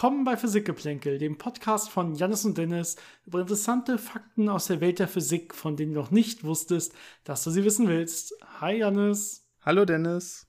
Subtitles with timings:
[0.00, 2.96] Willkommen bei Physikgeplänkel, dem Podcast von Jannis und Dennis
[3.26, 6.94] über interessante Fakten aus der Welt der Physik, von denen du noch nicht wusstest,
[7.24, 8.32] dass du sie wissen willst.
[8.62, 9.46] Hi Jannis.
[9.60, 10.46] Hallo Dennis.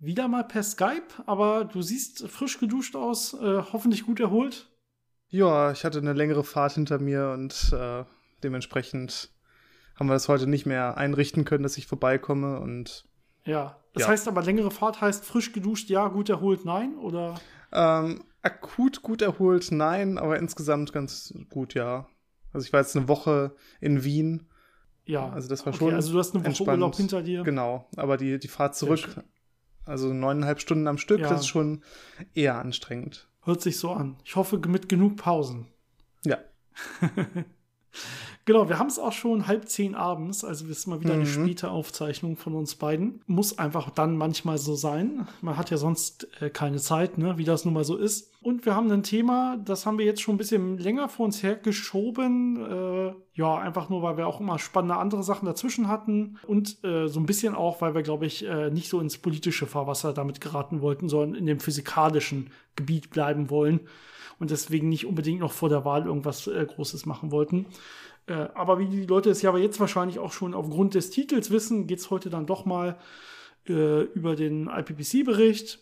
[0.00, 4.68] Wieder mal per Skype, aber du siehst frisch geduscht aus, äh, hoffentlich gut erholt.
[5.28, 8.02] Ja, ich hatte eine längere Fahrt hinter mir und äh,
[8.42, 9.30] dementsprechend
[9.94, 13.04] haben wir das heute nicht mehr einrichten können, dass ich vorbeikomme und
[13.44, 13.78] ja.
[13.92, 14.08] Das Ja.
[14.08, 16.96] heißt aber, längere Fahrt heißt frisch geduscht, ja, gut erholt, nein?
[16.98, 17.40] Oder?
[17.72, 22.06] Ähm, akut gut erholt, nein, aber insgesamt ganz gut, ja.
[22.52, 24.46] Also ich war jetzt eine Woche in Wien,
[25.04, 25.28] Ja.
[25.30, 26.68] also das war okay, schon also du hast eine Woche entspannt.
[26.78, 27.42] Urlaub hinter dir.
[27.42, 29.22] Genau, aber die, die Fahrt zurück,
[29.84, 31.28] also neuneinhalb Stunden am Stück, Ja.
[31.28, 31.82] das ist schon
[32.34, 33.28] eher anstrengend.
[33.44, 34.16] Hört sich so an.
[34.24, 35.68] Ich hoffe, mit genug Pausen.
[36.24, 36.38] Ja.
[38.44, 41.24] Genau, wir haben es auch schon halb zehn abends, also es ist mal wieder eine
[41.24, 41.26] Mhm.
[41.26, 43.20] späte Aufzeichnung von uns beiden.
[43.26, 45.28] Muss einfach dann manchmal so sein.
[45.42, 48.32] Man hat ja sonst äh, keine Zeit, ne, wie das nun mal so ist.
[48.40, 51.42] Und wir haben ein Thema, das haben wir jetzt schon ein bisschen länger vor uns
[51.42, 52.56] hergeschoben.
[52.56, 56.38] Äh, ja, einfach nur, weil wir auch immer spannende andere Sachen dazwischen hatten.
[56.46, 59.66] Und äh, so ein bisschen auch, weil wir, glaube ich, äh, nicht so ins politische
[59.66, 63.80] Fahrwasser damit geraten wollten, sondern in dem physikalischen Gebiet bleiben wollen.
[64.38, 67.66] Und deswegen nicht unbedingt noch vor der Wahl irgendwas äh, Großes machen wollten.
[68.26, 71.50] Äh, aber wie die Leute es ja aber jetzt wahrscheinlich auch schon aufgrund des Titels
[71.50, 72.98] wissen, geht es heute dann doch mal
[73.68, 75.80] äh, über den IPCC-Bericht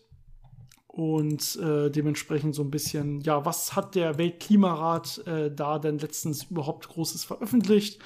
[0.97, 6.45] und äh, dementsprechend so ein bisschen, ja, was hat der Weltklimarat äh, da denn letztens
[6.45, 8.01] überhaupt Großes veröffentlicht?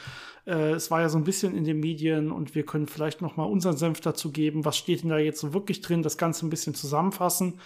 [0.47, 3.37] Äh, es war ja so ein bisschen in den Medien und wir können vielleicht noch
[3.37, 4.65] mal unseren Senf dazu geben.
[4.65, 6.03] Was steht denn da jetzt so wirklich drin?
[6.03, 7.61] Das Ganze ein bisschen zusammenfassen.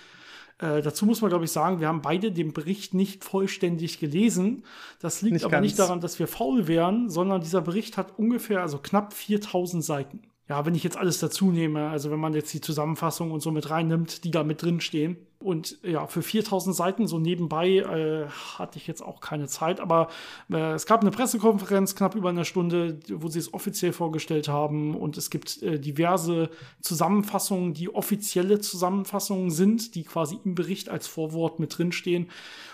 [0.59, 4.65] Äh, dazu muss man, glaube ich, sagen, wir haben beide den Bericht nicht vollständig gelesen.
[5.01, 5.89] Das liegt Nicht aber nicht ganz.
[5.89, 10.23] daran, dass wir faul wären, sondern dieser Bericht hat ungefähr, also knapp 4000 Seiten.
[10.47, 13.51] Ja, wenn ich jetzt alles dazu nehme, also wenn man jetzt die Zusammenfassung und so
[13.51, 15.17] mit reinnimmt, die da mit drin stehen.
[15.39, 20.09] Und ja, für 4000 Seiten so nebenbei äh, hatte ich jetzt auch keine Zeit, aber
[20.53, 24.95] äh, es gab eine Pressekonferenz, knapp über eine Stunde, wo sie es offiziell vorgestellt haben
[24.95, 26.51] und es gibt äh, diverse
[26.83, 32.29] Zusammenfassungen, die offizielle Zusammenfassungen sind, die quasi im Bericht als Vorwort mit drinstehen.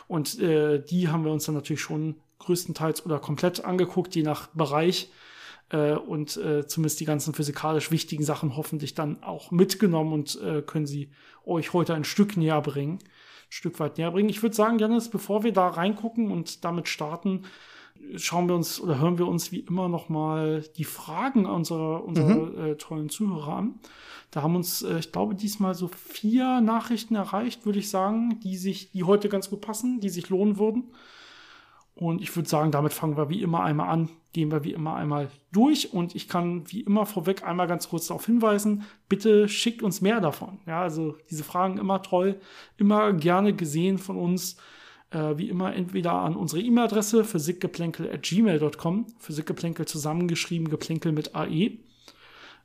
[0.08, 4.48] Und äh, die haben wir uns dann natürlich schon größtenteils oder komplett angeguckt, je nach
[4.48, 5.10] Bereich
[5.70, 10.62] äh, und äh, zumindest die ganzen physikalisch wichtigen Sachen hoffentlich dann auch mitgenommen und äh,
[10.62, 11.10] können sie
[11.44, 14.28] euch heute ein Stück näher bringen, ein Stück weit näher bringen.
[14.28, 17.44] Ich würde sagen, Janis, bevor wir da reingucken und damit starten,
[18.16, 22.70] schauen wir uns oder hören wir uns wie immer noch mal die Fragen unserer, unserer
[22.70, 23.74] äh, tollen Zuhörer an.
[24.30, 28.56] Da haben uns, äh, ich glaube, diesmal so vier Nachrichten erreicht, würde ich sagen, die
[28.56, 30.92] sich, die heute ganz gut passen, die sich lohnen würden.
[32.00, 34.94] Und ich würde sagen, damit fangen wir wie immer einmal an, gehen wir wie immer
[34.94, 35.92] einmal durch.
[35.92, 40.18] Und ich kann wie immer vorweg einmal ganz kurz darauf hinweisen, bitte schickt uns mehr
[40.18, 40.60] davon.
[40.66, 42.40] Ja, also diese Fragen immer toll,
[42.78, 44.56] immer gerne gesehen von uns.
[45.10, 51.80] Äh, wie immer entweder an unsere E-Mail-Adresse physikgeplänkel.gmail.com, Physikgeplänkel zusammengeschrieben, Geplänkel mit AE.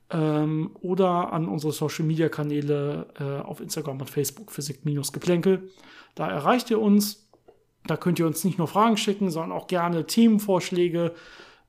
[0.08, 5.68] Ähm, oder an unsere Social-Media-Kanäle äh, auf Instagram und Facebook, Physik-Geplänkel.
[6.14, 7.25] Da erreicht ihr uns.
[7.86, 11.14] Da könnt ihr uns nicht nur Fragen schicken, sondern auch gerne Themenvorschläge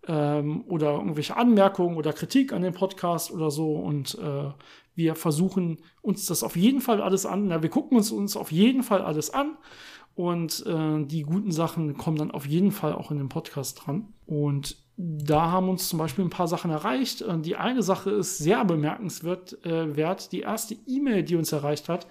[0.08, 3.76] ähm, oder irgendwelche Anmerkungen oder Kritik an den Podcast oder so.
[3.76, 4.52] Und äh,
[4.96, 7.48] wir versuchen uns das auf jeden Fall alles an.
[7.48, 9.58] Na, wir gucken uns uns auf jeden Fall alles an.
[10.16, 14.14] Und äh, die guten Sachen kommen dann auf jeden Fall auch in den Podcast dran.
[14.26, 17.24] Und da haben uns zum Beispiel ein paar Sachen erreicht.
[17.46, 19.64] Die eine Sache ist sehr bemerkenswert.
[19.64, 20.32] Äh, wert.
[20.32, 22.08] Die erste E-Mail, die uns erreicht hat,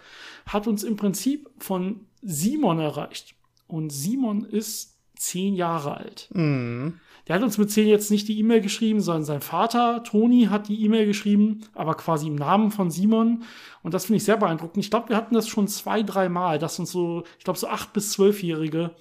[0.47, 3.36] hat uns im Prinzip von Simon erreicht.
[3.67, 6.29] Und Simon ist zehn Jahre alt.
[6.33, 7.01] Mhm.
[7.27, 10.69] Der hat uns mit zehn jetzt nicht die E-Mail geschrieben, sondern sein Vater, Toni, hat
[10.69, 13.43] die E-Mail geschrieben, aber quasi im Namen von Simon.
[13.83, 14.85] Und das finde ich sehr beeindruckend.
[14.85, 17.67] Ich glaube, wir hatten das schon zwei, drei Mal, dass uns so, ich glaube, so
[17.67, 18.93] acht bis zwölfjährige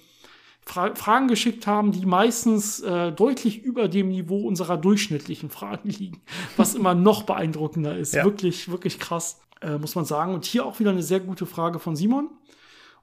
[0.68, 6.22] Fra Fragen geschickt haben, die meistens äh, deutlich über dem Niveau unserer durchschnittlichen Fragen liegen,
[6.56, 8.14] was immer noch beeindruckender ist.
[8.14, 8.24] Ja.
[8.24, 10.34] Wirklich, wirklich krass, äh, muss man sagen.
[10.34, 12.30] Und hier auch wieder eine sehr gute Frage von Simon.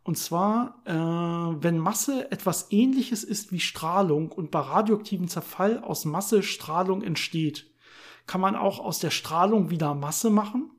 [0.03, 6.03] Und zwar, äh, wenn Masse etwas ähnliches ist wie Strahlung und bei radioaktivem Zerfall aus
[6.03, 7.71] Masse Strahlung entsteht,
[8.27, 10.71] kann man auch aus der Strahlung wieder Masse machen?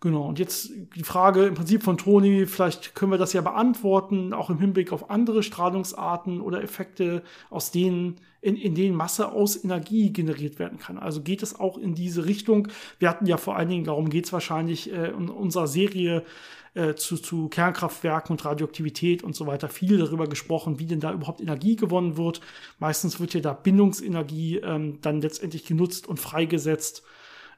[0.00, 4.32] Genau, und jetzt die Frage im Prinzip von Toni, vielleicht können wir das ja beantworten,
[4.32, 9.62] auch im Hinblick auf andere Strahlungsarten oder Effekte, aus denen, in, in denen Masse aus
[9.64, 10.98] Energie generiert werden kann.
[10.98, 12.68] Also geht es auch in diese Richtung.
[13.00, 16.24] Wir hatten ja vor allen Dingen, darum geht es wahrscheinlich äh, in unserer Serie
[16.78, 21.12] äh, zu, zu Kernkraftwerken und Radioaktivität und so weiter viel darüber gesprochen, wie denn da
[21.12, 22.40] überhaupt Energie gewonnen wird.
[22.78, 27.02] Meistens wird ja da Bindungsenergie ähm, dann letztendlich genutzt und freigesetzt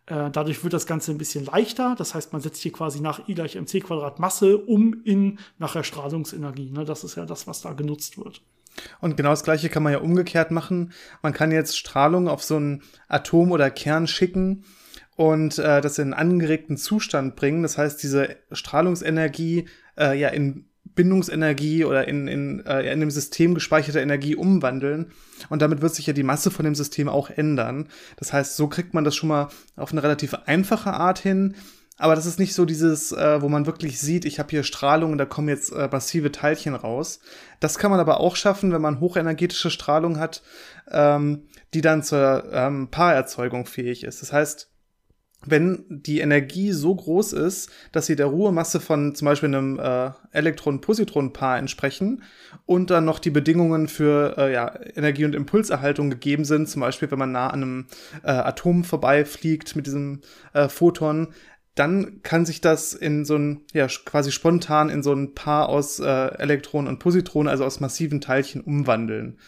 [0.07, 1.95] Äh, dadurch wird das Ganze ein bisschen leichter.
[1.97, 5.85] Das heißt, man setzt hier quasi nach I gleich mc Quadrat Masse um in nachher
[5.85, 6.71] Strahlungsenergie.
[6.71, 6.85] Ne?
[6.85, 8.43] Das ist ja das, was da genutzt wird.
[9.01, 10.93] Und genau das Gleiche kann man ja umgekehrt machen.
[11.23, 14.65] Man kann jetzt Strahlung auf so ein Atom oder Kern schicken
[15.21, 17.63] und äh, das in einen angeregten Zustand bringen.
[17.63, 19.69] Das heißt, diese Strahlungsenergie
[19.99, 20.65] äh, ja in
[20.95, 25.13] Bindungsenergie oder in, in, äh, in dem System gespeicherte Energie umwandeln.
[25.51, 27.89] Und damit wird sich ja die Masse von dem System auch ändern.
[28.17, 31.55] Das heißt, so kriegt man das schon mal auf eine relativ einfache Art hin.
[31.99, 35.13] Aber das ist nicht so dieses, äh, wo man wirklich sieht, ich habe hier Strahlung
[35.13, 37.21] und da kommen jetzt äh, massive Teilchen raus.
[37.61, 40.43] Das kann man aber auch schaffen, wenn man hochenergetische Strahlung hat,
[40.91, 41.43] ähm,
[41.75, 44.23] die dann zur ähm, Paarerzeugung fähig ist.
[44.23, 44.70] Das heißt,
[45.45, 50.11] wenn die Energie so groß ist, dass sie der Ruhemasse von zum Beispiel einem äh,
[50.33, 52.23] Elektron-Positron-Paar entsprechen
[52.67, 57.11] und dann noch die Bedingungen für äh, ja, Energie- und Impulserhaltung gegeben sind, zum Beispiel
[57.11, 57.87] wenn man nah an einem
[58.23, 60.21] äh, Atom vorbeifliegt mit diesem
[60.53, 61.29] äh, Photon,
[61.75, 66.01] dann kann sich das in so ein, ja, quasi spontan in so ein Paar aus
[66.01, 69.39] äh, Elektronen und Positronen, also aus massiven Teilchen umwandeln.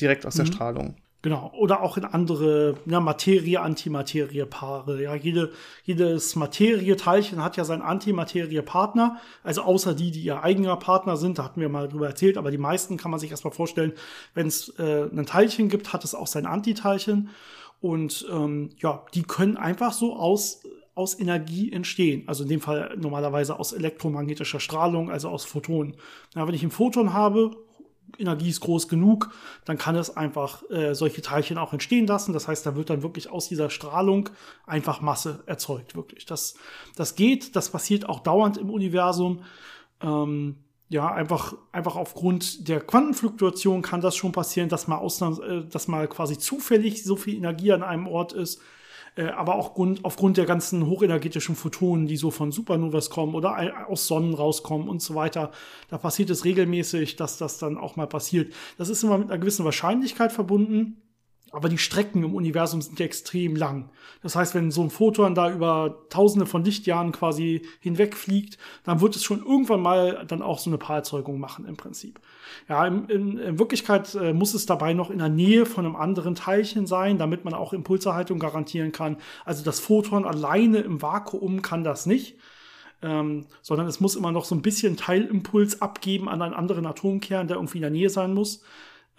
[0.00, 0.38] Direkt aus mhm.
[0.38, 0.96] der Strahlung.
[1.22, 1.52] Genau.
[1.56, 5.00] Oder auch in andere ja, Materie-Antimaterie-Paare.
[5.00, 5.52] Ja, jede,
[5.84, 9.18] jedes Materie-Teilchen hat ja seinen Antimaterie-Partner.
[9.44, 12.50] Also außer die, die ihr eigener Partner sind, da hatten wir mal drüber erzählt, aber
[12.50, 13.92] die meisten kann man sich erstmal vorstellen,
[14.34, 17.30] wenn es äh, ein Teilchen gibt, hat es auch sein Antiteilchen.
[17.80, 20.62] Und ähm, ja, die können einfach so aus
[20.94, 22.24] aus Energie entstehen.
[22.26, 25.94] Also in dem Fall normalerweise aus elektromagnetischer Strahlung, also aus Photonen.
[26.34, 27.56] Ja, wenn ich ein Photon habe,
[28.18, 29.30] Energie ist groß genug,
[29.64, 32.32] dann kann es einfach äh, solche Teilchen auch entstehen lassen.
[32.32, 34.30] Das heißt, da wird dann wirklich aus dieser Strahlung
[34.66, 36.26] einfach Masse erzeugt, wirklich.
[36.26, 36.54] Das,
[36.96, 39.42] das geht, das passiert auch dauernd im Universum.
[40.00, 40.56] Ähm,
[40.88, 45.88] ja, einfach, einfach aufgrund der Quantenfluktuation kann das schon passieren, dass mal, Ausnahms äh, dass
[45.88, 48.60] mal quasi zufällig so viel Energie an einem Ort ist
[49.16, 54.06] aber auch Grund, aufgrund der ganzen hochenergetischen Photonen, die so von Supernovas kommen oder aus
[54.06, 55.50] Sonnen rauskommen und so weiter,
[55.88, 58.54] da passiert es regelmäßig, dass das dann auch mal passiert.
[58.78, 61.02] Das ist immer mit einer gewissen Wahrscheinlichkeit verbunden.
[61.52, 63.90] Aber die Strecken im Universum sind ja extrem lang.
[64.22, 69.16] Das heißt, wenn so ein Photon da über tausende von Lichtjahren quasi hinwegfliegt, dann wird
[69.16, 72.20] es schon irgendwann mal dann auch so eine Paarerzeugung machen im Prinzip.
[72.70, 75.94] Ja, in, in, in Wirklichkeit äh, muss es dabei noch in der Nähe von einem
[75.94, 79.18] anderen Teilchen sein, damit man auch Impulserhaltung garantieren kann.
[79.44, 82.38] Also das Photon alleine im Vakuum kann das nicht.
[83.02, 87.48] Ähm, sondern es muss immer noch so ein bisschen Teilimpuls abgeben an einen anderen Atomkern,
[87.48, 88.62] der irgendwie in der Nähe sein muss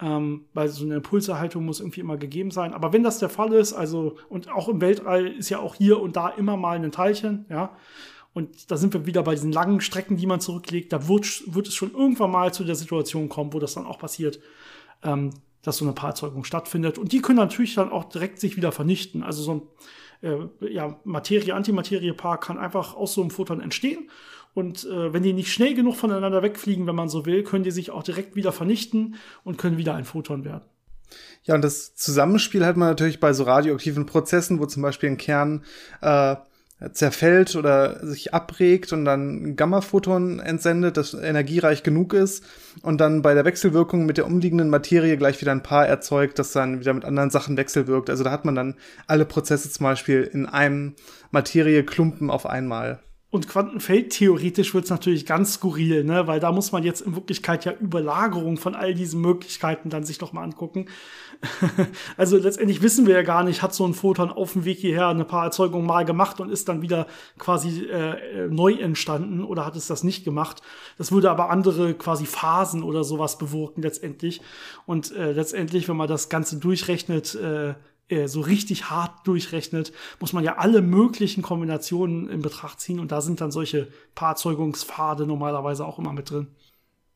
[0.00, 2.74] ähm, weil so eine Impulserhaltung muss irgendwie immer gegeben sein.
[2.74, 6.00] Aber wenn das der Fall ist, also und auch im Weltall ist ja auch hier
[6.00, 7.76] und da immer mal ein Teilchen, ja.
[8.32, 10.92] Und da sind wir wieder bei diesen langen Strecken, die man zurücklegt.
[10.92, 14.00] Da wird, wird es schon irgendwann mal zu der Situation kommen, wo das dann auch
[14.00, 14.40] passiert,
[15.04, 15.30] ähm,
[15.62, 16.98] dass so eine Paarerzeugung stattfindet.
[16.98, 19.22] Und die können natürlich dann auch direkt sich wieder vernichten.
[19.22, 19.62] Also so ein
[20.28, 24.10] äh, ja, Materie-Antimaterie-Paar kann einfach aus so einem Photon entstehen
[24.54, 27.72] und äh, wenn die nicht schnell genug voneinander wegfliegen, wenn man so will, können die
[27.72, 30.64] sich auch direkt wieder vernichten und können wieder ein Photon werden.
[31.42, 35.18] Ja, und das Zusammenspiel hat man natürlich bei so radioaktiven Prozessen, wo zum Beispiel ein
[35.18, 35.62] Kern
[36.00, 36.36] äh,
[36.92, 42.44] zerfällt oder sich abregt und dann ein Gamma-Photon entsendet, das energiereich genug ist
[42.82, 46.52] und dann bei der Wechselwirkung mit der umliegenden Materie gleich wieder ein Paar erzeugt, das
[46.52, 48.10] dann wieder mit anderen Sachen wechselwirkt.
[48.10, 48.74] Also da hat man dann
[49.06, 50.94] alle Prozesse zum Beispiel in einem
[51.30, 53.00] Materieklumpen auf einmal.
[53.34, 56.28] Und Quantenfeld theoretisch wird es natürlich ganz skurril, ne?
[56.28, 60.18] weil da muss man jetzt in Wirklichkeit ja Überlagerung von all diesen Möglichkeiten dann sich
[60.18, 60.86] doch mal angucken.
[62.16, 65.08] also letztendlich wissen wir ja gar nicht, hat so ein Photon auf dem Weg hierher
[65.08, 69.74] eine paar Erzeugungen mal gemacht und ist dann wieder quasi äh, neu entstanden oder hat
[69.74, 70.62] es das nicht gemacht.
[70.96, 74.42] Das würde aber andere quasi Phasen oder sowas bewirken letztendlich.
[74.86, 77.74] Und äh, letztendlich, wenn man das Ganze durchrechnet, äh,
[78.08, 83.12] äh, so richtig hart durchrechnet, muss man ja alle möglichen Kombinationen in Betracht ziehen und
[83.12, 86.48] da sind dann solche Paarzeugungspfade normalerweise auch immer mit drin.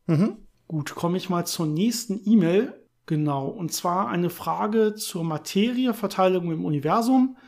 [0.07, 0.37] Mhm.
[0.66, 2.75] Gut, komme ich mal zur nächsten E-Mail.
[3.07, 7.38] Genau, und zwar eine Frage zur Materieverteilung im Universum.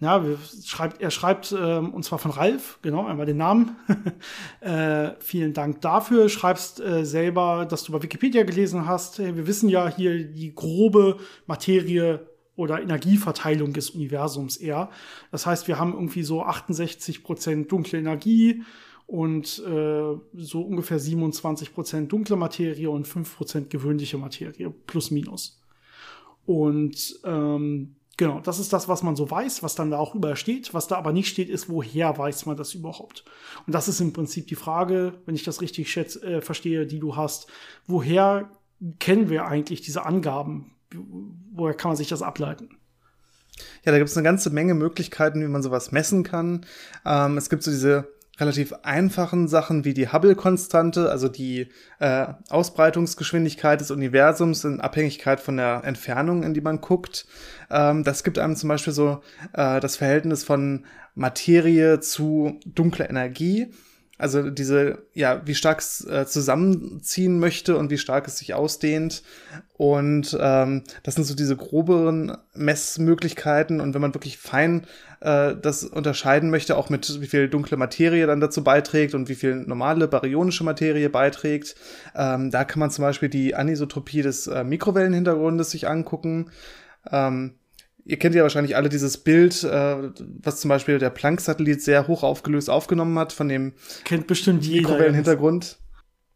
[0.00, 0.24] Ja,
[0.64, 3.76] schreibt, er schreibt, äh, und zwar von Ralf, genau, einmal den Namen.
[4.60, 6.30] äh, vielen Dank dafür.
[6.30, 9.18] Schreibst äh, selber, dass du bei Wikipedia gelesen hast.
[9.18, 12.29] Wir wissen ja hier die grobe Materie
[12.60, 14.90] oder Energieverteilung des Universums eher.
[15.32, 18.62] Das heißt, wir haben irgendwie so 68 Prozent dunkle Energie
[19.06, 25.58] und äh, so ungefähr 27 Prozent dunkle Materie und 5 Prozent gewöhnliche Materie, plus minus.
[26.44, 30.36] Und ähm, genau, das ist das, was man so weiß, was dann da auch überall
[30.36, 30.74] steht.
[30.74, 33.24] Was da aber nicht steht, ist, woher weiß man das überhaupt?
[33.66, 37.00] Und das ist im Prinzip die Frage, wenn ich das richtig schätze, äh, verstehe, die
[37.00, 37.50] du hast.
[37.86, 38.50] Woher
[38.98, 40.74] kennen wir eigentlich diese Angaben?
[41.52, 42.70] Woher kann man sich das ableiten?
[43.84, 46.66] Ja, da gibt es eine ganze Menge Möglichkeiten, wie man sowas messen kann.
[47.04, 51.68] Ähm, es gibt so diese relativ einfachen Sachen wie die Hubble-Konstante, also die
[51.98, 57.26] äh, Ausbreitungsgeschwindigkeit des Universums in Abhängigkeit von der Entfernung, in die man guckt.
[57.70, 59.20] Ähm, das gibt einem zum Beispiel so
[59.52, 63.72] äh, das Verhältnis von Materie zu dunkler Energie.
[64.20, 69.22] Also diese, ja, wie stark es äh, zusammenziehen möchte und wie stark es sich ausdehnt.
[69.78, 73.80] Und ähm, das sind so diese groberen Messmöglichkeiten.
[73.80, 74.86] Und wenn man wirklich fein
[75.20, 79.34] äh, das unterscheiden möchte, auch mit wie viel dunkle Materie dann dazu beiträgt und wie
[79.34, 81.76] viel normale baryonische Materie beiträgt,
[82.14, 86.50] ähm, da kann man zum Beispiel die Anisotropie des äh, Mikrowellenhintergrundes sich angucken.
[87.10, 87.54] Ähm,
[88.10, 90.10] Ihr kennt ja wahrscheinlich alle dieses Bild, äh,
[90.42, 94.88] was zum Beispiel der Planck-Satellit sehr hoch aufgelöst aufgenommen hat von dem kennt bestimmt jeder
[94.88, 95.78] Mikrowellenhintergrund.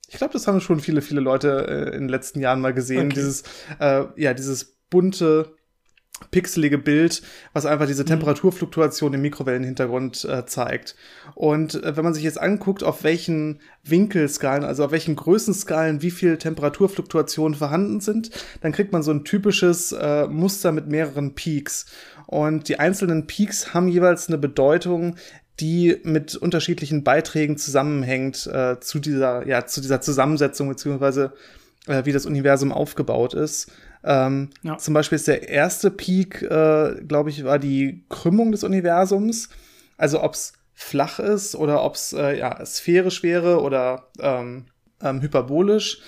[0.09, 3.07] Ich glaube, das haben schon viele, viele Leute äh, in den letzten Jahren mal gesehen.
[3.07, 3.15] Okay.
[3.17, 3.43] Dieses,
[3.81, 5.57] äh, ja, dieses bunte
[6.31, 8.09] pixelige Bild, was einfach diese mhm.
[8.09, 10.97] Temperaturfluktuation im Mikrowellenhintergrund äh, zeigt.
[11.35, 16.11] Und äh, wenn man sich jetzt anguckt, auf welchen Winkelskalen, also auf welchen Größenskalen, wie
[16.11, 18.31] viel Temperaturfluktuationen vorhanden sind,
[18.61, 21.87] dann kriegt man so ein typisches äh, Muster mit mehreren Peaks.
[22.27, 25.17] Und die einzelnen Peaks haben jeweils eine Bedeutung,
[25.61, 31.33] die mit unterschiedlichen Beiträgen zusammenhängt äh, zu dieser, ja, zu dieser Zusammensetzung beziehungsweise
[31.87, 33.71] äh, wie das Universum aufgebaut ist.
[34.05, 34.77] Ähm, ja.
[34.79, 39.49] Zum Beispiel ist der erste Peak, äh, glaube ich, war die Krümmung des Universums.
[39.97, 44.67] Also ob es flach ist oder ob es äh, ja, sphärisch wäre oder ähm,
[45.03, 46.01] ähm, hyperbolisch.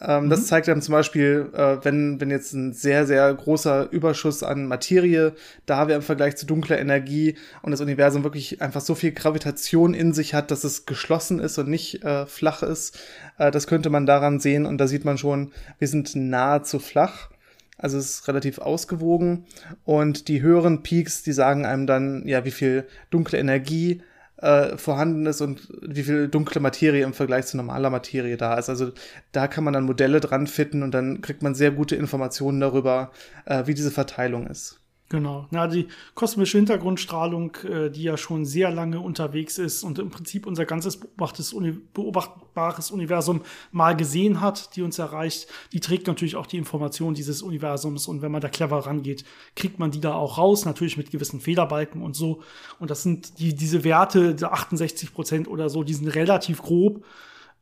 [0.00, 0.30] Ähm, mhm.
[0.30, 4.66] Das zeigt dann zum Beispiel, äh, wenn, wenn jetzt ein sehr, sehr großer Überschuss an
[4.66, 5.34] Materie
[5.64, 9.94] da wäre im Vergleich zu dunkler Energie und das Universum wirklich einfach so viel Gravitation
[9.94, 12.98] in sich hat, dass es geschlossen ist und nicht äh, flach ist.
[13.38, 17.30] Äh, das könnte man daran sehen und da sieht man schon, wir sind nahezu flach.
[17.78, 19.44] Also es ist relativ ausgewogen
[19.84, 24.02] und die höheren Peaks, die sagen einem dann, ja, wie viel dunkle Energie
[24.38, 28.68] äh, vorhanden ist und wie viel dunkle Materie im Vergleich zu normaler Materie da ist.
[28.68, 28.92] Also
[29.32, 33.12] da kann man dann Modelle dran fitten und dann kriegt man sehr gute Informationen darüber,
[33.46, 34.80] äh, wie diese Verteilung ist.
[35.08, 35.46] Genau.
[35.52, 35.86] Ja, die
[36.16, 40.98] kosmische Hintergrundstrahlung, äh, die ja schon sehr lange unterwegs ist und im Prinzip unser ganzes
[40.98, 47.42] beobachtbares Universum mal gesehen hat, die uns erreicht, die trägt natürlich auch die Information dieses
[47.42, 48.08] Universums.
[48.08, 51.40] Und wenn man da clever rangeht, kriegt man die da auch raus, natürlich mit gewissen
[51.40, 52.42] Federbalken und so.
[52.80, 57.04] Und das sind die, diese Werte, die 68 Prozent oder so, die sind relativ grob.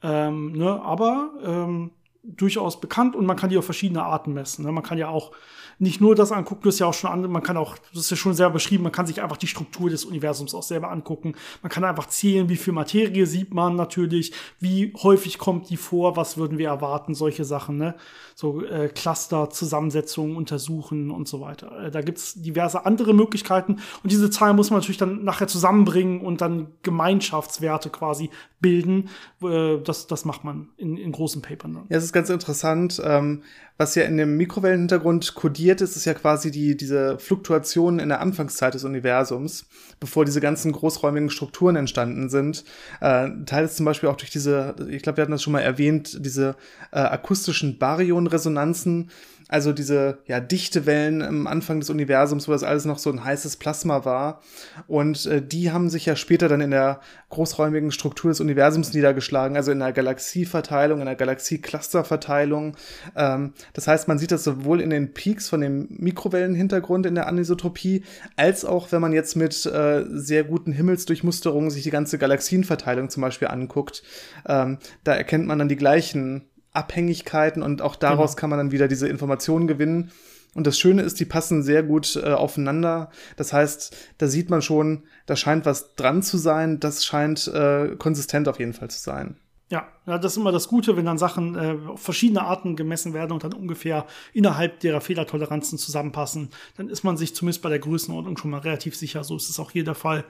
[0.03, 1.91] Ähm, ne, aber ähm,
[2.25, 4.65] durchaus bekannt und man kann die auf verschiedene Arten messen.
[4.65, 4.73] Ne?
[4.73, 5.33] Man kann ja auch
[5.78, 8.11] nicht nur das angucken, das ist ja auch schon an, man kann auch, das ist
[8.11, 11.35] ja schon sehr beschrieben, man kann sich einfach die Struktur des Universums auch selber angucken.
[11.62, 16.16] Man kann einfach zählen, wie viel Materie sieht man natürlich, wie häufig kommt die vor,
[16.16, 17.95] was würden wir erwarten, solche Sachen, ne?
[18.35, 21.87] So äh, Cluster, Zusammensetzungen untersuchen und so weiter.
[21.87, 26.21] Äh, da gibt's diverse andere Möglichkeiten und diese Zahlen muss man natürlich dann nachher zusammenbringen
[26.21, 29.09] und dann Gemeinschaftswerte quasi bilden.
[29.43, 31.85] Äh, das, das macht man in, in großen Papern dann.
[31.88, 33.00] Ja, es ist ganz interessant.
[33.04, 33.43] Ähm,
[33.76, 38.21] was ja in dem Mikrowellenhintergrund kodiert ist, ist ja quasi die, diese Fluktuation in der
[38.21, 39.66] Anfangszeit des Universums,
[40.00, 42.64] bevor diese ganzen großräumigen Strukturen entstanden sind.
[43.00, 46.25] Äh, Teil zum Beispiel auch durch diese, ich glaube, wir hatten das schon mal erwähnt,
[46.25, 46.56] diese
[46.92, 49.11] äh, akustischen Baryonresonanzen,
[49.49, 53.23] also diese ja, dichte Wellen am Anfang des Universums, wo das alles noch so ein
[53.23, 54.41] heißes Plasma war.
[54.87, 59.57] Und äh, die haben sich ja später dann in der großräumigen Struktur des Universums niedergeschlagen,
[59.57, 62.77] also in der Galaxieverteilung, in der Galaxieclusterverteilung.
[63.17, 67.27] Ähm, das heißt, man sieht das sowohl in den Peaks von dem Mikrowellenhintergrund in der
[67.27, 68.03] Anisotropie,
[68.37, 73.21] als auch wenn man jetzt mit äh, sehr guten Himmelsdurchmusterungen sich die ganze Galaxienverteilung zum
[73.21, 74.03] Beispiel anguckt.
[74.47, 78.40] Ähm, da erkennt man dann die gleichen Abhängigkeiten und auch daraus genau.
[78.40, 80.11] kann man dann wieder diese Informationen gewinnen.
[80.54, 83.11] Und das Schöne ist, die passen sehr gut äh, aufeinander.
[83.37, 86.78] Das heißt, da sieht man schon, da scheint was dran zu sein.
[86.78, 89.37] Das scheint äh, konsistent auf jeden Fall zu sein.
[89.71, 93.14] Ja, ja, das ist immer das Gute, wenn dann Sachen äh, auf verschiedene Arten gemessen
[93.14, 96.50] werden und dann ungefähr innerhalb derer Fehlertoleranzen zusammenpassen.
[96.76, 99.25] Dann ist man sich zumindest bei der Größenordnung schon mal relativ sicher.
[99.25, 100.25] So ist es auch hier der Fall.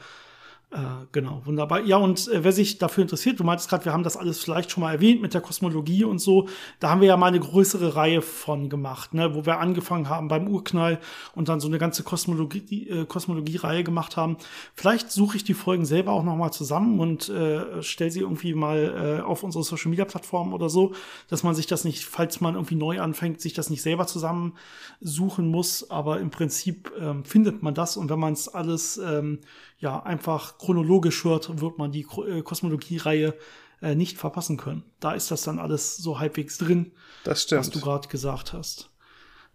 [0.74, 1.84] Äh, genau, wunderbar.
[1.84, 4.72] Ja, und äh, wer sich dafür interessiert, du meintest gerade, wir haben das alles vielleicht
[4.72, 6.48] schon mal erwähnt mit der Kosmologie und so.
[6.80, 10.26] Da haben wir ja mal eine größere Reihe von gemacht, ne, wo wir angefangen haben
[10.26, 10.98] beim Urknall
[11.36, 14.36] und dann so eine ganze Kosmologie, äh, Kosmologie-Reihe gemacht haben.
[14.74, 18.54] Vielleicht suche ich die Folgen selber auch noch mal zusammen und äh, stelle sie irgendwie
[18.54, 20.92] mal äh, auf unsere Social Media Plattform oder so,
[21.28, 24.54] dass man sich das nicht, falls man irgendwie neu anfängt, sich das nicht selber zusammen
[25.00, 25.88] suchen muss.
[25.88, 29.38] Aber im Prinzip ähm, findet man das und wenn man es alles ähm,
[29.78, 33.34] ja einfach chronologisch hört, wird man die äh, Kosmologie-Reihe
[33.82, 34.84] äh, nicht verpassen können.
[35.00, 36.92] Da ist das dann alles so halbwegs drin,
[37.24, 37.60] das stimmt.
[37.60, 38.90] was du gerade gesagt hast.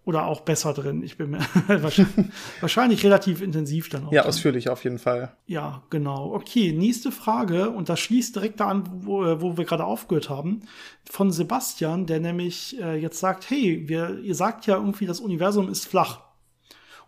[0.06, 1.04] oder auch besser drin.
[1.04, 2.28] Ich bin mir wahrscheinlich,
[2.62, 4.12] wahrscheinlich, relativ intensiv dann auch.
[4.12, 4.30] Ja, drin.
[4.30, 5.36] ausführlich auf jeden Fall.
[5.46, 6.34] Ja, genau.
[6.34, 10.62] Okay, nächste Frage und das schließt direkt da an, wo, wo wir gerade aufgehört haben,
[11.10, 15.70] von Sebastian, der nämlich äh, jetzt sagt, hey, wir, ihr sagt ja irgendwie, das Universum
[15.70, 16.22] ist flach.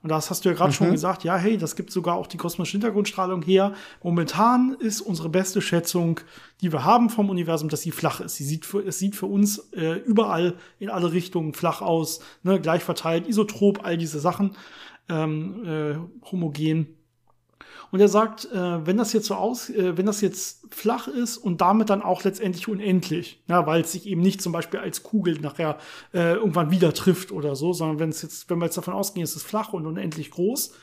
[0.03, 0.75] Und das hast du ja gerade mhm.
[0.75, 3.73] schon gesagt, ja, hey, das gibt sogar auch die kosmische Hintergrundstrahlung her.
[4.01, 6.19] Momentan ist unsere beste Schätzung,
[6.61, 8.35] die wir haben vom Universum, dass sie flach ist.
[8.35, 12.59] Sie sieht für, es sieht für uns äh, überall in alle Richtungen flach aus, ne,
[12.59, 14.55] gleich verteilt, isotrop, all diese Sachen,
[15.07, 16.95] ähm, äh, homogen.
[17.91, 21.37] Und er sagt, äh, wenn das jetzt so aus, äh, wenn das jetzt flach ist
[21.37, 25.03] und damit dann auch letztendlich unendlich, ja, weil es sich eben nicht zum Beispiel als
[25.03, 25.77] Kugel nachher
[26.13, 29.23] äh, irgendwann wieder trifft oder so, sondern wenn es jetzt, wenn wir jetzt davon ausgehen,
[29.23, 30.73] es ist flach und unendlich groß,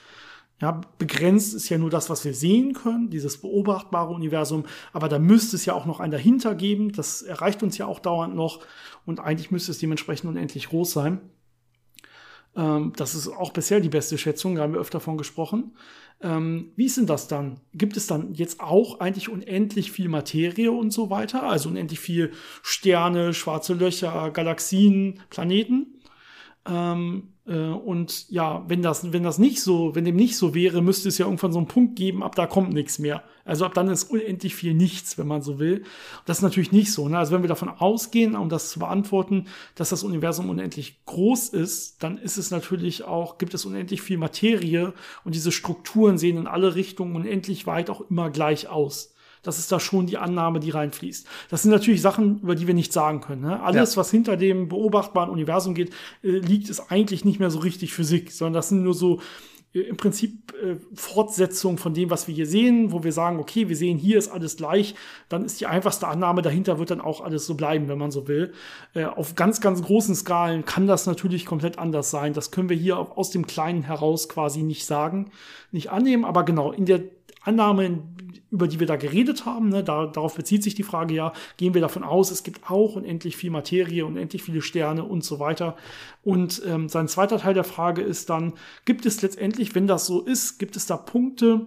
[0.61, 5.19] ja, begrenzt ist ja nur das, was wir sehen können, dieses beobachtbare Universum, aber da
[5.19, 8.61] müsste es ja auch noch ein dahinter geben, das erreicht uns ja auch dauernd noch
[9.07, 11.21] und eigentlich müsste es dementsprechend unendlich groß sein.
[12.57, 15.73] Ähm, das ist auch bisher die beste Schätzung, da haben wir öfter von gesprochen.
[16.21, 17.61] Ähm, wie ist denn das dann?
[17.75, 21.45] Gibt es dann jetzt auch eigentlich unendlich viel Materie und so weiter?
[21.45, 22.33] Also unendlich viel
[22.63, 25.98] Sterne, schwarze Löcher, Galaxien, Planeten?
[26.69, 30.83] Ähm, äh, und ja, wenn das, wenn das nicht so, wenn dem nicht so wäre,
[30.83, 33.25] müsste es ja irgendwann so einen Punkt geben, ab da kommt nichts mehr.
[33.45, 35.85] Also ab dann ist unendlich viel nichts, wenn man so will.
[36.27, 37.09] Das ist natürlich nicht so.
[37.09, 37.17] Ne?
[37.17, 42.03] Also wenn wir davon ausgehen, um das zu beantworten, dass das Universum unendlich groß ist,
[42.03, 44.93] dann ist es natürlich auch, gibt es unendlich viel Materie
[45.25, 49.15] und diese Strukturen sehen in alle Richtungen unendlich weit auch immer gleich aus.
[49.43, 51.27] Das ist da schon die Annahme, die reinfließt.
[51.51, 53.43] Das sind natürlich Sachen, über die wir nicht sagen können.
[53.43, 53.63] Ne?
[53.63, 54.01] Alles, ja.
[54.01, 55.91] was hinter dem beobachtbaren Universum geht,
[56.23, 59.21] äh, liegt es eigentlich nicht mehr so richtig Physik, sondern das sind nur so
[59.75, 63.69] äh, im Prinzip äh, Fortsetzung von dem, was wir hier sehen, wo wir sagen, okay,
[63.69, 64.95] wir sehen, hier ist alles gleich,
[65.29, 68.29] dann ist die einfachste Annahme, dahinter wird dann auch alles so bleiben, wenn man so
[68.29, 68.53] will.
[68.95, 72.33] Äh, auf ganz, ganz großen Skalen kann das natürlich komplett anders sein.
[72.33, 75.31] Das können wir hier aus dem Kleinen heraus quasi nicht sagen,
[75.71, 77.03] nicht annehmen, aber genau, in der
[77.43, 78.03] Annahme,
[78.51, 81.75] über die wir da geredet haben, ne, da, darauf bezieht sich die Frage ja, gehen
[81.75, 85.77] wir davon aus, es gibt auch unendlich viel Materie, unendlich viele Sterne und so weiter.
[86.23, 90.23] Und ähm, sein zweiter Teil der Frage ist dann, gibt es letztendlich, wenn das so
[90.23, 91.67] ist, gibt es da Punkte,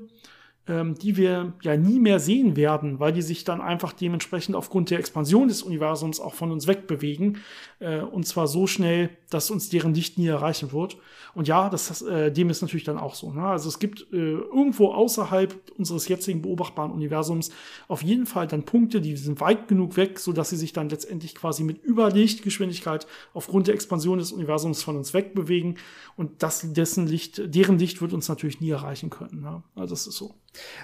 [0.72, 4.90] ähm, die wir ja nie mehr sehen werden, weil die sich dann einfach dementsprechend aufgrund
[4.90, 7.40] der Expansion des Universums auch von uns wegbewegen.
[7.80, 10.96] Äh, und zwar so schnell, dass uns deren Licht nie erreichen wird.
[11.34, 13.32] Und ja, das, äh, dem ist natürlich dann auch so.
[13.32, 13.44] Ne?
[13.44, 17.52] Also es gibt äh, irgendwo außerhalb unseres jetzigen beobachtbaren Universums
[17.90, 20.88] auf jeden Fall dann Punkte, die sind weit genug weg, so dass sie sich dann
[20.88, 25.78] letztendlich quasi mit Überlichtgeschwindigkeit aufgrund der Expansion des Universums von uns wegbewegen.
[26.16, 29.42] Und das, dessen Licht, deren Licht wird uns natürlich nie erreichen können.
[29.42, 29.64] Ne?
[29.76, 30.36] Also das ist so.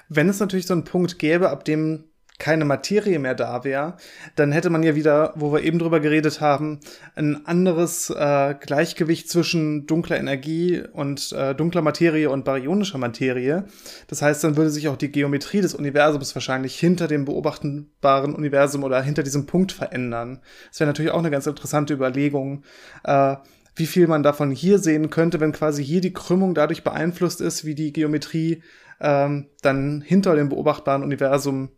[0.09, 2.05] Wenn es natürlich so einen Punkt gäbe, ab dem
[2.39, 3.95] keine Materie mehr da wäre,
[4.35, 6.79] dann hätte man ja wieder, wo wir eben drüber geredet haben,
[7.15, 13.65] ein anderes äh, Gleichgewicht zwischen dunkler Energie und äh, dunkler Materie und baryonischer Materie.
[14.07, 18.83] Das heißt, dann würde sich auch die Geometrie des Universums wahrscheinlich hinter dem beobachtbaren Universum
[18.83, 20.39] oder hinter diesem Punkt verändern.
[20.69, 22.63] Das wäre natürlich auch eine ganz interessante Überlegung.
[23.03, 23.37] Äh,
[23.75, 27.63] wie viel man davon hier sehen könnte, wenn quasi hier die Krümmung dadurch beeinflusst ist,
[27.63, 28.63] wie die Geometrie
[28.99, 31.69] ähm, dann hinter dem beobachtbaren Universum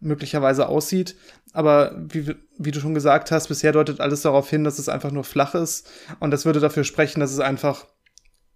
[0.00, 1.16] möglicherweise aussieht.
[1.52, 5.10] Aber wie, wie du schon gesagt hast, bisher deutet alles darauf hin, dass es einfach
[5.10, 5.90] nur flach ist.
[6.20, 7.86] Und das würde dafür sprechen, dass es einfach,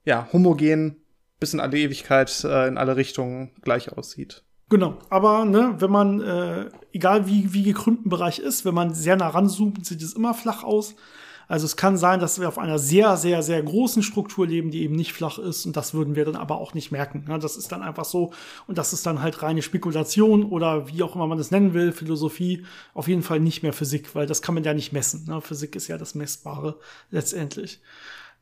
[0.04, 0.96] ja, homogen
[1.38, 4.44] bis in alle Ewigkeit äh, in alle Richtungen gleich aussieht.
[4.68, 8.94] Genau, aber ne, wenn man, äh, egal wie, wie gekrümmt ein Bereich ist, wenn man
[8.94, 10.94] sehr nah ranzoomt, sieht es immer flach aus.
[11.50, 14.84] Also es kann sein, dass wir auf einer sehr, sehr, sehr großen Struktur leben, die
[14.84, 17.24] eben nicht flach ist und das würden wir dann aber auch nicht merken.
[17.40, 18.32] Das ist dann einfach so
[18.68, 21.90] und das ist dann halt reine Spekulation oder wie auch immer man es nennen will,
[21.90, 25.28] Philosophie, auf jeden Fall nicht mehr Physik, weil das kann man ja nicht messen.
[25.42, 26.78] Physik ist ja das Messbare
[27.10, 27.80] letztendlich.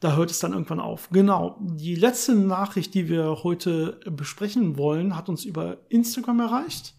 [0.01, 1.09] Da hört es dann irgendwann auf.
[1.11, 1.57] Genau.
[1.61, 6.95] Die letzte Nachricht, die wir heute besprechen wollen, hat uns über Instagram erreicht.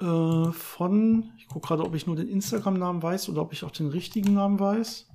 [0.00, 3.70] Äh, von, ich gucke gerade, ob ich nur den Instagram-Namen weiß oder ob ich auch
[3.70, 5.08] den richtigen Namen weiß.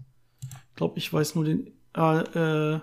[0.70, 2.80] Ich glaube, ich weiß nur den äh, äh,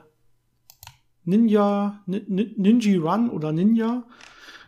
[1.24, 4.04] Ninja, Ninja Run oder Ninja.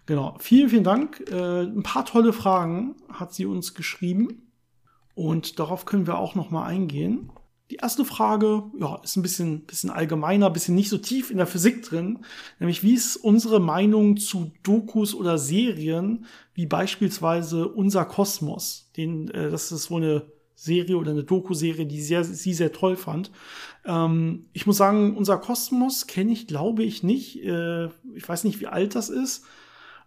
[0.07, 0.37] Genau.
[0.39, 1.21] Vielen, vielen Dank.
[1.31, 4.51] Äh, ein paar tolle Fragen hat sie uns geschrieben.
[5.15, 7.31] Und darauf können wir auch noch mal eingehen.
[7.71, 11.47] Die erste Frage, ja, ist ein bisschen, bisschen allgemeiner, bisschen nicht so tief in der
[11.47, 12.19] Physik drin.
[12.59, 18.91] Nämlich, wie ist unsere Meinung zu Dokus oder Serien, wie beispielsweise Unser Kosmos?
[18.97, 20.23] Den, äh, das ist wohl eine
[20.57, 23.31] Serie oder eine Doku-Serie, die sehr, sie sehr toll fand.
[23.85, 27.43] Ähm, ich muss sagen, Unser Kosmos kenne ich, glaube ich, nicht.
[27.45, 29.45] Äh, ich weiß nicht, wie alt das ist.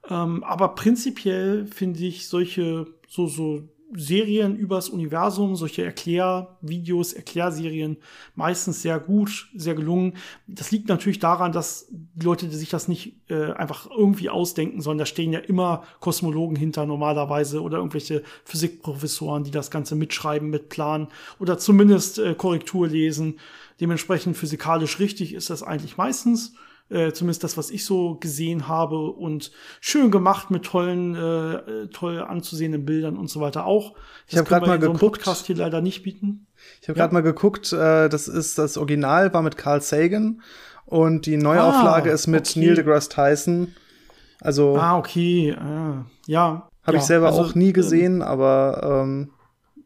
[0.10, 7.98] Ähm, aber prinzipiell finde ich solche, so, so Serien übers Universum, solche Erklärvideos, Erklärserien
[8.36, 10.14] meistens sehr gut, sehr gelungen.
[10.48, 14.82] Das liegt natürlich daran, dass die Leute die sich das nicht äh, einfach irgendwie ausdenken,
[14.82, 20.50] sondern da stehen ja immer Kosmologen hinter normalerweise oder irgendwelche Physikprofessoren, die das Ganze mitschreiben,
[20.50, 21.08] mitplanen
[21.40, 23.40] oder zumindest äh, Korrektur lesen.
[23.80, 26.54] Dementsprechend physikalisch richtig ist das eigentlich meistens.
[26.90, 32.20] Äh, zumindest das, was ich so gesehen habe und schön gemacht mit tollen, äh, toll
[32.20, 33.94] anzusehenden Bildern und so weiter auch.
[33.94, 35.00] Das ich habe gerade mal so geguckt.
[35.00, 36.46] Podcast hier leider nicht bieten.
[36.82, 37.06] Ich habe ja.
[37.06, 37.74] gerade mal geguckt.
[37.74, 40.42] Äh, das ist das Original war mit Carl Sagan
[40.86, 42.60] und die Neuauflage ah, ist mit okay.
[42.60, 43.74] Neil deGrasse Tyson.
[44.42, 46.68] Also ah okay, ah, ja.
[46.84, 49.32] Habe ja, ich selber also, auch nie ähm, gesehen, ähm, aber ähm,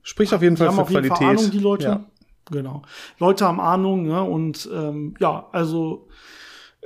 [0.02, 1.18] spricht auf jeden Fall für Qualität.
[1.18, 1.86] Fall Ahnung, die Leute.
[1.86, 2.06] Ja.
[2.50, 2.82] Genau.
[3.20, 4.24] Leute haben Ahnung, ne?
[4.24, 6.08] Und ähm, ja, also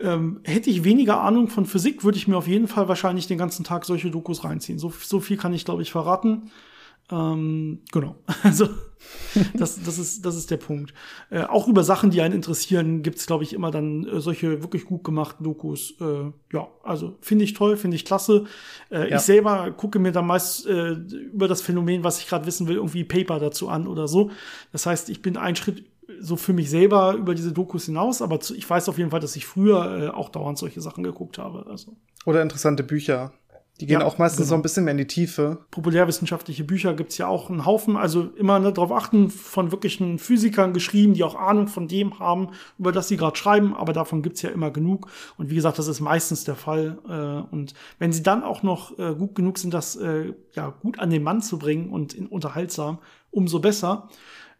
[0.04, 3.38] ähm, hätte ich weniger Ahnung von Physik, würde ich mir auf jeden Fall wahrscheinlich den
[3.38, 4.80] ganzen Tag solche Dokus reinziehen.
[4.80, 6.52] So, so viel kann ich, glaube ich, verraten.
[7.12, 8.16] Ähm, genau.
[8.44, 8.70] Also,
[9.54, 10.94] das, das, ist, das ist der Punkt.
[11.30, 14.86] Äh, auch über Sachen, die einen interessieren, gibt's glaube ich, immer dann äh, solche wirklich
[14.86, 15.96] gut gemachten Dokus.
[16.00, 18.46] Äh, ja, also finde ich toll, finde ich klasse.
[18.90, 19.18] Äh, ja.
[19.18, 22.76] Ich selber gucke mir dann meist äh, über das Phänomen, was ich gerade wissen will,
[22.76, 24.32] irgendwie Paper dazu an oder so.
[24.72, 25.84] Das heißt, ich bin einen Schritt
[26.20, 29.20] so für mich selber über diese Dokus hinaus, aber zu, ich weiß auf jeden Fall,
[29.20, 31.66] dass ich früher äh, auch dauernd solche Sachen geguckt habe.
[31.70, 31.96] Also.
[32.26, 33.32] Oder interessante Bücher.
[33.82, 34.50] Die gehen ja, auch meistens genau.
[34.50, 35.58] so ein bisschen mehr in die Tiefe.
[35.72, 37.98] Populärwissenschaftliche Bücher gibt's ja auch einen Haufen.
[37.98, 42.50] Also immer ne, darauf achten, von wirklichen Physikern geschrieben, die auch Ahnung von dem haben,
[42.78, 43.76] über das sie gerade schreiben.
[43.76, 45.08] Aber davon gibt's ja immer genug.
[45.38, 47.00] Und wie gesagt, das ist meistens der Fall.
[47.10, 51.00] Äh, und wenn sie dann auch noch äh, gut genug sind, das äh, ja gut
[51.00, 53.00] an den Mann zu bringen und in, unterhaltsam,
[53.32, 54.10] umso besser.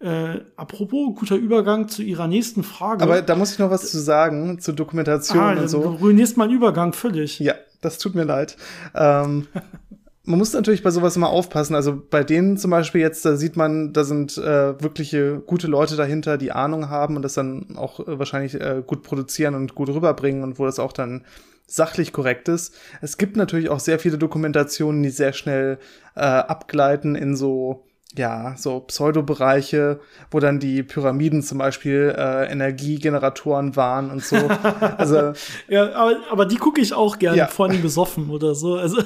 [0.02, 3.04] Äh, apropos, guter Übergang zu Ihrer nächsten Frage.
[3.04, 5.82] Aber da muss ich noch was zu sagen, zur Dokumentation ah, und so.
[5.82, 7.40] Du ruinierst meinen Übergang völlig.
[7.40, 8.58] Ja, das tut mir leid.
[8.96, 9.48] Ähm,
[10.24, 11.76] man muss natürlich bei sowas immer aufpassen.
[11.76, 15.96] Also bei denen zum Beispiel jetzt, da sieht man, da sind äh, wirkliche gute Leute
[15.96, 19.90] dahinter, die Ahnung haben und das dann auch äh, wahrscheinlich äh, gut produzieren und gut
[19.90, 21.26] rüberbringen und wo das auch dann
[21.68, 22.76] sachlich korrekt ist.
[23.02, 25.78] Es gibt natürlich auch sehr viele Dokumentationen, die sehr schnell
[26.16, 27.86] äh, abgleiten in so
[28.18, 34.38] ja, so Pseudobereiche, wo dann die Pyramiden zum Beispiel äh, Energiegeneratoren waren und so.
[34.98, 35.34] Also
[35.68, 37.48] ja, aber, aber die gucke ich auch gerne, ja.
[37.48, 38.76] vor allem besoffen oder so.
[38.76, 39.02] Also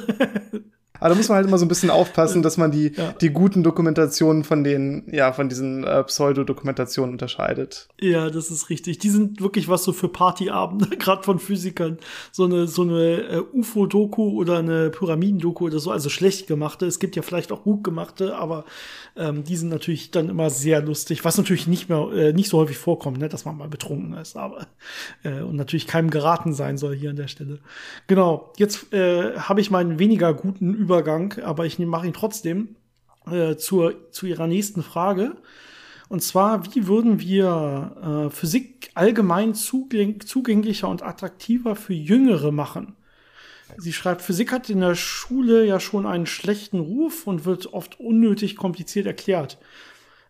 [1.05, 3.11] Aber da muss man halt immer so ein bisschen aufpassen, dass man die, ja.
[3.21, 7.89] die guten Dokumentationen von den, ja, von diesen äh, Pseudodokumentationen unterscheidet.
[8.01, 8.97] Ja, das ist richtig.
[8.97, 11.99] Die sind wirklich was so für Partyabende, gerade von Physikern.
[12.31, 16.87] So eine, so eine äh, UFO-Doku oder eine Pyramiden-Doku oder so, also schlecht gemachte.
[16.87, 18.65] Es gibt ja vielleicht auch gut gemachte, aber
[19.15, 22.57] ähm, die sind natürlich dann immer sehr lustig, was natürlich nicht mehr, äh, nicht so
[22.57, 24.65] häufig vorkommt, ne, dass man mal betrunken ist, aber
[25.23, 27.59] äh, und natürlich keinem geraten sein soll hier an der Stelle.
[28.07, 32.77] Genau, jetzt äh, habe ich meinen weniger guten Übergang, aber ich mache ihn trotzdem
[33.29, 35.35] äh, zur, zu Ihrer nächsten Frage.
[36.07, 42.95] Und zwar, wie würden wir äh, Physik allgemein zugänglicher und attraktiver für Jüngere machen?
[43.77, 47.99] Sie schreibt, Physik hat in der Schule ja schon einen schlechten Ruf und wird oft
[47.99, 49.57] unnötig kompliziert erklärt.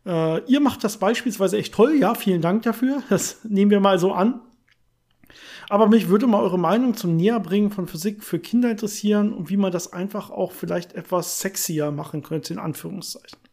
[0.03, 3.03] Äh, ihr macht das beispielsweise echt toll, ja, vielen Dank dafür.
[3.09, 4.41] Das nehmen wir mal so an.
[5.69, 9.57] Aber mich würde mal eure Meinung zum Näherbringen von Physik für Kinder interessieren und wie
[9.57, 13.44] man das einfach auch vielleicht etwas sexier machen könnte, in Anführungszeichen.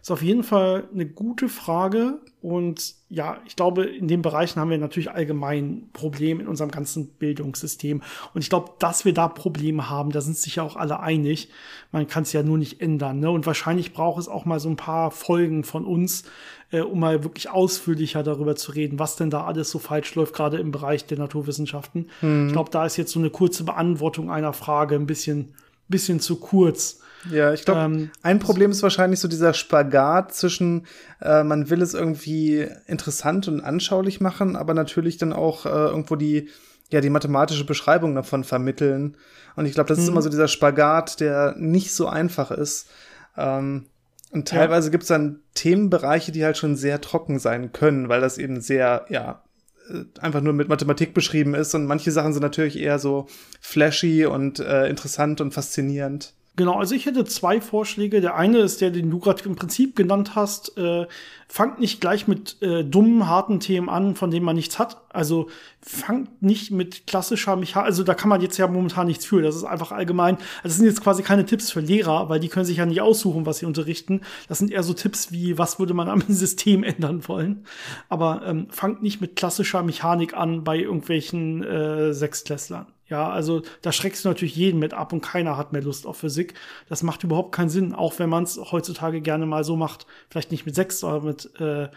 [0.00, 2.20] Ist auf jeden Fall eine gute Frage.
[2.40, 7.08] Und ja, ich glaube, in den Bereichen haben wir natürlich allgemein Probleme in unserem ganzen
[7.08, 8.02] Bildungssystem.
[8.32, 11.50] Und ich glaube, dass wir da Probleme haben, da sind sich ja auch alle einig.
[11.92, 13.20] Man kann es ja nur nicht ändern.
[13.20, 13.30] Ne?
[13.30, 16.24] Und wahrscheinlich braucht es auch mal so ein paar Folgen von uns,
[16.70, 20.34] äh, um mal wirklich ausführlicher darüber zu reden, was denn da alles so falsch läuft,
[20.34, 22.08] gerade im Bereich der Naturwissenschaften.
[22.22, 22.46] Mhm.
[22.46, 25.54] Ich glaube, da ist jetzt so eine kurze Beantwortung einer Frage ein bisschen,
[25.88, 27.00] bisschen zu kurz.
[27.28, 30.86] Ja, ich glaube, ähm, ein Problem ist wahrscheinlich so dieser Spagat zwischen,
[31.20, 36.16] äh, man will es irgendwie interessant und anschaulich machen, aber natürlich dann auch äh, irgendwo
[36.16, 36.48] die,
[36.90, 39.16] ja, die mathematische Beschreibung davon vermitteln.
[39.54, 40.12] Und ich glaube, das ist mhm.
[40.12, 42.88] immer so dieser Spagat, der nicht so einfach ist.
[43.36, 43.86] Ähm,
[44.30, 44.92] und teilweise ja.
[44.92, 49.04] gibt es dann Themenbereiche, die halt schon sehr trocken sein können, weil das eben sehr,
[49.08, 49.42] ja,
[49.90, 51.74] äh, einfach nur mit Mathematik beschrieben ist.
[51.74, 53.26] Und manche Sachen sind natürlich eher so
[53.60, 56.34] flashy und äh, interessant und faszinierend.
[56.56, 58.20] Genau, also ich hätte zwei Vorschläge.
[58.20, 60.76] Der eine ist der, den du gerade im Prinzip genannt hast.
[60.76, 61.06] Äh,
[61.48, 64.98] fangt nicht gleich mit äh, dummen, harten Themen an, von denen man nichts hat.
[65.12, 65.48] Also
[65.82, 69.42] fangt nicht mit klassischer Mechanik, also da kann man jetzt ja momentan nichts für.
[69.42, 70.36] Das ist einfach allgemein.
[70.36, 73.00] Also das sind jetzt quasi keine Tipps für Lehrer, weil die können sich ja nicht
[73.00, 74.20] aussuchen, was sie unterrichten.
[74.48, 77.64] Das sind eher so Tipps wie, was würde man am System ändern wollen.
[78.08, 82.86] Aber ähm, fangt nicht mit klassischer Mechanik an bei irgendwelchen äh, Sechsklässlern.
[83.10, 86.18] Ja, also da schreckst du natürlich jeden mit ab und keiner hat mehr Lust auf
[86.18, 86.54] Physik.
[86.88, 90.06] Das macht überhaupt keinen Sinn, auch wenn man es heutzutage gerne mal so macht.
[90.30, 91.88] Vielleicht nicht mit sechs, aber mit, äh, äh,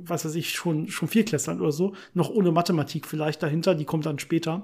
[0.00, 1.94] was weiß ich, schon, schon vier Klässlern oder so.
[2.14, 4.62] Noch ohne Mathematik vielleicht dahinter, die kommt dann später.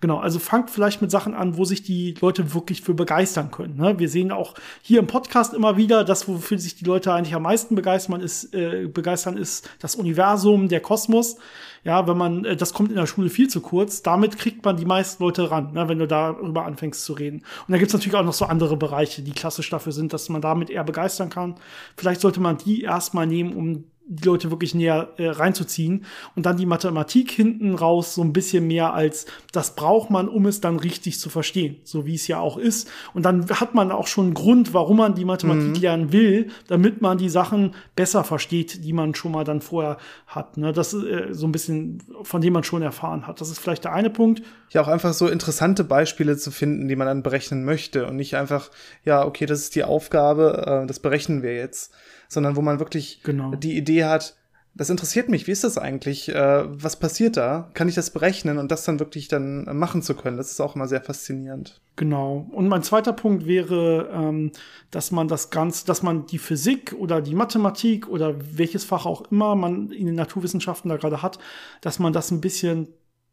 [0.00, 3.76] Genau, also fangt vielleicht mit Sachen an, wo sich die Leute wirklich für begeistern können.
[3.76, 3.98] Ne?
[3.98, 7.42] Wir sehen auch hier im Podcast immer wieder, das, wofür sich die Leute eigentlich am
[7.42, 11.36] meisten begeistern, ist, äh, begeistern, ist das Universum, der Kosmos.
[11.82, 14.02] Ja, wenn man, äh, das kommt in der Schule viel zu kurz.
[14.02, 17.38] Damit kriegt man die meisten Leute ran, ne, wenn du darüber anfängst zu reden.
[17.66, 20.42] Und da gibt's natürlich auch noch so andere Bereiche, die klassisch dafür sind, dass man
[20.42, 21.54] damit eher begeistern kann.
[21.96, 26.04] Vielleicht sollte man die erstmal nehmen, um die Leute wirklich näher äh, reinzuziehen
[26.36, 30.46] und dann die Mathematik hinten raus so ein bisschen mehr als das braucht man, um
[30.46, 32.88] es dann richtig zu verstehen, so wie es ja auch ist.
[33.14, 35.74] Und dann hat man auch schon einen Grund, warum man die Mathematik mhm.
[35.74, 40.56] lernen will, damit man die Sachen besser versteht, die man schon mal dann vorher hat.
[40.56, 40.72] Ne?
[40.72, 43.40] Das ist äh, so ein bisschen, von dem man schon erfahren hat.
[43.40, 44.42] Das ist vielleicht der eine Punkt.
[44.70, 48.36] Ja, auch einfach so interessante Beispiele zu finden, die man dann berechnen möchte und nicht
[48.36, 48.70] einfach,
[49.04, 51.92] ja, okay, das ist die Aufgabe, äh, das berechnen wir jetzt
[52.28, 53.54] sondern wo man wirklich genau.
[53.54, 54.36] die Idee hat,
[54.76, 56.28] das interessiert mich, wie ist das eigentlich?
[56.28, 57.70] Äh, was passiert da?
[57.72, 60.36] Kann ich das berechnen und das dann wirklich dann machen zu können?
[60.36, 61.80] Das ist auch immer sehr faszinierend.
[61.96, 62.46] Genau.
[62.52, 64.52] Und mein zweiter Punkt wäre, ähm,
[64.90, 69.22] dass man das Ganze, dass man die Physik oder die Mathematik oder welches Fach auch
[69.30, 71.38] immer man in den Naturwissenschaften da gerade hat,
[71.80, 72.88] dass man das ein bisschen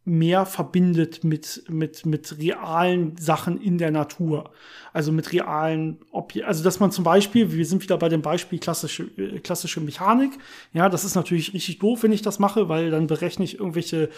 [0.05, 4.51] mehr verbindet mit, mit, mit realen Sachen in der Natur.
[4.91, 6.47] Also mit realen Objekten.
[6.47, 10.31] Also, dass man zum Beispiel, wir sind wieder bei dem Beispiel klassische, äh, klassische Mechanik.
[10.73, 14.09] Ja, das ist natürlich richtig doof, wenn ich das mache, weil dann berechne ich irgendwelche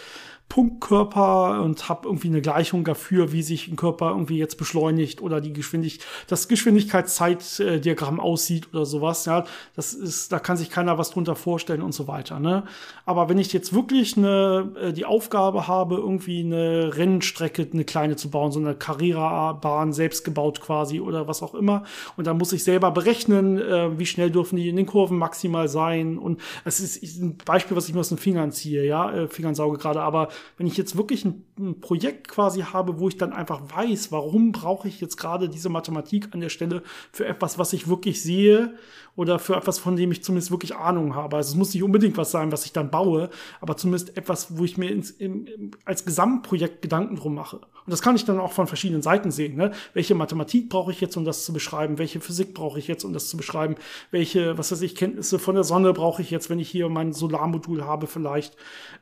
[0.48, 5.40] Punktkörper und habe irgendwie eine Gleichung dafür, wie sich ein Körper irgendwie jetzt beschleunigt oder
[5.40, 9.24] die Geschwindigkeit, das Geschwindigkeitszeitdiagramm aussieht oder sowas.
[9.24, 9.44] Ja,
[9.74, 12.38] das ist, da kann sich keiner was drunter vorstellen und so weiter.
[12.38, 12.64] Ne?
[13.06, 18.16] Aber wenn ich jetzt wirklich eine, äh, die Aufgabe habe, irgendwie eine Rennstrecke, eine kleine
[18.16, 21.84] zu bauen, so eine Carrera-Bahn selbst gebaut quasi oder was auch immer,
[22.16, 25.68] und dann muss ich selber berechnen, äh, wie schnell dürfen die in den Kurven maximal
[25.68, 26.18] sein.
[26.18, 29.54] Und es ist ein Beispiel, was ich mir aus den Fingern ziehe, ja, äh, Fingern
[29.54, 33.32] sauge gerade, aber wenn ich jetzt wirklich ein, ein, Projekt quasi habe, wo ich dann
[33.32, 37.72] einfach weiß, warum brauche ich jetzt gerade diese Mathematik an der Stelle für etwas, was
[37.72, 38.74] ich wirklich sehe
[39.16, 41.36] oder für etwas, von dem ich zumindest wirklich Ahnung habe.
[41.36, 44.64] Also es muss nicht unbedingt was sein, was ich dann baue, aber zumindest etwas, wo
[44.64, 47.60] ich mir ins, im, als Gesamtprojekt Gedanken drum mache.
[47.86, 49.56] Und das kann ich dann auch von verschiedenen Seiten sehen.
[49.56, 49.70] Ne?
[49.94, 51.98] Welche Mathematik brauche ich jetzt, um das zu beschreiben?
[51.98, 53.76] Welche Physik brauche ich jetzt, um das zu beschreiben?
[54.10, 57.12] Welche, was weiß ich, Kenntnisse von der Sonne brauche ich jetzt, wenn ich hier mein
[57.12, 58.56] Solarmodul habe vielleicht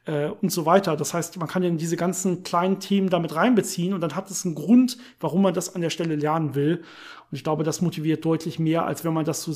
[0.05, 0.97] äh, und so weiter.
[0.97, 4.45] Das heißt, man kann ja diese ganzen kleinen Themen damit reinbeziehen und dann hat es
[4.45, 6.83] einen Grund, warum man das an der Stelle lernen will.
[7.31, 9.53] Und ich glaube, das motiviert deutlich mehr, als wenn man das so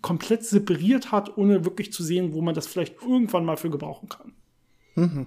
[0.00, 4.08] komplett separiert hat, ohne wirklich zu sehen, wo man das vielleicht irgendwann mal für gebrauchen
[4.08, 4.32] kann.
[4.94, 5.26] Mhm.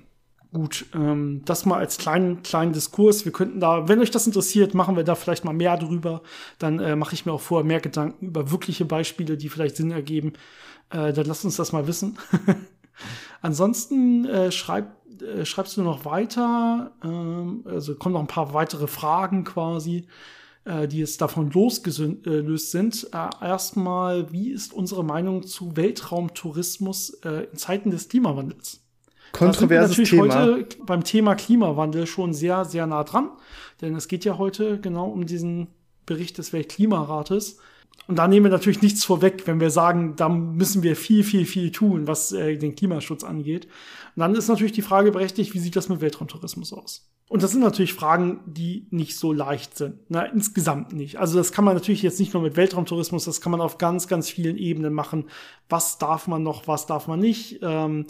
[0.55, 3.25] Gut, ähm, das mal als kleinen, kleinen Diskurs.
[3.25, 6.21] Wir könnten da, wenn euch das interessiert, machen wir da vielleicht mal mehr drüber.
[6.59, 9.91] Dann äh, mache ich mir auch vorher mehr Gedanken über wirkliche Beispiele, die vielleicht Sinn
[9.91, 10.31] ergeben.
[10.91, 12.17] Äh, dann lasst uns das mal wissen.
[13.41, 18.87] Ansonsten äh, schreib, äh, schreibst du noch weiter, ähm, also kommen noch ein paar weitere
[18.87, 20.07] Fragen quasi,
[20.63, 23.09] äh, die jetzt davon losgelöst äh, sind.
[23.11, 28.84] Äh, erstmal, wie ist unsere Meinung zu Weltraumtourismus äh, in Zeiten des Klimawandels?
[29.37, 30.45] Kontroverses natürlich Thema.
[30.45, 33.29] heute beim Thema Klimawandel schon sehr, sehr nah dran.
[33.81, 35.67] Denn es geht ja heute genau um diesen
[36.05, 37.57] Bericht des Weltklimarates.
[38.07, 41.45] Und da nehmen wir natürlich nichts vorweg, wenn wir sagen, da müssen wir viel, viel,
[41.45, 43.65] viel tun, was äh, den Klimaschutz angeht.
[44.15, 47.09] Und dann ist natürlich die Frage berechtigt, wie sieht das mit Weltraumtourismus aus?
[47.27, 49.97] Und das sind natürlich Fragen, die nicht so leicht sind.
[50.09, 51.17] Na, insgesamt nicht.
[51.17, 54.07] Also das kann man natürlich jetzt nicht nur mit Weltraumtourismus, das kann man auf ganz,
[54.07, 55.25] ganz vielen Ebenen machen.
[55.67, 57.59] Was darf man noch, was darf man nicht?
[57.63, 58.05] Ähm,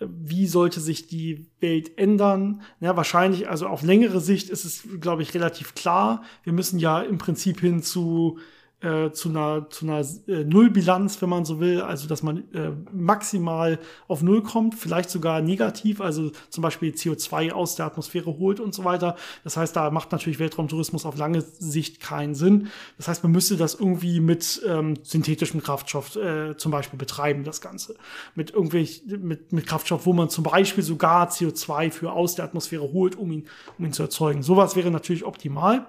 [0.00, 2.62] wie sollte sich die Welt ändern?
[2.80, 6.22] Ja, wahrscheinlich, also auf längere Sicht ist es, glaube ich, relativ klar.
[6.42, 8.38] Wir müssen ja im Prinzip hin zu
[8.80, 12.70] äh, zu einer, zu einer äh, Nullbilanz, wenn man so will, also dass man äh,
[12.92, 18.58] maximal auf Null kommt, vielleicht sogar negativ, also zum Beispiel CO2 aus der Atmosphäre holt
[18.58, 19.16] und so weiter.
[19.44, 22.68] Das heißt, da macht natürlich Weltraumtourismus auf lange Sicht keinen Sinn.
[22.96, 27.60] Das heißt, man müsste das irgendwie mit ähm, synthetischem Kraftstoff äh, zum Beispiel betreiben, das
[27.60, 27.96] Ganze.
[28.34, 32.92] Mit irgendwelch, mit, mit Kraftstoff, wo man zum Beispiel sogar CO2 für aus der Atmosphäre
[32.92, 33.46] holt, um ihn,
[33.78, 34.42] um ihn zu erzeugen.
[34.42, 35.86] Sowas wäre natürlich optimal.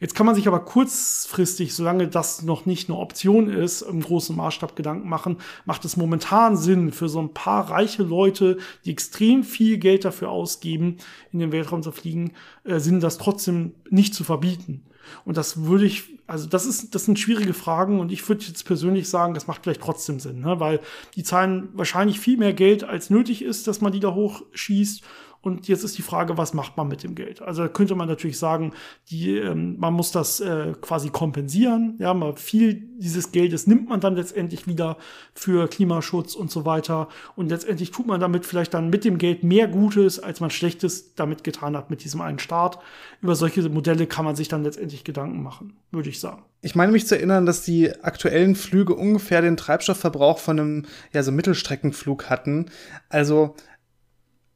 [0.00, 4.34] Jetzt kann man sich aber kurzfristig, solange das noch nicht eine Option ist, im großen
[4.34, 5.36] Maßstab Gedanken machen,
[5.66, 10.30] macht es momentan Sinn für so ein paar reiche Leute, die extrem viel Geld dafür
[10.30, 10.96] ausgeben,
[11.32, 12.32] in den Weltraum zu fliegen,
[12.64, 14.86] äh, Sinn, das trotzdem nicht zu verbieten.
[15.24, 18.64] Und das würde ich, also das ist, das sind schwierige Fragen und ich würde jetzt
[18.64, 20.60] persönlich sagen, das macht vielleicht trotzdem Sinn, ne?
[20.60, 20.80] weil
[21.14, 25.02] die zahlen wahrscheinlich viel mehr Geld, als nötig ist, dass man die da hochschießt
[25.42, 27.40] und jetzt ist die Frage, was macht man mit dem Geld?
[27.40, 28.72] Also könnte man natürlich sagen,
[29.08, 31.96] die, ähm, man muss das äh, quasi kompensieren.
[31.98, 34.98] Ja, mal viel dieses Geldes nimmt man dann letztendlich wieder
[35.32, 37.08] für Klimaschutz und so weiter.
[37.36, 41.14] Und letztendlich tut man damit vielleicht dann mit dem Geld mehr Gutes, als man Schlechtes
[41.14, 42.78] damit getan hat mit diesem einen Staat.
[43.22, 46.42] Über solche Modelle kann man sich dann letztendlich Gedanken machen, würde ich sagen.
[46.60, 51.22] Ich meine mich zu erinnern, dass die aktuellen Flüge ungefähr den Treibstoffverbrauch von einem ja
[51.22, 52.66] so Mittelstreckenflug hatten.
[53.08, 53.54] Also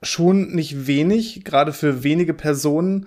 [0.04, 3.06] schon nicht wenig, gerade für wenige Personen.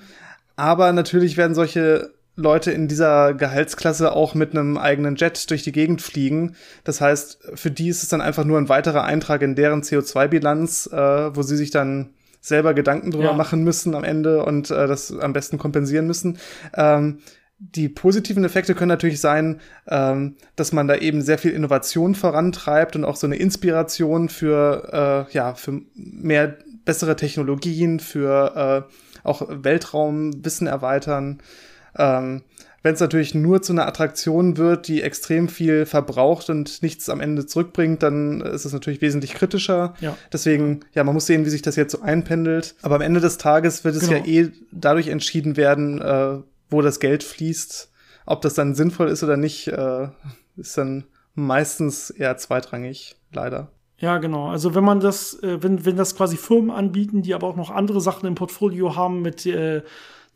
[0.56, 5.72] Aber natürlich werden solche Leute in dieser Gehaltsklasse auch mit einem eigenen Jet durch die
[5.72, 6.56] Gegend fliegen.
[6.84, 10.88] Das heißt, für die ist es dann einfach nur ein weiterer Eintrag in deren CO2-Bilanz,
[10.94, 13.34] äh, wo sie sich dann selber Gedanken drüber ja.
[13.34, 16.38] machen müssen am Ende und äh, das am besten kompensieren müssen.
[16.76, 17.20] Ähm,
[17.60, 22.96] die positiven Effekte können natürlich sein, ähm, dass man da eben sehr viel Innovation vorantreibt
[22.96, 26.56] und auch so eine Inspiration für, äh, ja, für mehr
[26.88, 31.40] bessere Technologien, für äh, auch Weltraumwissen erweitern.
[31.98, 32.42] Ähm,
[32.82, 37.20] wenn es natürlich nur zu einer Attraktion wird, die extrem viel verbraucht und nichts am
[37.20, 39.96] Ende zurückbringt, dann ist es natürlich wesentlich kritischer.
[40.00, 40.18] Ja.
[40.32, 42.76] Deswegen, ja, man muss sehen, wie sich das jetzt so einpendelt.
[42.84, 44.24] Aber am Ende des Tages wird es genau.
[44.24, 46.38] ja eh dadurch entschieden werden, äh,
[46.70, 47.92] wo das Geld fließt.
[48.26, 50.08] Ob das dann sinnvoll ist oder nicht, äh,
[50.56, 51.04] ist dann
[51.36, 53.72] meistens eher zweitrangig, leider.
[54.00, 54.50] Ja, genau.
[54.50, 57.72] Also wenn man das, äh, wenn, wenn das quasi Firmen anbieten, die aber auch noch
[57.72, 59.82] andere Sachen im Portfolio haben mit äh,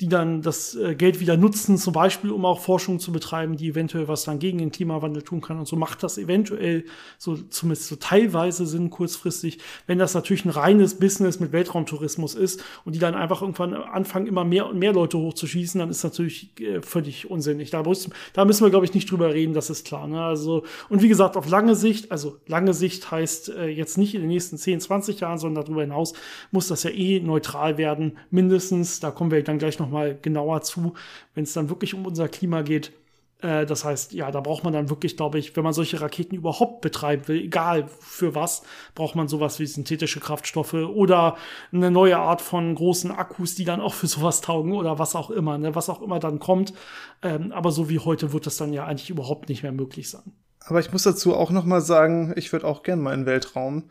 [0.01, 3.69] die dann das äh, Geld wieder nutzen, zum Beispiel, um auch Forschung zu betreiben, die
[3.69, 5.59] eventuell was dann gegen den Klimawandel tun kann.
[5.59, 6.85] Und so macht das eventuell
[7.19, 12.63] so zumindest so teilweise Sinn kurzfristig, wenn das natürlich ein reines Business mit Weltraumtourismus ist
[12.83, 16.59] und die dann einfach irgendwann anfangen, immer mehr und mehr Leute hochzuschießen, dann ist natürlich
[16.59, 17.69] äh, völlig unsinnig.
[17.69, 20.07] Da, muss, da müssen wir, glaube ich, nicht drüber reden, das ist klar.
[20.07, 20.19] Ne?
[20.19, 24.21] Also, und wie gesagt, auf lange Sicht, also lange Sicht heißt äh, jetzt nicht in
[24.21, 26.13] den nächsten 10, 20 Jahren, sondern darüber hinaus
[26.49, 28.99] muss das ja eh neutral werden, mindestens.
[28.99, 30.93] Da kommen wir dann gleich noch nochmal genauer zu,
[31.35, 32.93] wenn es dann wirklich um unser Klima geht.
[33.41, 36.35] Äh, das heißt, ja, da braucht man dann wirklich, glaube ich, wenn man solche Raketen
[36.35, 38.63] überhaupt betreiben will, egal für was,
[38.95, 41.35] braucht man sowas wie synthetische Kraftstoffe oder
[41.71, 45.29] eine neue Art von großen Akkus, die dann auch für sowas taugen oder was auch
[45.29, 46.73] immer, ne, was auch immer dann kommt.
[47.21, 50.33] Ähm, aber so wie heute wird das dann ja eigentlich überhaupt nicht mehr möglich sein.
[50.63, 53.25] Aber ich muss dazu auch noch mal sagen, ich würde auch gern mal in den
[53.25, 53.89] Weltraum.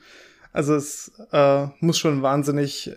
[0.53, 2.93] Also es äh, muss schon wahnsinnig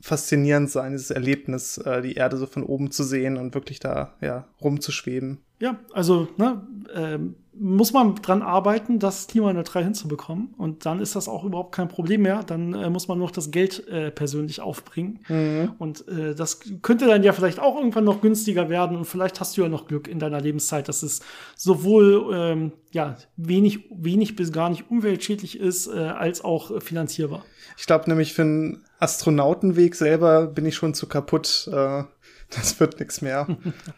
[0.00, 4.14] faszinierend sein, dieses Erlebnis, äh, die Erde so von oben zu sehen und wirklich da
[4.20, 5.38] ja rumzuschweben.
[5.60, 6.62] Ja, also ne,
[6.94, 10.54] ähm, muss man dran arbeiten, das klimaneutral hinzubekommen.
[10.56, 12.42] Und dann ist das auch überhaupt kein Problem mehr.
[12.44, 15.20] Dann äh, muss man nur noch das Geld äh, persönlich aufbringen.
[15.28, 15.72] Mhm.
[15.78, 18.96] Und äh, das könnte dann ja vielleicht auch irgendwann noch günstiger werden.
[18.96, 21.20] Und vielleicht hast du ja noch Glück in deiner Lebenszeit, dass es
[21.56, 27.44] sowohl ähm, ja, wenig, wenig bis gar nicht umweltschädlich ist, äh, als auch finanzierbar.
[27.76, 31.68] Ich glaube nämlich für einen Astronautenweg selber bin ich schon zu kaputt.
[31.72, 32.04] Äh,
[32.50, 33.46] das wird nichts mehr.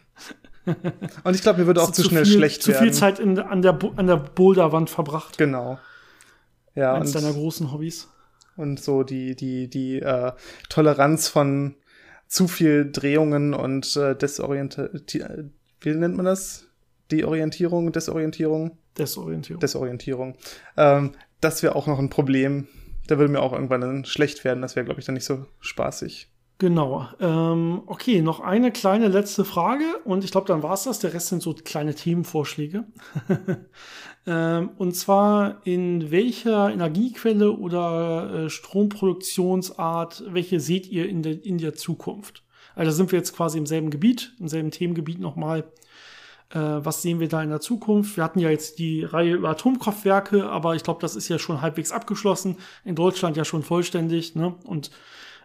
[1.23, 2.79] Und ich glaube, mir würde auch zu, zu schnell viel, schlecht zu werden.
[2.79, 5.37] Zu viel Zeit in, an der, an der Boulderwand verbracht.
[5.37, 5.79] Genau.
[6.75, 8.07] Ja, Eines deiner großen Hobbys.
[8.55, 10.31] Und so die, die, die äh,
[10.69, 11.75] Toleranz von
[12.27, 15.51] zu viel Drehungen und äh, Desorientierung.
[15.81, 16.67] Wie nennt man das?
[17.09, 18.77] Die Orientierung, Desorientierung?
[18.97, 19.59] Desorientierung.
[19.59, 20.37] Desorientierung.
[20.77, 22.67] Ähm, das wäre auch noch ein Problem.
[23.07, 24.61] Da würde mir auch irgendwann dann schlecht werden.
[24.61, 26.29] Das wäre, glaube ich, dann nicht so spaßig.
[26.61, 27.07] Genau.
[27.19, 30.99] Ähm, okay, noch eine kleine letzte Frage und ich glaube, dann war es das.
[30.99, 32.83] Der Rest sind so kleine Themenvorschläge.
[34.27, 41.57] ähm, und zwar, in welcher Energiequelle oder äh, Stromproduktionsart, welche seht ihr in der, in
[41.57, 42.43] der Zukunft?
[42.75, 45.61] Also sind wir jetzt quasi im selben Gebiet, im selben Themengebiet nochmal.
[46.51, 48.17] Äh, was sehen wir da in der Zukunft?
[48.17, 51.63] Wir hatten ja jetzt die Reihe über Atomkraftwerke, aber ich glaube, das ist ja schon
[51.63, 52.57] halbwegs abgeschlossen.
[52.85, 54.35] In Deutschland ja schon vollständig.
[54.35, 54.53] Ne?
[54.63, 54.91] Und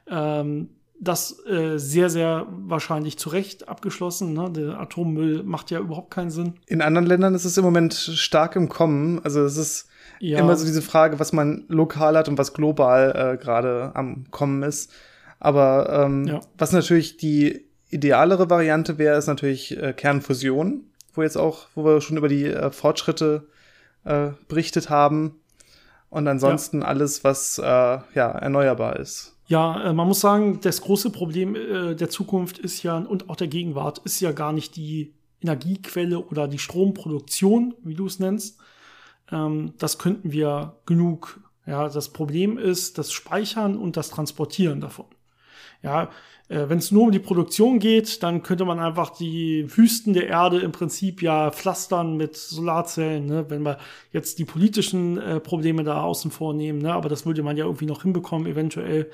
[0.09, 4.33] ähm, das äh, sehr, sehr wahrscheinlich zu Recht abgeschlossen.
[4.33, 4.51] Ne?
[4.51, 6.55] Der Atommüll macht ja überhaupt keinen Sinn.
[6.67, 9.21] In anderen Ländern ist es im Moment stark im Kommen.
[9.23, 9.89] Also es ist
[10.21, 10.39] ja.
[10.39, 14.63] immer so diese Frage, was man lokal hat und was global äh, gerade am Kommen
[14.63, 14.93] ist.
[15.39, 16.41] Aber ähm, ja.
[16.57, 22.01] was natürlich die idealere Variante wäre, ist natürlich äh, Kernfusion, wo jetzt auch, wo wir
[22.01, 23.47] schon über die äh, Fortschritte
[24.05, 25.41] äh, berichtet haben.
[26.09, 26.87] Und ansonsten ja.
[26.87, 29.36] alles, was äh, ja erneuerbar ist.
[29.47, 33.37] Ja, äh, man muss sagen, das große Problem äh, der Zukunft ist ja und auch
[33.37, 38.59] der Gegenwart ist ja gar nicht die Energiequelle oder die Stromproduktion, wie du es nennst,
[39.31, 41.41] ähm, das könnten wir genug.
[41.67, 45.07] Ja, das Problem ist das Speichern und das Transportieren davon.
[45.83, 46.11] Ja,
[46.49, 50.29] äh, wenn es nur um die Produktion geht, dann könnte man einfach die Wüsten der
[50.29, 53.47] Erde im Prinzip ja pflastern mit Solarzellen, ne?
[53.49, 53.79] wenn wir
[54.13, 56.93] jetzt die politischen äh, Probleme da außen vornehmen, ne?
[56.93, 59.11] aber das würde man ja irgendwie noch hinbekommen, eventuell.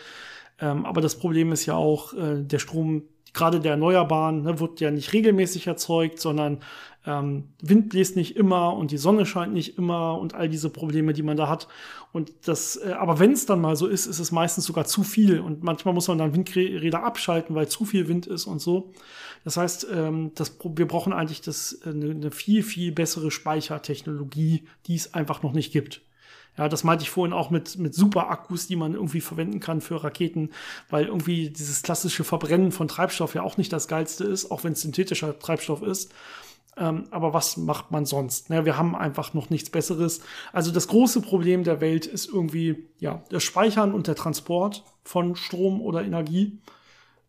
[0.61, 4.81] Ähm, aber das Problem ist ja auch, äh, der Strom gerade der Erneuerbaren ne, wird
[4.81, 6.59] ja nicht regelmäßig erzeugt, sondern
[7.05, 11.13] ähm, Wind bläst nicht immer und die Sonne scheint nicht immer und all diese Probleme,
[11.13, 11.69] die man da hat.
[12.13, 15.03] Und das, äh, aber wenn es dann mal so ist, ist es meistens sogar zu
[15.03, 18.93] viel und manchmal muss man dann Windräder abschalten, weil zu viel Wind ist und so.
[19.45, 24.65] Das heißt, ähm, das, wir brauchen eigentlich das, äh, eine, eine viel, viel bessere Speichertechnologie,
[24.87, 26.03] die es einfach noch nicht gibt.
[26.59, 30.05] Ja, das meinte ich vorhin auch mit, mit Super-Akkus, die man irgendwie verwenden kann für
[30.05, 30.51] Raketen,
[30.91, 34.75] weil irgendwie dieses klassische Verbrennen von Treibstoff ja auch nicht das geilste ist, auch wenn
[34.75, 36.13] es synthetischer Treibstoff ist.
[36.77, 38.49] Ähm, aber was macht man sonst?
[38.49, 40.23] Ne, wir haben einfach noch nichts Besseres.
[40.53, 45.37] Also das große Problem der Welt ist irgendwie ja das Speichern und der Transport von
[45.37, 46.61] Strom oder Energie.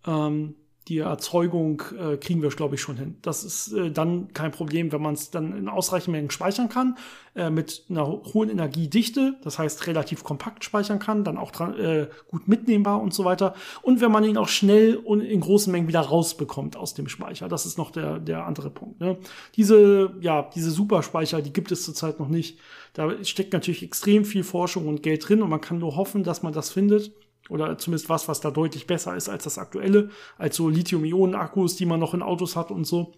[0.05, 0.55] Ähm,
[0.87, 3.17] die Erzeugung äh, kriegen wir, glaube ich, schon hin.
[3.21, 6.97] Das ist äh, dann kein Problem, wenn man es dann in ausreichenden Mengen speichern kann,
[7.35, 12.47] äh, mit einer hohen Energiedichte, das heißt relativ kompakt speichern kann, dann auch äh, gut
[12.47, 13.55] mitnehmbar und so weiter.
[13.81, 17.47] Und wenn man ihn auch schnell und in großen Mengen wieder rausbekommt aus dem Speicher.
[17.47, 18.99] Das ist noch der, der andere Punkt.
[18.99, 19.17] Ne?
[19.55, 22.59] Diese, ja, diese Superspeicher, die gibt es zurzeit noch nicht.
[22.93, 26.43] Da steckt natürlich extrem viel Forschung und Geld drin und man kann nur hoffen, dass
[26.43, 27.11] man das findet.
[27.49, 31.85] Oder zumindest was, was da deutlich besser ist als das aktuelle, als so Lithium-Ionen-Akkus, die
[31.85, 33.13] man noch in Autos hat und so.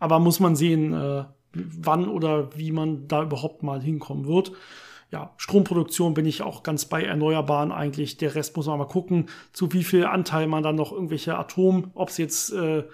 [0.00, 4.52] Aber muss man sehen, äh, wann oder wie man da überhaupt mal hinkommen wird.
[5.12, 8.16] Ja, Stromproduktion bin ich auch ganz bei Erneuerbaren eigentlich.
[8.16, 11.92] Der Rest muss man mal gucken, zu wie viel Anteil man dann noch irgendwelche Atom,
[11.94, 12.84] ob es jetzt äh,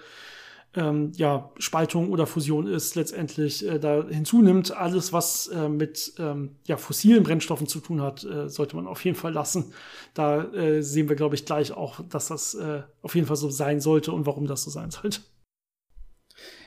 [0.75, 4.75] ähm, ja, Spaltung oder Fusion ist, letztendlich äh, da hinzunimmt.
[4.75, 9.03] Alles, was äh, mit ähm, ja, fossilen Brennstoffen zu tun hat, äh, sollte man auf
[9.05, 9.73] jeden Fall lassen.
[10.13, 13.49] Da äh, sehen wir, glaube ich, gleich auch, dass das äh, auf jeden Fall so
[13.49, 15.21] sein sollte und warum das so sein sollte.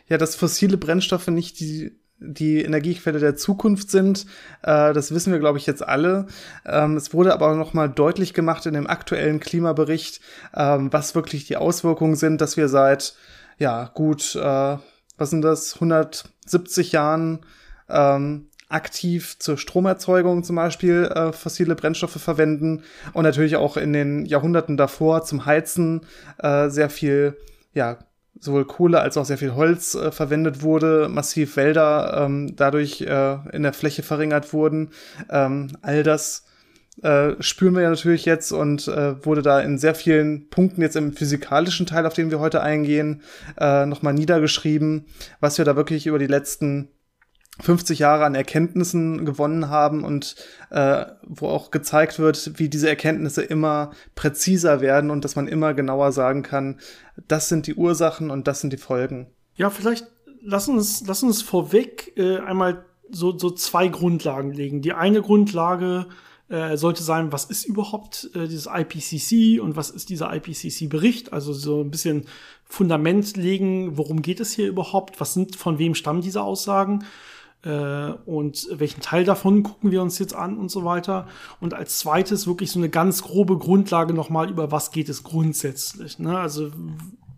[0.08, 4.26] Ja, dass fossile Brennstoffe nicht die die Energiequelle der Zukunft sind.
[4.62, 6.26] Äh, das wissen wir, glaube ich, jetzt alle.
[6.64, 10.20] Ähm, es wurde aber noch mal deutlich gemacht in dem aktuellen Klimabericht,
[10.54, 13.14] ähm, was wirklich die Auswirkungen sind, dass wir seit
[13.58, 14.76] ja, gut, äh,
[15.18, 17.40] was sind das, 170 Jahren
[17.88, 22.82] ähm, aktiv zur Stromerzeugung zum Beispiel äh, fossile Brennstoffe verwenden
[23.12, 26.02] und natürlich auch in den Jahrhunderten davor zum Heizen
[26.38, 27.36] äh, sehr viel,
[27.74, 27.98] ja,
[28.38, 33.38] sowohl Kohle als auch sehr viel Holz äh, verwendet wurde, massiv Wälder ähm, dadurch äh,
[33.52, 34.90] in der Fläche verringert wurden.
[35.30, 36.44] Ähm, all das
[37.02, 40.96] äh, spüren wir ja natürlich jetzt und äh, wurde da in sehr vielen Punkten jetzt
[40.96, 43.22] im physikalischen Teil, auf den wir heute eingehen,
[43.58, 45.06] äh, nochmal niedergeschrieben,
[45.40, 46.88] was wir da wirklich über die letzten
[47.60, 50.36] 50 Jahre an Erkenntnissen gewonnen haben und
[50.70, 55.72] äh, wo auch gezeigt wird, wie diese Erkenntnisse immer präziser werden und dass man immer
[55.72, 56.78] genauer sagen kann,
[57.28, 59.28] das sind die Ursachen und das sind die Folgen.
[59.54, 60.06] Ja, vielleicht
[60.42, 64.82] lass uns, lass uns vorweg äh, einmal so, so zwei Grundlagen legen.
[64.82, 66.06] Die eine Grundlage
[66.48, 71.32] äh, sollte sein, was ist überhaupt äh, dieses IPCC und was ist dieser IPCC-Bericht?
[71.32, 72.26] Also so ein bisschen
[72.64, 75.20] Fundament legen, worum geht es hier überhaupt?
[75.20, 77.04] Was sind, von wem stammen diese Aussagen?
[77.62, 81.26] Äh, und welchen Teil davon gucken wir uns jetzt an und so weiter.
[81.60, 86.20] Und als zweites wirklich so eine ganz grobe Grundlage nochmal über was geht es grundsätzlich.
[86.20, 86.38] Ne?
[86.38, 86.70] Also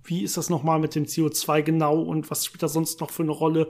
[0.09, 3.23] wie ist das nochmal mit dem CO2 genau und was spielt da sonst noch für
[3.23, 3.69] eine Rolle?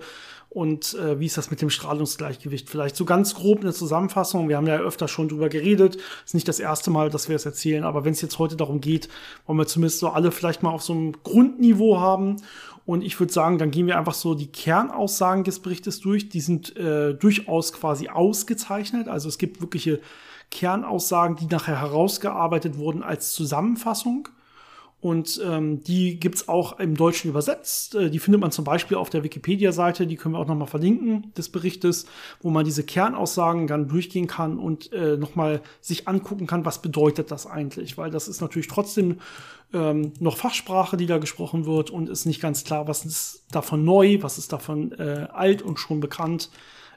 [0.50, 2.70] und äh, wie ist das mit dem Strahlungsgleichgewicht?
[2.70, 4.48] Vielleicht so ganz grob eine Zusammenfassung.
[4.48, 5.98] Wir haben ja öfter schon drüber geredet.
[6.24, 8.80] Ist nicht das erste Mal, dass wir es erzählen, aber wenn es jetzt heute darum
[8.80, 9.08] geht,
[9.46, 12.36] wollen wir zumindest so alle vielleicht mal auf so einem Grundniveau haben.
[12.86, 16.30] Und ich würde sagen, dann gehen wir einfach so die Kernaussagen des Berichtes durch.
[16.30, 19.08] Die sind äh, durchaus quasi ausgezeichnet.
[19.08, 20.00] Also es gibt wirkliche
[20.50, 24.30] Kernaussagen, die nachher herausgearbeitet wurden als Zusammenfassung.
[25.00, 27.94] Und ähm, die gibt's auch im Deutschen übersetzt.
[27.94, 31.32] Äh, die findet man zum Beispiel auf der Wikipedia-Seite, die können wir auch nochmal verlinken,
[31.36, 32.06] des Berichtes,
[32.42, 37.30] wo man diese Kernaussagen dann durchgehen kann und äh, nochmal sich angucken kann, was bedeutet
[37.30, 37.96] das eigentlich.
[37.96, 39.20] Weil das ist natürlich trotzdem
[39.72, 43.84] ähm, noch Fachsprache, die da gesprochen wird und ist nicht ganz klar, was ist davon
[43.84, 46.50] neu, was ist davon äh, alt und schon bekannt.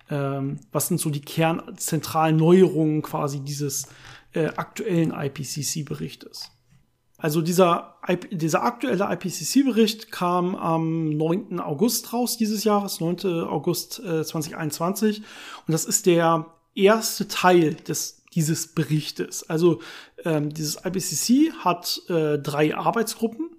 [0.10, 3.88] Ähm, was sind so die kernzentralen Neuerungen quasi dieses
[4.34, 6.52] äh, aktuellen IPCC-Berichtes.
[7.22, 7.96] Also dieser,
[8.32, 11.60] dieser aktuelle IPCC-Bericht kam am 9.
[11.60, 13.44] August raus dieses Jahres, 9.
[13.44, 15.20] August äh, 2021.
[15.20, 19.48] Und das ist der erste Teil des, dieses Berichtes.
[19.50, 19.82] Also
[20.26, 23.52] ähm, dieses IPCC hat äh, drei Arbeitsgruppen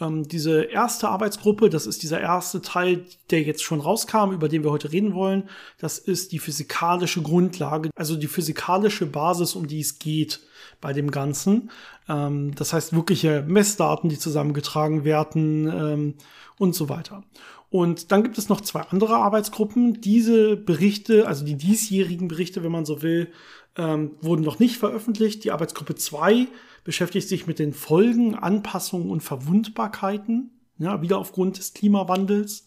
[0.00, 4.64] Ähm, diese erste Arbeitsgruppe, das ist dieser erste Teil, der jetzt schon rauskam, über den
[4.64, 5.48] wir heute reden wollen.
[5.78, 10.40] Das ist die physikalische Grundlage, also die physikalische Basis, um die es geht
[10.80, 11.70] bei dem Ganzen.
[12.08, 16.14] Ähm, das heißt wirkliche Messdaten, die zusammengetragen werden ähm,
[16.58, 17.22] und so weiter.
[17.70, 20.00] Und dann gibt es noch zwei andere Arbeitsgruppen.
[20.00, 23.30] Diese Berichte, also die diesjährigen Berichte, wenn man so will,
[23.76, 25.44] ähm, wurden noch nicht veröffentlicht.
[25.44, 26.48] Die Arbeitsgruppe 2
[26.84, 32.66] beschäftigt sich mit den Folgen, Anpassungen und Verwundbarkeiten, ja, wieder aufgrund des Klimawandels.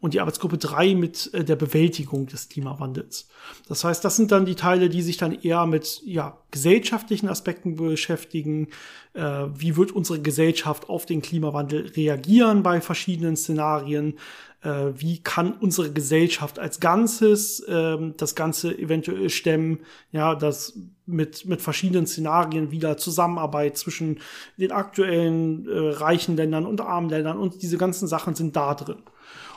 [0.00, 3.26] Und die Arbeitsgruppe 3 mit äh, der Bewältigung des Klimawandels.
[3.66, 7.74] Das heißt, das sind dann die Teile, die sich dann eher mit ja, gesellschaftlichen Aspekten
[7.74, 8.68] beschäftigen.
[9.14, 14.14] Äh, wie wird unsere Gesellschaft auf den Klimawandel reagieren bei verschiedenen Szenarien?
[14.62, 19.80] Äh, wie kann unsere Gesellschaft als Ganzes ähm, das Ganze eventuell stemmen,
[20.10, 24.18] ja, das mit, mit verschiedenen Szenarien wieder Zusammenarbeit zwischen
[24.56, 28.98] den aktuellen äh, reichen Ländern und armen Ländern und diese ganzen Sachen sind da drin.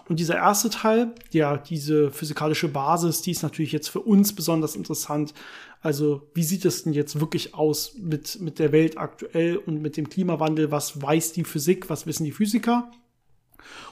[0.07, 4.75] Und dieser erste Teil, ja, diese physikalische Basis, die ist natürlich jetzt für uns besonders
[4.75, 5.33] interessant.
[5.81, 9.97] Also, wie sieht es denn jetzt wirklich aus mit, mit der Welt aktuell und mit
[9.97, 10.69] dem Klimawandel?
[10.69, 11.89] Was weiß die Physik?
[11.89, 12.91] Was wissen die Physiker?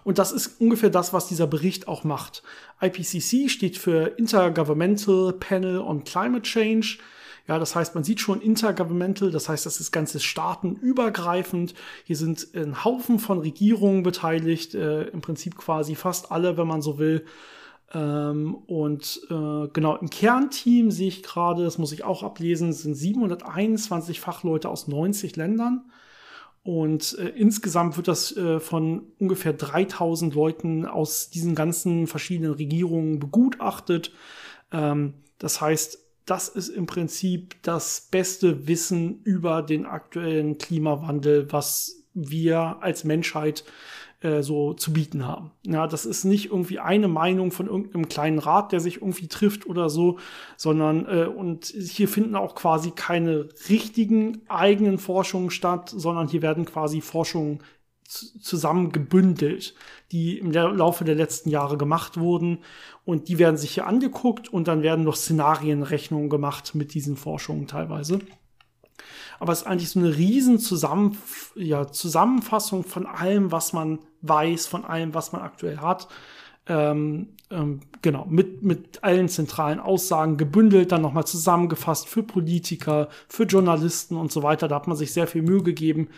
[0.03, 2.43] Und das ist ungefähr das, was dieser Bericht auch macht.
[2.81, 6.97] IPCC steht für Intergovernmental Panel on Climate Change.
[7.47, 11.73] Ja, das heißt, man sieht schon intergovernmental, das heißt, das ist ganze staatenübergreifend.
[12.03, 16.83] Hier sind ein Haufen von Regierungen beteiligt, äh, im Prinzip quasi fast alle, wenn man
[16.83, 17.25] so will.
[17.91, 22.93] Ähm, und äh, genau im Kernteam sehe ich gerade, das muss ich auch ablesen, sind
[22.93, 25.89] 721 Fachleute aus 90 Ländern.
[26.63, 33.19] Und äh, insgesamt wird das äh, von ungefähr 3000 Leuten aus diesen ganzen verschiedenen Regierungen
[33.19, 34.11] begutachtet.
[34.71, 42.03] Ähm, das heißt, das ist im Prinzip das beste Wissen über den aktuellen Klimawandel, was
[42.13, 43.63] wir als Menschheit
[44.21, 45.51] äh, so zu bieten haben.
[45.65, 49.65] Ja, das ist nicht irgendwie eine Meinung von irgendeinem kleinen Rat, der sich irgendwie trifft
[49.65, 50.19] oder so,
[50.57, 56.65] sondern äh, und hier finden auch quasi keine richtigen eigenen Forschungen statt, sondern hier werden
[56.65, 57.59] quasi Forschungen
[58.03, 59.75] zusammengebündelt,
[60.11, 62.59] die im Laufe der letzten Jahre gemacht wurden.
[63.05, 67.67] Und die werden sich hier angeguckt und dann werden noch Szenarienrechnungen gemacht mit diesen Forschungen
[67.67, 68.19] teilweise
[69.39, 71.17] aber es ist eigentlich so eine riesen Zusammen
[71.55, 76.07] ja, Zusammenfassung von allem, was man weiß, von allem, was man aktuell hat.
[76.67, 83.43] Ähm, ähm, genau, mit, mit allen zentralen Aussagen gebündelt, dann nochmal zusammengefasst für Politiker, für
[83.43, 84.67] Journalisten und so weiter.
[84.67, 86.09] Da hat man sich sehr viel Mühe gegeben.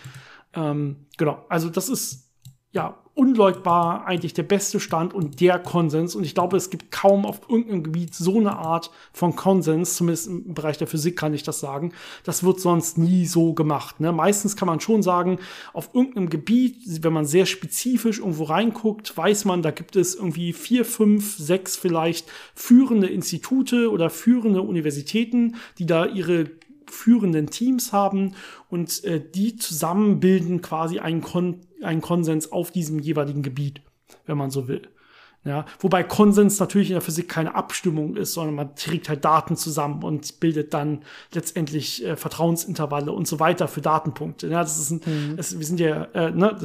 [0.53, 2.30] Ähm, genau, also das ist
[2.71, 6.15] ja unleugbar eigentlich der beste Stand und der Konsens.
[6.15, 10.27] Und ich glaube, es gibt kaum auf irgendeinem Gebiet so eine Art von Konsens, zumindest
[10.27, 11.91] im Bereich der Physik kann ich das sagen.
[12.23, 13.99] Das wird sonst nie so gemacht.
[13.99, 14.13] Ne?
[14.13, 15.39] Meistens kann man schon sagen,
[15.73, 20.53] auf irgendeinem Gebiet, wenn man sehr spezifisch irgendwo reinguckt, weiß man, da gibt es irgendwie
[20.53, 26.49] vier, fünf, sechs vielleicht führende Institute oder führende Universitäten, die da ihre
[26.89, 28.35] führenden Teams haben
[28.69, 33.81] und äh, die zusammen bilden quasi einen, Kon einen Konsens auf diesem jeweiligen Gebiet,
[34.25, 34.87] wenn man so will.
[35.43, 39.55] Ja, wobei Konsens natürlich in der Physik keine Abstimmung ist, sondern man trägt halt Daten
[39.55, 41.01] zusammen und bildet dann
[41.33, 44.47] letztendlich äh, Vertrauensintervalle und so weiter für Datenpunkte.
[44.49, 45.39] Ja, das ist ein, mhm.
[45.39, 46.55] es, wir sind ja, äh, ne,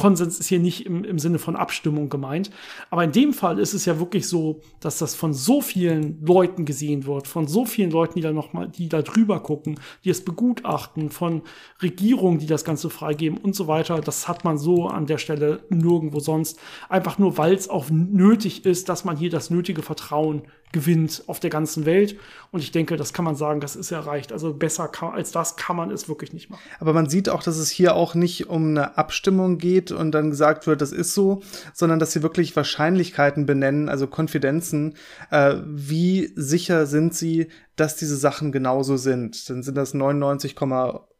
[0.00, 2.50] Konsens ist hier nicht im, im Sinne von Abstimmung gemeint.
[2.88, 6.64] Aber in dem Fall ist es ja wirklich so, dass das von so vielen Leuten
[6.64, 10.08] gesehen wird, von so vielen Leuten, die da noch mal, die da drüber gucken, die
[10.08, 11.42] es begutachten, von
[11.82, 14.00] Regierungen, die das Ganze freigeben und so weiter.
[14.00, 16.58] Das hat man so an der Stelle nirgendwo sonst.
[16.88, 21.40] Einfach nur, weil es auch nötig ist, dass man hier das nötige Vertrauen gewinnt auf
[21.40, 22.16] der ganzen Welt.
[22.52, 24.32] Und ich denke, das kann man sagen, das ist erreicht.
[24.32, 26.62] Also besser kann, als das kann man es wirklich nicht machen.
[26.78, 30.30] Aber man sieht auch, dass es hier auch nicht um eine Abstimmung geht und dann
[30.30, 34.94] gesagt wird, das ist so, sondern dass sie wirklich Wahrscheinlichkeiten benennen, also Konfidenzen.
[35.30, 39.48] Äh, wie sicher sind sie, dass diese Sachen genauso sind?
[39.48, 40.56] Dann sind das 99,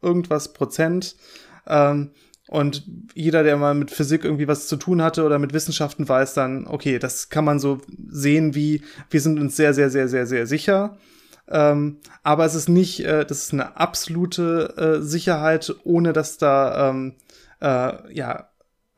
[0.03, 1.17] irgendwas Prozent.
[1.67, 2.11] Ähm,
[2.51, 2.83] und
[3.15, 6.67] jeder, der mal mit Physik irgendwie was zu tun hatte oder mit Wissenschaften weiß dann,
[6.67, 10.49] okay, das kann man so sehen wie, wir sind uns sehr, sehr, sehr, sehr, sehr
[10.49, 10.99] sicher.
[11.51, 16.91] Ähm, aber es ist nicht, äh, das ist eine absolute äh, Sicherheit, ohne dass da
[16.91, 17.15] ähm,
[17.61, 18.50] äh, ja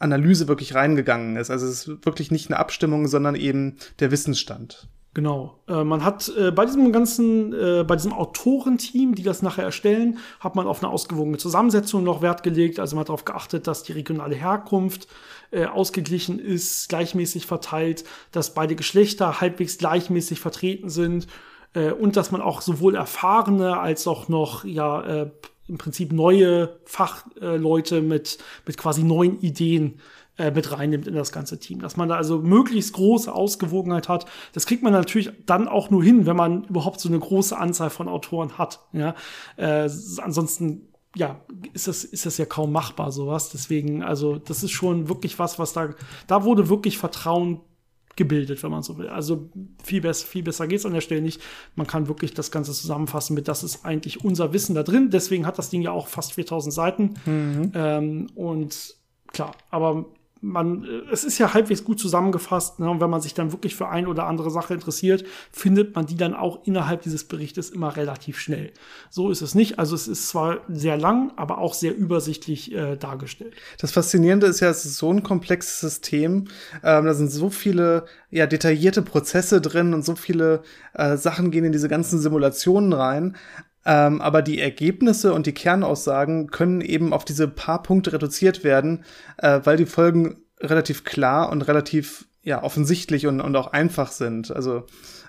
[0.02, 1.50] Analyse wirklich reingegangen ist.
[1.50, 4.88] Also es ist wirklich nicht eine Abstimmung, sondern eben der Wissensstand.
[5.14, 5.58] Genau.
[5.68, 10.18] Äh, man hat äh, bei diesem ganzen, äh, bei diesem Autorenteam, die das nachher erstellen,
[10.40, 12.80] hat man auf eine ausgewogene Zusammensetzung noch Wert gelegt.
[12.80, 15.08] Also man hat darauf geachtet, dass die regionale Herkunft
[15.50, 21.26] äh, ausgeglichen ist, gleichmäßig verteilt, dass beide Geschlechter halbwegs gleichmäßig vertreten sind
[21.74, 25.30] äh, und dass man auch sowohl erfahrene als auch noch ja äh,
[25.68, 30.00] im Prinzip neue Fachleute mit, mit quasi neuen Ideen
[30.38, 31.80] äh, mit reinnimmt in das ganze Team.
[31.80, 34.26] Dass man da also möglichst große Ausgewogenheit hat.
[34.54, 37.90] Das kriegt man natürlich dann auch nur hin, wenn man überhaupt so eine große Anzahl
[37.90, 38.80] von Autoren hat.
[38.92, 39.14] Ja?
[39.56, 39.88] Äh,
[40.18, 41.40] ansonsten ja,
[41.74, 43.50] ist das, ist das ja kaum machbar, sowas.
[43.50, 45.90] Deswegen, also, das ist schon wirklich was, was da,
[46.26, 47.60] da wurde wirklich Vertrauen
[48.16, 49.08] gebildet, wenn man so will.
[49.08, 49.50] Also
[49.82, 51.40] viel besser, viel besser geht's an der Stelle nicht.
[51.74, 55.10] Man kann wirklich das Ganze zusammenfassen mit, das ist eigentlich unser Wissen da drin.
[55.10, 57.14] Deswegen hat das Ding ja auch fast 4000 Seiten.
[57.24, 57.72] Mhm.
[57.74, 58.96] Ähm, und
[59.28, 60.06] klar, aber
[60.42, 62.90] man, äh, es ist ja halbwegs gut zusammengefasst, ne?
[62.90, 66.16] und wenn man sich dann wirklich für ein oder andere Sache interessiert, findet man die
[66.16, 68.72] dann auch innerhalb dieses Berichtes immer relativ schnell.
[69.08, 69.78] So ist es nicht.
[69.78, 73.54] Also es ist zwar sehr lang, aber auch sehr übersichtlich äh, dargestellt.
[73.78, 76.48] Das Faszinierende ist ja, es ist so ein komplexes System.
[76.82, 80.62] Ähm, da sind so viele ja detaillierte Prozesse drin und so viele
[80.94, 83.36] äh, Sachen gehen in diese ganzen Simulationen rein.
[83.84, 89.04] Ähm, aber die Ergebnisse und die Kernaussagen können eben auf diese paar Punkte reduziert werden,
[89.38, 94.54] äh, weil die Folgen relativ klar und relativ ja offensichtlich und, und auch einfach sind.
[94.54, 94.84] Also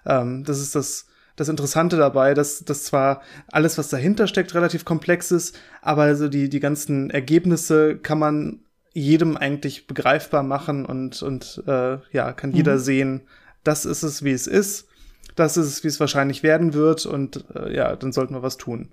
[0.05, 4.85] ähm, das ist das das Interessante dabei, dass, dass zwar alles, was dahinter steckt, relativ
[4.85, 8.59] komplex ist, aber also die, die ganzen Ergebnisse kann man
[8.93, 12.79] jedem eigentlich begreifbar machen und, und äh, ja, kann jeder mhm.
[12.79, 13.21] sehen,
[13.63, 14.87] das ist es, wie es ist
[15.35, 18.57] das ist es, wie es wahrscheinlich werden wird und äh, ja, dann sollten wir was
[18.57, 18.89] tun.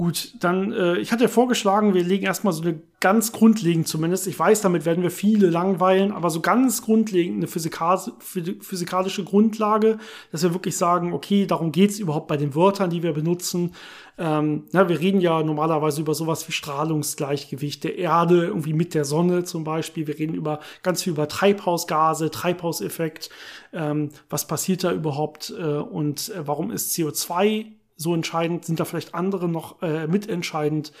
[0.00, 4.38] Gut, dann, äh, ich hatte vorgeschlagen, wir legen erstmal so eine ganz grundlegend zumindest, ich
[4.38, 9.98] weiß, damit werden wir viele langweilen, aber so ganz grundlegend eine physikal physikalische Grundlage,
[10.32, 13.74] dass wir wirklich sagen, okay, darum geht's überhaupt bei den Wörtern, die wir benutzen.
[14.16, 19.04] Ähm, na, wir reden ja normalerweise über sowas wie Strahlungsgleichgewicht der Erde, irgendwie mit der
[19.04, 20.06] Sonne zum Beispiel.
[20.06, 23.28] Wir reden über ganz viel über Treibhausgase, Treibhauseffekt.
[23.74, 27.66] Ähm, was passiert da überhaupt äh, und äh, warum ist CO2
[28.00, 28.64] so entscheidend?
[28.64, 30.92] Sind da vielleicht andere noch äh, mitentscheidend?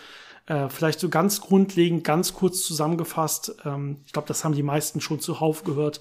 [0.46, 3.56] Äh, vielleicht so ganz grundlegend, ganz kurz zusammengefasst.
[3.64, 6.00] Ähm, ich glaube, das haben die meisten schon zuhauf gehört.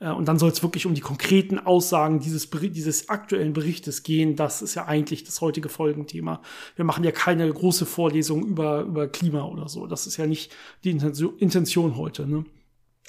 [0.00, 4.36] Äh, und dann soll es wirklich um die konkreten Aussagen dieses, dieses aktuellen Berichtes gehen.
[4.36, 6.40] Das ist ja eigentlich das heutige Folgenthema.
[6.76, 9.86] Wir machen ja keine große Vorlesung über, über Klima oder so.
[9.86, 12.44] Das ist ja nicht die Intention, Intention heute, ne?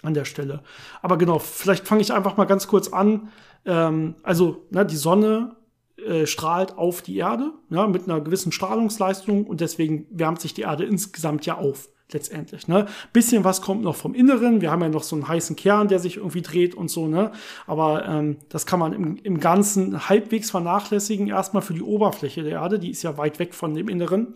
[0.04, 0.64] An der Stelle.
[1.04, 3.30] Aber genau, vielleicht fange ich einfach mal ganz kurz an.
[3.66, 5.56] Ähm, also, ne, die Sonne
[6.02, 10.62] äh, strahlt auf die Erde, ja, mit einer gewissen Strahlungsleistung und deswegen wärmt sich die
[10.62, 12.68] Erde insgesamt ja auf, letztendlich.
[12.68, 12.88] Ne?
[13.14, 16.00] Bisschen was kommt noch vom Inneren, wir haben ja noch so einen heißen Kern, der
[16.00, 17.32] sich irgendwie dreht und so, ne?
[17.68, 22.54] Aber ähm, das kann man im, im Ganzen halbwegs vernachlässigen, erstmal für die Oberfläche der
[22.54, 24.36] Erde, die ist ja weit weg von dem Inneren.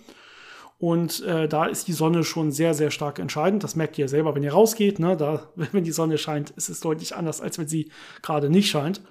[0.78, 3.64] Und äh, da ist die Sonne schon sehr, sehr stark entscheidend.
[3.64, 5.00] Das merkt ihr selber, wenn ihr rausgeht.
[5.00, 5.16] Ne?
[5.16, 7.92] Da, wenn die Sonne scheint, ist es deutlich anders, als wenn sie
[8.22, 9.02] gerade nicht scheint.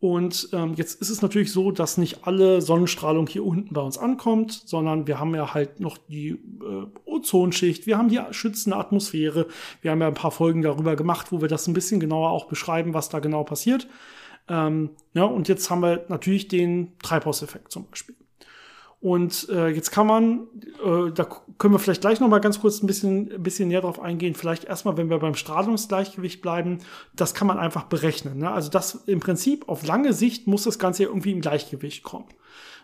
[0.00, 3.98] Und ähm, jetzt ist es natürlich so, dass nicht alle Sonnenstrahlung hier unten bei uns
[3.98, 9.46] ankommt, sondern wir haben ja halt noch die äh, Ozonschicht, wir haben die schützende Atmosphäre.
[9.82, 12.46] Wir haben ja ein paar Folgen darüber gemacht, wo wir das ein bisschen genauer auch
[12.46, 13.88] beschreiben, was da genau passiert.
[14.48, 18.16] Ähm, ja, und jetzt haben wir natürlich den Treibhauseffekt zum Beispiel.
[19.00, 20.48] Und äh, jetzt kann man,
[20.84, 21.26] äh, da
[21.56, 24.34] können wir vielleicht gleich noch mal ganz kurz ein bisschen, ein bisschen näher drauf eingehen.
[24.34, 26.80] Vielleicht erstmal, wenn wir beim Strahlungsgleichgewicht bleiben,
[27.16, 28.38] das kann man einfach berechnen.
[28.38, 28.50] Ne?
[28.50, 32.26] Also das im Prinzip auf lange Sicht muss das Ganze irgendwie im Gleichgewicht kommen.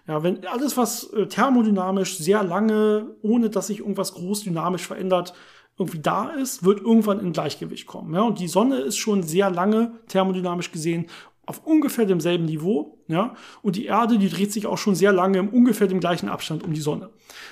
[0.09, 5.35] Ja, wenn alles, was äh, thermodynamisch sehr lange, ohne dass sich irgendwas groß dynamisch verändert,
[5.79, 8.15] irgendwie da ist, wird irgendwann in Gleichgewicht kommen.
[8.15, 11.07] Ja, und die Sonne ist schon sehr lange thermodynamisch gesehen
[11.47, 15.39] auf ungefähr demselben Niveau, ja, und die Erde, die dreht sich auch schon sehr lange
[15.39, 17.11] im ungefähr dem gleichen Abstand um die Sonne.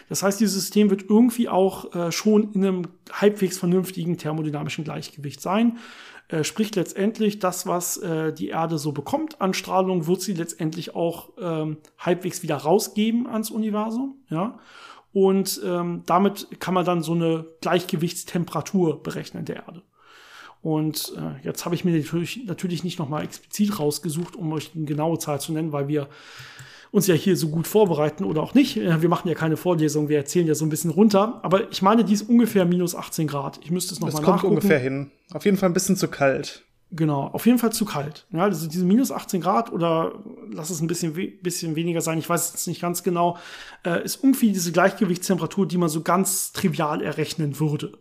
[0.08, 2.82] Das heißt, dieses System wird irgendwie auch äh, schon in einem
[3.12, 5.78] halbwegs vernünftigen thermodynamischen Gleichgewicht sein.
[6.28, 10.94] Äh, sprich letztendlich, das, was äh, die Erde so bekommt an Strahlung, wird sie letztendlich
[10.94, 14.58] auch ähm, halbwegs wieder rausgeben ans Universum, ja.
[15.12, 19.82] Und ähm, damit kann man dann so eine Gleichgewichtstemperatur berechnen der Erde.
[20.64, 24.86] Und äh, jetzt habe ich mir natürlich, natürlich nicht nochmal explizit rausgesucht, um euch eine
[24.86, 26.08] genaue Zahl zu nennen, weil wir
[26.90, 28.78] uns ja hier so gut vorbereiten oder auch nicht.
[28.78, 31.38] Äh, wir machen ja keine Vorlesung, wir erzählen ja so ein bisschen runter.
[31.42, 33.60] Aber ich meine, die ist ungefähr minus 18 Grad.
[33.62, 34.32] Ich müsste es nochmal nachgucken.
[34.32, 35.10] Das kommt ungefähr hin.
[35.34, 36.64] Auf jeden Fall ein bisschen zu kalt.
[36.90, 38.26] Genau, auf jeden Fall zu kalt.
[38.32, 40.12] Ja, also diese minus 18 Grad oder
[40.50, 43.36] lass es ein bisschen, we bisschen weniger sein, ich weiß jetzt nicht ganz genau,
[43.84, 47.98] äh, ist irgendwie diese Gleichgewichtstemperatur, die man so ganz trivial errechnen würde.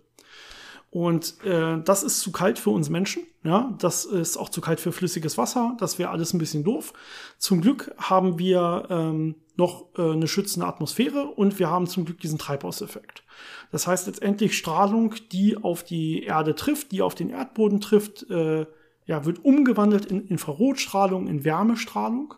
[0.94, 3.24] Und äh, das ist zu kalt für uns Menschen.
[3.44, 5.76] Ja, das ist auch zu kalt für flüssiges Wasser.
[5.80, 6.94] Das wäre alles ein bisschen doof.
[7.40, 12.20] Zum Glück haben wir ähm, noch äh, eine schützende Atmosphäre und wir haben zum Glück
[12.20, 13.24] diesen Treibhauseffekt.
[13.72, 18.68] Das heißt letztendlich Strahlung, die auf die Erde trifft, die auf den Erdboden trifft, äh,
[19.08, 22.36] ja, wird umgewandelt in Infrarotstrahlung, in Wärmestrahlung.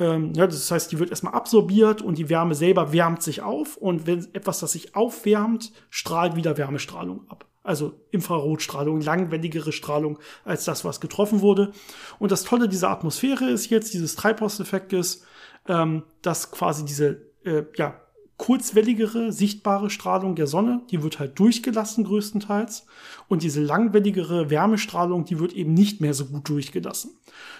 [0.00, 3.76] Ähm, ja, das heißt, die wird erstmal absorbiert und die Wärme selber wärmt sich auf.
[3.76, 7.46] Und wenn etwas, das sich aufwärmt, strahlt wieder Wärmestrahlung ab.
[7.66, 11.72] Also Infrarotstrahlung, langwelligere Strahlung als das, was getroffen wurde.
[12.18, 15.24] Und das Tolle dieser Atmosphäre ist jetzt, dieses Treibhauseffektes,
[15.68, 18.00] ähm, dass quasi diese äh, ja,
[18.36, 22.86] kurzwelligere, sichtbare Strahlung der Sonne, die wird halt durchgelassen größtenteils.
[23.28, 27.10] Und diese langwelligere Wärmestrahlung, die wird eben nicht mehr so gut durchgelassen.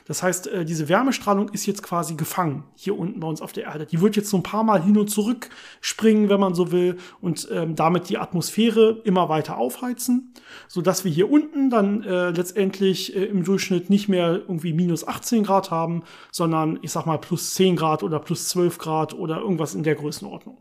[0.07, 3.65] Das heißt, äh, diese Wärmestrahlung ist jetzt quasi gefangen hier unten bei uns auf der
[3.65, 3.87] Erde.
[3.87, 5.51] Die wird jetzt so ein paar Mal hin und zurück
[5.81, 10.33] springen, wenn man so will, und ähm, damit die Atmosphäre immer weiter aufheizen,
[10.69, 15.07] so dass wir hier unten dann äh, letztendlich äh, im Durchschnitt nicht mehr irgendwie minus
[15.07, 19.41] 18 Grad haben, sondern ich sag mal plus 10 Grad oder plus 12 Grad oder
[19.41, 20.59] irgendwas in der Größenordnung.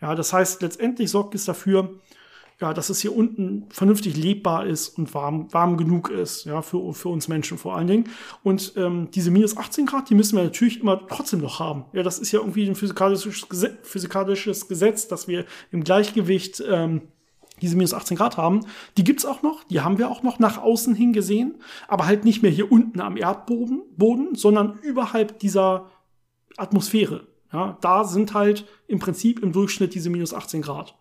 [0.00, 1.90] Ja, das heißt, letztendlich sorgt es dafür,
[2.60, 6.94] ja, dass es hier unten vernünftig lebbar ist und warm, warm genug ist, ja, für,
[6.94, 8.08] für uns Menschen vor allen Dingen.
[8.42, 11.84] Und ähm, diese minus 18 Grad, die müssen wir natürlich immer trotzdem noch haben.
[11.92, 17.02] Ja, das ist ja irgendwie ein physikalisches, Gesetz, physikalisches Gesetz, dass wir im Gleichgewicht ähm,
[17.60, 18.60] diese minus 18 Grad haben.
[18.96, 21.56] Die gibt's auch noch, die haben wir auch noch nach außen hin gesehen,
[21.88, 25.90] aber halt nicht mehr hier unten am Erdboden, Boden, sondern überhalb dieser
[26.56, 27.26] Atmosphäre.
[27.52, 30.96] Ja, da sind halt im Prinzip im Durchschnitt diese minus 18 Grad.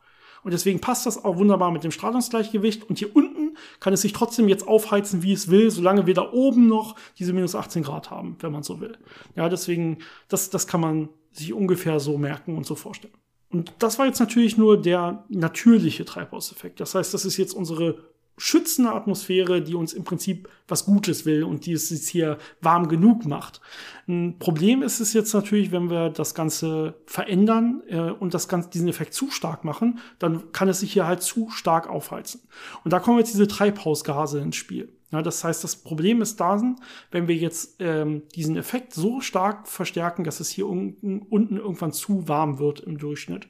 [0.46, 2.88] Und deswegen passt das auch wunderbar mit dem Strahlungsgleichgewicht.
[2.88, 6.32] Und hier unten kann es sich trotzdem jetzt aufheizen, wie es will, solange wir da
[6.32, 8.96] oben noch diese minus 18 Grad haben, wenn man so will.
[9.36, 13.16] Ja, deswegen, das, das kann man sich ungefähr so merken und so vorstellen.
[13.50, 16.80] Und das war jetzt natürlich nur der natürliche Treibhauseffekt.
[16.80, 17.98] Das heißt, das ist jetzt unsere
[18.38, 22.88] schützende Atmosphäre, die uns im Prinzip was Gutes will und die es jetzt hier warm
[22.88, 23.62] genug macht.
[24.08, 28.70] Ein Problem ist es jetzt natürlich, wenn wir das Ganze verändern äh, und das Ganze,
[28.70, 32.42] diesen Effekt zu stark machen, dann kann es sich hier halt zu stark aufheizen.
[32.84, 34.92] Und da kommen jetzt diese Treibhausgase ins Spiel.
[35.16, 36.62] Ja, das heißt, das Problem ist da,
[37.10, 41.94] wenn wir jetzt ähm, diesen Effekt so stark verstärken, dass es hier unten, unten irgendwann
[41.94, 43.48] zu warm wird im Durchschnitt.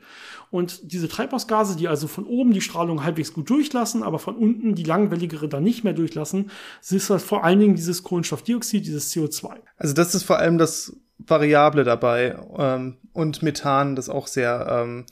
[0.52, 4.76] Und diese Treibhausgase, die also von oben die Strahlung halbwegs gut durchlassen, aber von unten
[4.76, 6.52] die langwelligere dann nicht mehr durchlassen,
[6.88, 9.56] ist das vor allen Dingen dieses Kohlenstoffdioxid, dieses CO2.
[9.78, 15.06] Also das ist vor allem das Variable dabei ähm, und Methan, das auch sehr ähm,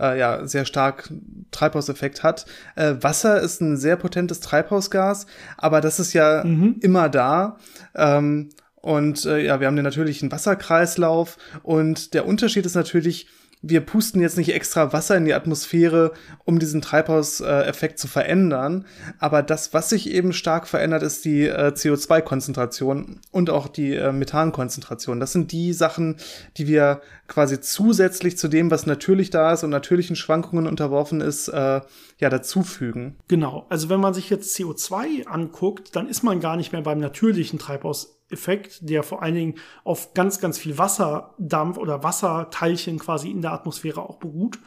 [0.00, 1.10] äh, ja sehr stark
[1.50, 2.46] Treibhauseffekt hat.
[2.76, 5.26] Äh, Wasser ist ein sehr potentes Treibhausgas,
[5.56, 6.76] aber das ist ja mhm.
[6.80, 7.58] immer da.
[7.94, 13.28] Ähm, und äh, ja, wir haben den natürlichen Wasserkreislauf und der Unterschied ist natürlich,
[13.62, 16.12] wir pusten jetzt nicht extra Wasser in die Atmosphäre,
[16.44, 18.86] um diesen Treibhauseffekt zu verändern.
[19.18, 24.12] Aber das, was sich eben stark verändert, ist die äh, CO2-Konzentration und auch die äh,
[24.12, 25.18] Methankonzentration.
[25.18, 26.16] Das sind die Sachen,
[26.56, 31.48] die wir quasi zusätzlich zu dem, was natürlich da ist und natürlichen Schwankungen unterworfen ist,
[31.48, 31.80] äh,
[32.18, 33.16] ja, dazufügen.
[33.28, 33.66] Genau.
[33.68, 37.58] Also wenn man sich jetzt CO2 anguckt, dann ist man gar nicht mehr beim natürlichen
[37.58, 39.54] Treibhaus Effekt, der vor allen Dingen
[39.84, 44.58] auf ganz, ganz viel Wasserdampf oder Wasserteilchen quasi in der Atmosphäre auch beruht,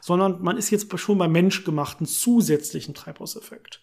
[0.00, 3.80] sondern man ist jetzt schon beim menschgemachten zusätzlichen Treibhauseffekt.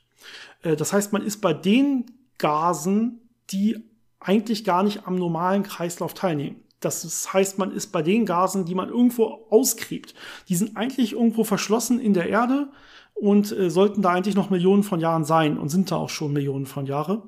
[0.64, 2.06] Äh, das heißt, man ist bei den
[2.38, 3.22] Gasen,
[3.52, 3.78] die
[4.20, 6.64] eigentlich gar nicht am normalen Kreislauf teilnehmen.
[6.80, 10.14] Das heißt, man ist bei den Gasen, die man irgendwo ausgräbt.
[10.48, 12.70] Die sind eigentlich irgendwo verschlossen in der Erde
[13.14, 16.34] und äh, sollten da eigentlich noch Millionen von Jahren sein und sind da auch schon
[16.34, 17.24] Millionen von Jahren.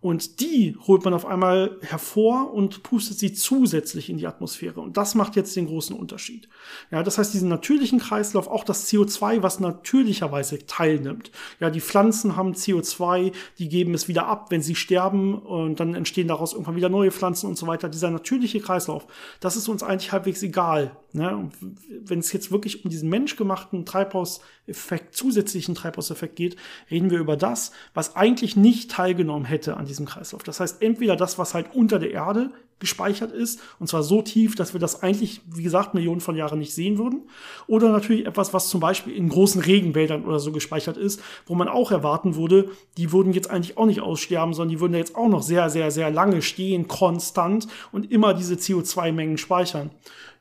[0.00, 4.80] Und die holt man auf einmal hervor und pustet sie zusätzlich in die Atmosphäre.
[4.80, 6.48] Und das macht jetzt den großen Unterschied.
[6.90, 11.30] Ja, das heißt, diesen natürlichen Kreislauf, auch das CO2, was natürlicherweise teilnimmt.
[11.60, 15.94] Ja, die Pflanzen haben CO2, die geben es wieder ab, wenn sie sterben und dann
[15.94, 17.90] entstehen daraus irgendwann wieder neue Pflanzen und so weiter.
[17.90, 19.06] Dieser natürliche Kreislauf,
[19.40, 20.96] das ist uns eigentlich halbwegs egal.
[21.12, 21.48] Ne?
[21.88, 26.56] Wenn es jetzt wirklich um diesen menschgemachten Treibhauseffekt, zusätzlichen Treibhauseffekt geht,
[26.90, 30.42] reden wir über das, was eigentlich nicht teilgenommen hätte an diesem Kreislauf.
[30.42, 32.50] Das heißt, entweder das, was halt unter der Erde
[32.80, 36.58] gespeichert ist, und zwar so tief, dass wir das eigentlich, wie gesagt, Millionen von Jahren
[36.58, 37.28] nicht sehen würden,
[37.66, 41.68] oder natürlich etwas, was zum Beispiel in großen Regenwäldern oder so gespeichert ist, wo man
[41.68, 45.28] auch erwarten würde, die würden jetzt eigentlich auch nicht aussterben, sondern die würden jetzt auch
[45.28, 49.90] noch sehr, sehr, sehr lange stehen, konstant und immer diese CO2-Mengen speichern.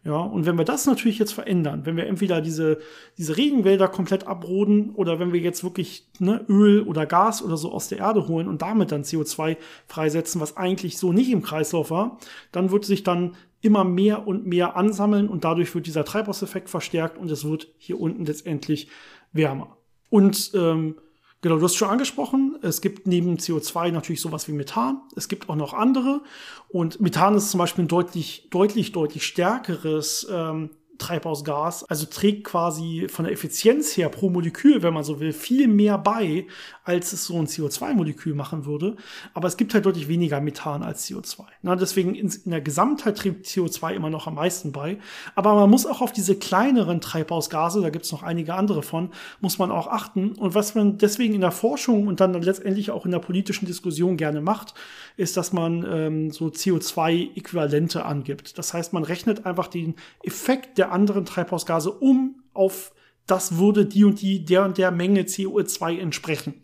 [0.05, 2.79] Ja, und wenn wir das natürlich jetzt verändern, wenn wir entweder diese,
[3.17, 7.73] diese Regenwälder komplett abroden oder wenn wir jetzt wirklich ne, Öl oder Gas oder so
[7.73, 11.91] aus der Erde holen und damit dann CO2 freisetzen, was eigentlich so nicht im Kreislauf
[11.91, 12.17] war,
[12.53, 17.17] dann wird sich dann immer mehr und mehr ansammeln und dadurch wird dieser Treibhauseffekt verstärkt
[17.17, 18.87] und es wird hier unten letztendlich
[19.33, 19.75] wärmer.
[20.09, 20.95] Und ähm,
[21.41, 25.01] Genau, du hast schon angesprochen, es gibt neben CO2 natürlich sowas wie Methan.
[25.15, 26.21] Es gibt auch noch andere.
[26.67, 33.07] Und Methan ist zum Beispiel ein deutlich, deutlich, deutlich stärkeres ähm, Treibhausgas, also trägt quasi
[33.09, 36.45] von der Effizienz her pro Molekül, wenn man so will, viel mehr bei,
[36.89, 38.95] als es so ein CO2-Molekül machen würde.
[39.35, 41.45] Aber es gibt halt deutlich weniger Methan als CO2.
[41.61, 44.97] Na, deswegen in, in der Gesamtheit trägt CO2 immer noch am meisten bei.
[45.35, 49.11] Aber man muss auch auf diese kleineren Treibhausgase, da gibt es noch einige andere von,
[49.39, 50.31] muss man auch achten.
[50.31, 54.17] Und was man deswegen in der Forschung und dann letztendlich auch in der politischen Diskussion
[54.17, 54.73] gerne macht,
[55.15, 58.57] ist, dass man ähm, so CO2-Äquivalente angibt.
[58.57, 62.93] Das heißt, man rechnet einfach den Effekt der anderen Treibhausgase um auf
[63.29, 66.55] das würde die und die der und der Menge CO2 entsprechen.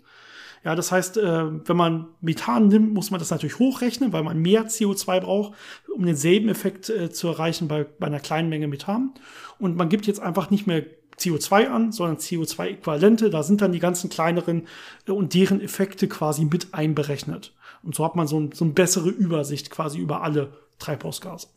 [0.66, 4.40] Ja, das heißt, äh, wenn man Methan nimmt, muss man das natürlich hochrechnen, weil man
[4.40, 5.54] mehr CO2 braucht,
[5.94, 9.14] um denselben Effekt äh, zu erreichen bei, bei einer kleinen Menge Methan.
[9.60, 10.84] Und man gibt jetzt einfach nicht mehr
[11.20, 13.30] CO2 an, sondern CO2-Äquivalente.
[13.30, 14.68] Da sind dann die ganzen kleineren
[15.08, 17.54] äh, und deren Effekte quasi mit einberechnet.
[17.84, 21.48] Und so hat man so, ein, so eine bessere Übersicht quasi über alle Treibhausgase.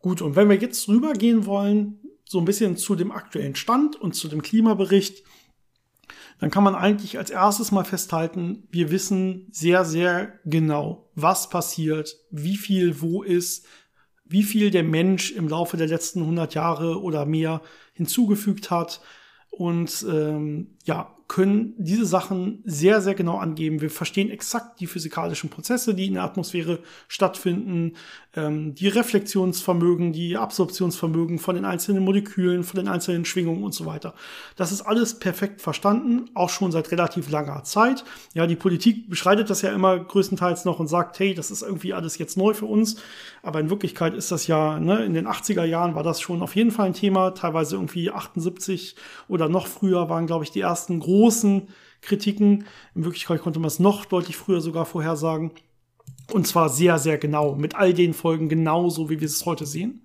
[0.00, 4.14] Gut, und wenn wir jetzt rübergehen wollen, so ein bisschen zu dem aktuellen Stand und
[4.14, 5.24] zu dem Klimabericht,
[6.38, 12.16] dann kann man eigentlich als erstes mal festhalten, wir wissen sehr, sehr genau, was passiert,
[12.30, 13.66] wie viel wo ist,
[14.24, 17.62] wie viel der Mensch im Laufe der letzten 100 Jahre oder mehr
[17.94, 19.00] hinzugefügt hat.
[19.50, 23.82] Und ähm, ja, können diese Sachen sehr, sehr genau angeben.
[23.82, 27.92] Wir verstehen exakt die physikalischen Prozesse, die in der Atmosphäre stattfinden,
[28.34, 33.84] ähm, die Reflexionsvermögen, die Absorptionsvermögen von den einzelnen Molekülen, von den einzelnen Schwingungen und so
[33.84, 34.14] weiter.
[34.56, 38.04] Das ist alles perfekt verstanden, auch schon seit relativ langer Zeit.
[38.32, 41.92] Ja, die Politik beschreitet das ja immer größtenteils noch und sagt, hey, das ist irgendwie
[41.92, 42.96] alles jetzt neu für uns.
[43.42, 46.56] Aber in Wirklichkeit ist das ja, ne, in den 80er Jahren war das schon auf
[46.56, 47.32] jeden Fall ein Thema.
[47.32, 48.96] Teilweise irgendwie 78
[49.28, 51.68] oder noch früher waren, glaube ich, die ersten großen großen
[52.00, 52.64] Kritiken.
[52.94, 55.50] In Wirklichkeit konnte man es noch deutlich früher sogar vorhersagen.
[56.32, 60.02] Und zwar sehr, sehr genau, mit all den Folgen genauso, wie wir es heute sehen.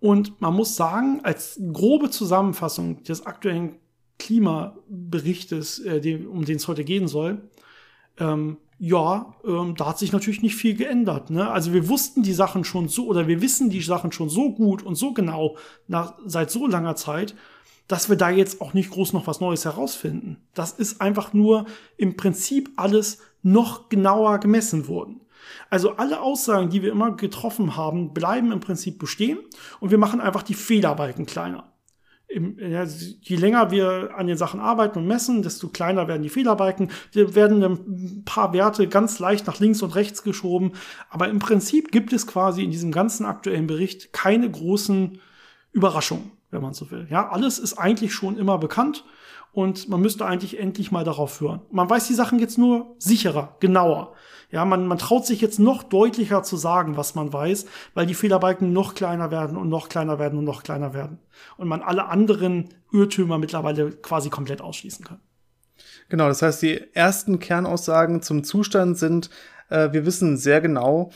[0.00, 3.76] Und man muss sagen, als grobe Zusammenfassung des aktuellen
[4.18, 7.42] Klimaberichtes, äh, um den es heute gehen soll,
[8.18, 11.30] ähm, ja, ähm, da hat sich natürlich nicht viel geändert.
[11.30, 11.48] Ne?
[11.48, 14.82] Also wir wussten die Sachen schon so, oder wir wissen die Sachen schon so gut
[14.82, 15.56] und so genau
[15.86, 17.36] nach, seit so langer Zeit,
[17.88, 20.38] dass wir da jetzt auch nicht groß noch was Neues herausfinden.
[20.54, 21.66] Das ist einfach nur
[21.96, 25.20] im Prinzip alles noch genauer gemessen worden.
[25.70, 29.38] Also alle Aussagen, die wir immer getroffen haben, bleiben im Prinzip bestehen
[29.80, 31.72] und wir machen einfach die Fehlerbalken kleiner.
[32.28, 36.90] je länger wir an den Sachen arbeiten und messen, desto kleiner werden die Fehlerbalken.
[37.10, 40.72] Wir werden ein paar Werte ganz leicht nach links und rechts geschoben.
[41.10, 45.18] Aber im Prinzip gibt es quasi in diesem ganzen aktuellen Bericht keine großen
[45.72, 47.08] Überraschungen wenn man so will.
[47.10, 49.04] Ja, alles ist eigentlich schon immer bekannt
[49.52, 51.62] und man müsste eigentlich endlich mal darauf hören.
[51.70, 54.14] Man weiß die Sachen jetzt nur sicherer, genauer.
[54.50, 58.14] Ja, man, man traut sich jetzt noch deutlicher zu sagen, was man weiß, weil die
[58.14, 61.18] Fehlerbalken noch kleiner werden und noch kleiner werden und noch kleiner werden.
[61.56, 65.20] Und man alle anderen Irrtümer mittlerweile quasi komplett ausschließen kann.
[66.10, 69.30] Genau, das heißt, die ersten Kernaussagen zum Zustand sind,
[69.70, 71.12] äh, wir wissen sehr genau,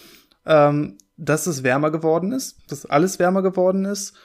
[0.47, 4.17] ähm, dass es wärmer geworden ist, dass alles wärmer geworden ist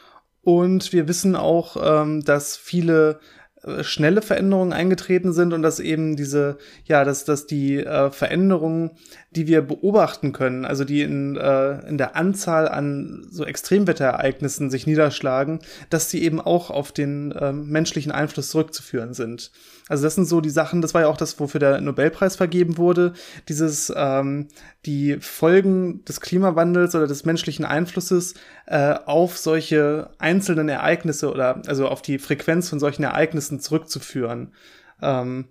[0.44, 3.20] und wir wissen auch, ähm, dass viele
[3.64, 8.92] äh, schnelle Veränderungen eingetreten sind und dass eben diese, ja, dass, dass die äh, Veränderungen,
[9.30, 14.88] die wir beobachten können, also die in, äh, in der Anzahl an so Extremwetterereignissen sich
[14.88, 15.60] niederschlagen,
[15.92, 19.52] dass die eben auch auf den äh, menschlichen Einfluss zurückzuführen sind.
[19.92, 22.78] Also das sind so die Sachen, das war ja auch das, wofür der Nobelpreis vergeben
[22.78, 23.12] wurde,
[23.50, 24.48] dieses ähm,
[24.86, 28.36] die Folgen des Klimawandels oder des menschlichen Einflusses
[28.68, 34.54] äh, auf solche einzelnen Ereignisse oder also auf die Frequenz von solchen Ereignissen zurückzuführen.
[35.02, 35.50] Ähm,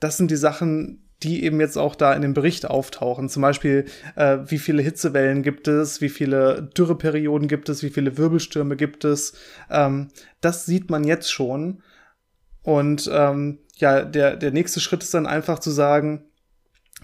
[0.00, 3.28] das sind die Sachen, die eben jetzt auch da in dem Bericht auftauchen.
[3.28, 3.84] Zum Beispiel,
[4.16, 9.04] äh, wie viele Hitzewellen gibt es, wie viele Dürreperioden gibt es, wie viele Wirbelstürme gibt
[9.04, 9.34] es.
[9.70, 10.08] Ähm,
[10.40, 11.80] das sieht man jetzt schon.
[12.62, 16.24] Und ähm, ja, der, der nächste Schritt ist dann einfach zu sagen,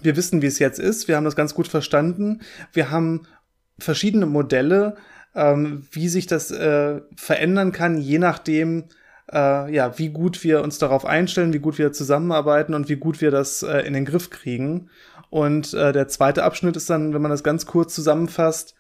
[0.03, 2.41] wir wissen, wie es jetzt ist, wir haben das ganz gut verstanden,
[2.73, 3.27] wir haben
[3.79, 4.97] verschiedene Modelle,
[5.35, 8.85] ähm, wie sich das äh, verändern kann, je nachdem,
[9.33, 13.21] äh, ja, wie gut wir uns darauf einstellen, wie gut wir zusammenarbeiten und wie gut
[13.21, 14.91] wir das äh, in den Griff kriegen.
[15.31, 18.75] Und äh, der zweite Abschnitt ist dann, wenn man das ganz kurz zusammenfasst,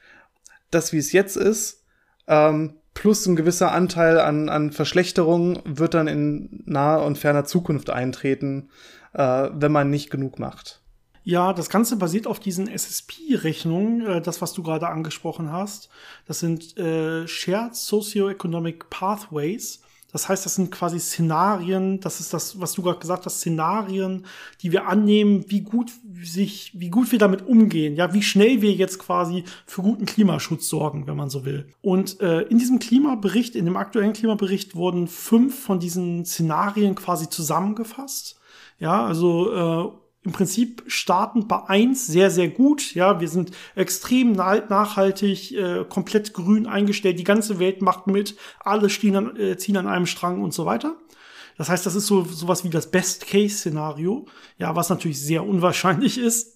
[0.70, 1.84] das, wie es jetzt ist,
[2.26, 7.90] ähm, plus ein gewisser Anteil an, an Verschlechterung wird dann in naher und ferner Zukunft
[7.90, 8.70] eintreten,
[9.12, 10.80] äh, wenn man nicht genug macht.
[11.26, 15.88] Ja, das Ganze basiert auf diesen SSP-Rechnungen, äh, das, was du gerade angesprochen hast.
[16.26, 19.80] Das sind äh, Shared Socioeconomic Pathways.
[20.15, 24.27] Das heißt, das sind quasi Szenarien, das ist das, was du gerade gesagt hast, Szenarien,
[24.62, 25.91] die wir annehmen, wie gut
[26.23, 30.69] sich, wie gut wir damit umgehen, ja, wie schnell wir jetzt quasi für guten Klimaschutz
[30.69, 31.67] sorgen, wenn man so will.
[31.83, 37.29] Und äh, in diesem Klimabericht, in dem aktuellen Klimabericht wurden fünf von diesen Szenarien quasi
[37.29, 38.39] zusammengefasst.
[38.79, 42.95] Ja, also äh, im Prinzip starten bei eins sehr, sehr gut.
[42.95, 47.18] Ja, wir sind extrem nachhaltig, äh, komplett grün eingestellt.
[47.18, 48.37] Die ganze Welt macht mit.
[48.61, 50.97] Alle stehen an, äh, ziehen an einem Strang und so weiter.
[51.59, 54.27] Das heißt, das ist so sowas wie das Best-Case-Szenario.
[54.59, 56.55] Ja, was natürlich sehr unwahrscheinlich ist.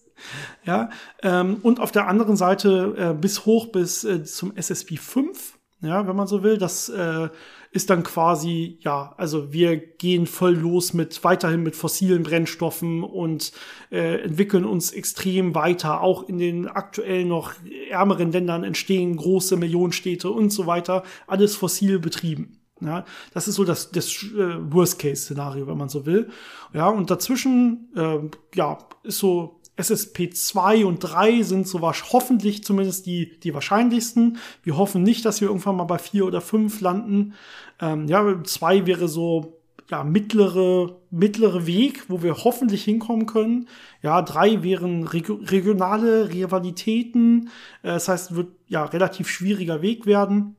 [0.64, 0.90] Ja,
[1.22, 5.58] ähm, und auf der anderen Seite äh, bis hoch bis äh, zum SSP 5.
[5.80, 7.28] Ja, wenn man so will, das äh,
[7.70, 13.52] ist dann quasi, ja, also wir gehen voll los mit weiterhin mit fossilen Brennstoffen und
[13.90, 16.00] äh, entwickeln uns extrem weiter.
[16.00, 17.52] Auch in den aktuell noch
[17.90, 21.02] ärmeren Ländern entstehen große Millionenstädte und so weiter.
[21.26, 22.58] Alles fossil betrieben.
[22.80, 23.04] Ja,
[23.34, 26.30] das ist so das, das äh, Worst-Case-Szenario, wenn man so will.
[26.72, 28.20] Ja, und dazwischen, äh,
[28.54, 34.38] ja, ist so SSP 2 und 3 sind so was, hoffentlich zumindest die, die wahrscheinlichsten.
[34.62, 37.34] Wir hoffen nicht, dass wir irgendwann mal bei 4 oder 5 landen.
[37.80, 39.58] Ähm, ja, 2 wäre so
[39.90, 43.68] ja, mittlere, mittlere Weg, wo wir hoffentlich hinkommen können.
[44.02, 47.48] Ja, drei wären reg regionale Rivalitäten.
[47.82, 50.56] Äh, das heißt, wird ja relativ schwieriger Weg werden.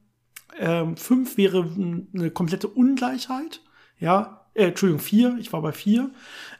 [0.57, 1.69] Ähm, fünf wäre
[2.13, 3.61] eine komplette Ungleichheit.
[3.99, 5.37] Ja, äh, Entschuldigung, vier.
[5.39, 6.09] Ich war bei vier.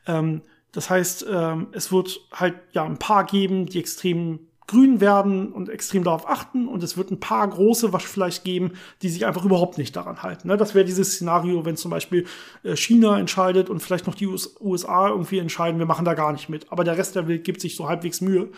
[0.06, 0.42] Ähm,
[0.72, 4.40] das heißt, ähm, es wird halt ja ein paar geben, die extrem
[4.70, 8.74] grün werden und extrem darauf achten und es wird ein paar große was vielleicht geben,
[9.02, 10.48] die sich einfach überhaupt nicht daran halten.
[10.48, 10.58] Ne?
[10.58, 12.28] Das wäre dieses Szenario, wenn zum Beispiel
[12.62, 16.50] äh, China entscheidet und vielleicht noch die USA irgendwie entscheiden, wir machen da gar nicht
[16.50, 18.50] mit, aber der Rest der Welt gibt sich so halbwegs Mühe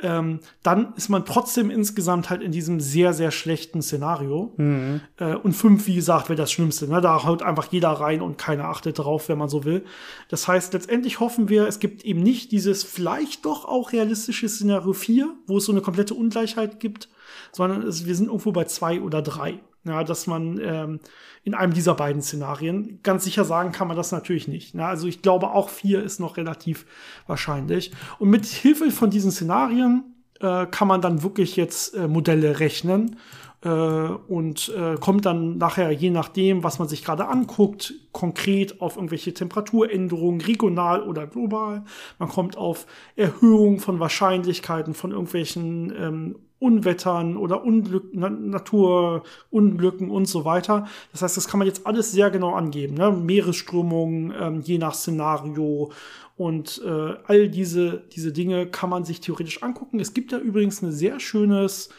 [0.00, 4.52] ähm, dann ist man trotzdem insgesamt halt in diesem sehr, sehr schlechten Szenario.
[4.56, 5.00] Mhm.
[5.18, 6.88] Äh, und fünf, wie gesagt, wäre das Schlimmste.
[6.88, 7.00] Ne?
[7.00, 9.84] Da haut einfach jeder rein und keiner achtet drauf, wenn man so will.
[10.28, 14.92] Das heißt, letztendlich hoffen wir, es gibt eben nicht dieses vielleicht doch auch realistische Szenario
[14.92, 17.08] 4, wo es so eine komplette Ungleichheit gibt,
[17.52, 19.60] sondern es, wir sind irgendwo bei zwei oder drei.
[19.84, 21.00] Ja, dass man ähm,
[21.42, 24.76] in einem dieser beiden Szenarien, ganz sicher sagen kann man das natürlich nicht.
[24.76, 24.86] Ne?
[24.86, 26.86] Also ich glaube, auch vier ist noch relativ
[27.26, 27.90] wahrscheinlich.
[28.20, 30.04] Und mit Hilfe von diesen Szenarien
[30.40, 33.16] äh, kann man dann wirklich jetzt äh, Modelle rechnen
[33.64, 38.96] äh, und äh, kommt dann nachher, je nachdem, was man sich gerade anguckt, konkret auf
[38.96, 41.84] irgendwelche Temperaturänderungen, regional oder global.
[42.18, 50.26] Man kommt auf Erhöhung von Wahrscheinlichkeiten von irgendwelchen ähm, Unwettern oder Unglück, Na Naturunglücken und
[50.26, 50.86] so weiter.
[51.10, 52.94] Das heißt, das kann man jetzt alles sehr genau angeben.
[52.94, 53.10] Ne?
[53.10, 55.90] Meeresströmungen, ähm, je nach Szenario
[56.36, 60.00] und äh, all diese, diese Dinge kann man sich theoretisch angucken.
[60.00, 61.90] Es gibt da übrigens ein sehr schönes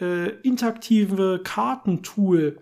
[0.00, 2.58] äh, interaktive Kartentool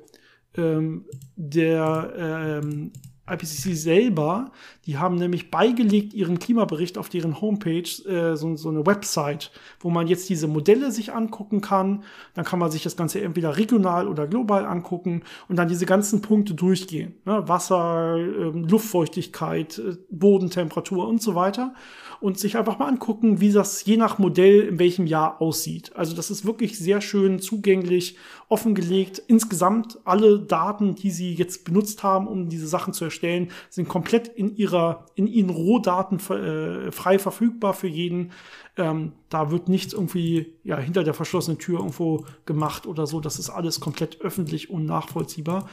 [0.57, 1.05] ähm,
[1.37, 2.93] der ähm,
[3.27, 4.51] IPCC selber,
[4.87, 9.51] die haben nämlich beigelegt ihren Klimabericht auf deren Homepage, äh, so, so, eine Website,
[9.81, 12.05] wo man jetzt diese Modelle sich angucken kann.
[12.35, 16.21] Dann kann man sich das Ganze entweder regional oder global angucken und dann diese ganzen
[16.21, 17.15] Punkte durchgehen.
[17.25, 17.49] Ne?
[17.49, 21.75] Wasser, äh, Luftfeuchtigkeit, äh, Bodentemperatur und so weiter
[22.21, 25.95] und sich einfach mal angucken, wie das je nach Modell in welchem Jahr aussieht.
[25.95, 28.17] Also das ist wirklich sehr schön zugänglich,
[28.49, 29.23] offengelegt.
[29.27, 34.29] Insgesamt alle Daten, die Sie jetzt benutzt haben, um diese Sachen zu erstellen, sind komplett
[34.29, 38.33] in ihrer, in ihren Rohdaten äh, frei verfügbar für jeden.
[38.77, 43.21] Ähm, da wird nichts irgendwie ja, hinter der verschlossenen Tür irgendwo gemacht oder so.
[43.21, 45.69] Das ist alles komplett öffentlich und nachvollziehbar.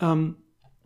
[0.00, 0.36] Ähm,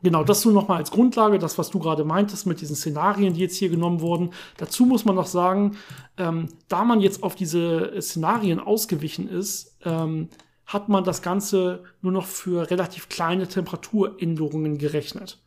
[0.02, 3.40] Genau, das nur nochmal als Grundlage, das, was du gerade meintest mit diesen Szenarien, die
[3.40, 4.30] jetzt hier genommen wurden.
[4.58, 5.78] Dazu muss man noch sagen,
[6.18, 10.28] ähm, da man jetzt auf diese Szenarien ausgewichen ist, ähm,
[10.66, 15.40] hat man das Ganze nur noch für relativ kleine Temperaturänderungen gerechnet.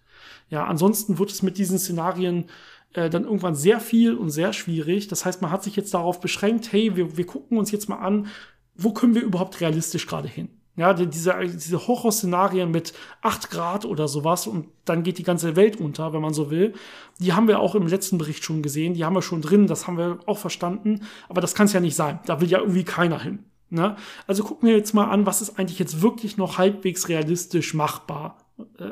[0.49, 2.45] Ja, ansonsten wird es mit diesen Szenarien
[2.93, 5.07] äh, dann irgendwann sehr viel und sehr schwierig.
[5.07, 7.99] Das heißt, man hat sich jetzt darauf beschränkt, hey, wir, wir gucken uns jetzt mal
[7.99, 8.27] an,
[8.75, 10.49] wo können wir überhaupt realistisch gerade hin?
[10.75, 15.75] Ja, diese, diese Horrorszenarien mit 8 Grad oder sowas und dann geht die ganze Welt
[15.77, 16.73] unter, wenn man so will.
[17.19, 19.87] Die haben wir auch im letzten Bericht schon gesehen, die haben wir schon drin, das
[19.87, 21.01] haben wir auch verstanden.
[21.27, 22.19] Aber das kann es ja nicht sein.
[22.25, 23.39] Da will ja irgendwie keiner hin.
[23.69, 23.97] Ne?
[24.25, 28.37] Also gucken wir jetzt mal an, was ist eigentlich jetzt wirklich noch halbwegs realistisch machbar.
[28.77, 28.91] Äh,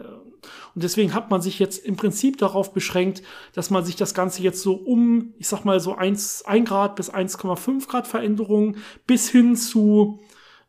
[0.75, 3.23] und deswegen hat man sich jetzt im Prinzip darauf beschränkt,
[3.53, 6.95] dass man sich das Ganze jetzt so um, ich sag mal so 1, 1 Grad
[6.95, 10.19] bis 1,5 Grad Veränderungen bis hin zu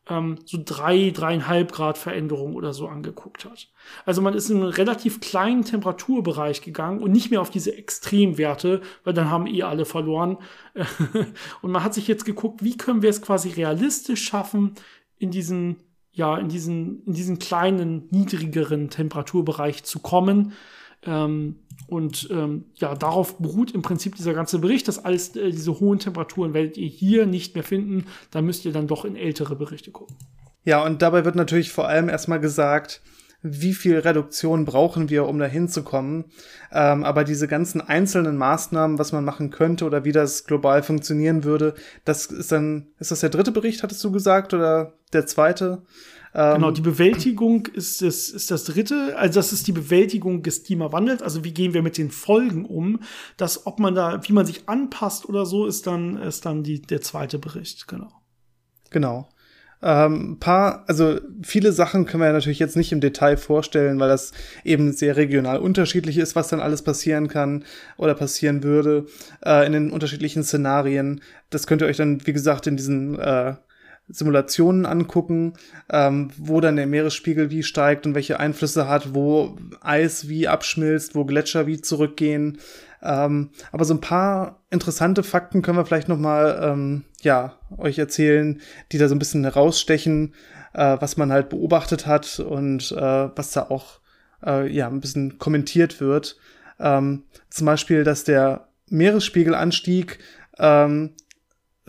[0.09, 3.69] ähm, so drei, dreieinhalb Grad Veränderung oder so angeguckt hat.
[4.05, 8.81] Also man ist in einen relativ kleinen Temperaturbereich gegangen und nicht mehr auf diese Extremwerte,
[9.03, 10.37] weil dann haben eh alle verloren.
[11.61, 14.73] und man hat sich jetzt geguckt, wie können wir es quasi realistisch schaffen,
[15.17, 15.77] in diesen
[16.11, 20.53] ja, in diesen, in diesen kleinen, niedrigeren Temperaturbereich zu kommen.
[21.05, 21.55] Ähm,
[21.87, 25.99] und ähm, ja, darauf beruht im Prinzip dieser ganze Bericht, dass alles äh, diese hohen
[25.99, 28.05] Temperaturen werdet ihr hier nicht mehr finden.
[28.31, 30.15] Da müsst ihr dann doch in ältere Berichte gucken.
[30.65, 33.01] Ja, und dabei wird natürlich vor allem erstmal gesagt,
[33.41, 36.25] wie viel Reduktion brauchen wir, um da hinzukommen.
[36.71, 41.45] Ähm, aber diese ganzen einzelnen Maßnahmen, was man machen könnte oder wie das global funktionieren
[41.45, 41.73] würde,
[42.03, 45.83] das ist dann, ist das der dritte Bericht, hattest du gesagt, oder der zweite?
[46.33, 49.17] Ähm, genau, die Bewältigung ist das, ist das dritte.
[49.17, 51.21] Also das ist die Bewältigung des Klimawandels.
[51.21, 52.99] Also wie gehen wir mit den Folgen um?
[53.37, 56.81] Das, ob man da, wie man sich anpasst oder so, ist dann, ist dann die,
[56.81, 58.11] der zweite Bericht, genau.
[58.91, 59.29] Genau.
[59.81, 64.09] Ähm, paar, also viele Sachen können wir ja natürlich jetzt nicht im Detail vorstellen, weil
[64.09, 64.33] das
[64.65, 67.63] eben sehr regional unterschiedlich ist, was dann alles passieren kann
[67.95, 69.05] oder passieren würde
[69.45, 71.21] äh, in den unterschiedlichen Szenarien.
[71.49, 73.55] Das könnt ihr euch dann, wie gesagt, in diesen äh,
[74.09, 75.53] Simulationen angucken,
[75.89, 81.15] ähm, wo dann der Meeresspiegel wie steigt und welche Einflüsse hat, wo Eis wie abschmilzt,
[81.15, 82.57] wo Gletscher wie zurückgehen.
[83.01, 87.97] Ähm, aber so ein paar interessante Fakten können wir vielleicht noch mal ähm, ja euch
[87.97, 88.59] erzählen,
[88.91, 90.33] die da so ein bisschen herausstechen,
[90.73, 93.99] äh, was man halt beobachtet hat und äh, was da auch
[94.45, 96.37] äh, ja ein bisschen kommentiert wird.
[96.79, 100.19] Ähm, zum Beispiel, dass der Meeresspiegelanstieg
[100.57, 101.11] ähm,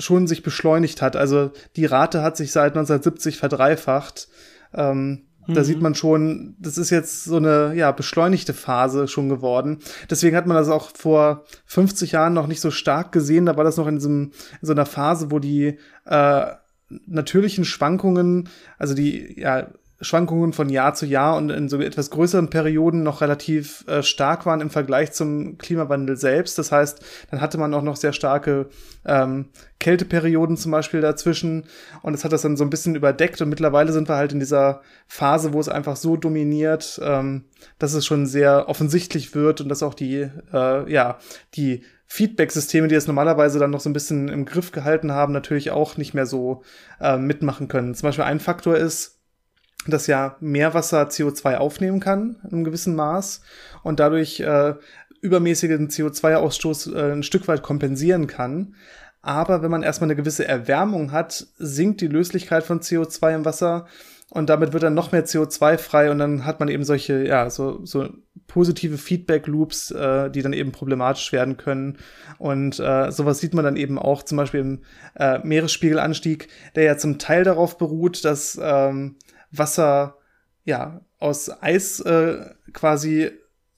[0.00, 1.16] schon sich beschleunigt hat.
[1.16, 4.28] Also die Rate hat sich seit 1970 verdreifacht.
[4.74, 5.54] Ähm, mhm.
[5.54, 9.78] Da sieht man schon, das ist jetzt so eine ja, beschleunigte Phase schon geworden.
[10.08, 13.46] Deswegen hat man das auch vor 50 Jahren noch nicht so stark gesehen.
[13.46, 16.46] Da war das noch in, diesem, in so einer Phase, wo die äh,
[17.06, 18.48] natürlichen Schwankungen,
[18.78, 19.68] also die ja,
[20.00, 24.46] Schwankungen von Jahr zu Jahr und in so etwas größeren Perioden noch relativ äh, stark
[24.46, 26.58] waren im Vergleich zum Klimawandel selbst.
[26.58, 28.70] Das heißt, dann hatte man auch noch sehr starke
[29.04, 31.64] ähm, Kälteperioden zum Beispiel dazwischen
[32.02, 34.40] und es hat das dann so ein bisschen überdeckt und mittlerweile sind wir halt in
[34.40, 37.44] dieser Phase, wo es einfach so dominiert, ähm,
[37.78, 41.18] dass es schon sehr offensichtlich wird und dass auch die, äh, ja,
[41.54, 45.70] die Feedback-Systeme, die es normalerweise dann noch so ein bisschen im Griff gehalten haben, natürlich
[45.70, 46.62] auch nicht mehr so
[47.00, 47.94] äh, mitmachen können.
[47.94, 49.19] Zum Beispiel ein Faktor ist,
[49.86, 53.40] dass ja Meerwasser CO2 aufnehmen kann in einem gewissen Maß
[53.82, 54.74] und dadurch äh,
[55.20, 58.74] übermäßigen CO2-Ausstoß äh, ein Stück weit kompensieren kann.
[59.22, 63.86] Aber wenn man erstmal eine gewisse Erwärmung hat, sinkt die Löslichkeit von CO2 im Wasser
[64.30, 67.50] und damit wird dann noch mehr CO2 frei und dann hat man eben solche, ja,
[67.50, 68.08] so, so
[68.46, 71.98] positive Feedback-Loops, äh, die dann eben problematisch werden können.
[72.38, 74.78] Und äh, sowas sieht man dann eben auch zum Beispiel im
[75.16, 79.16] äh, Meeresspiegelanstieg, der ja zum Teil darauf beruht, dass ähm,
[79.50, 80.16] Wasser
[80.64, 83.30] ja aus Eis äh, quasi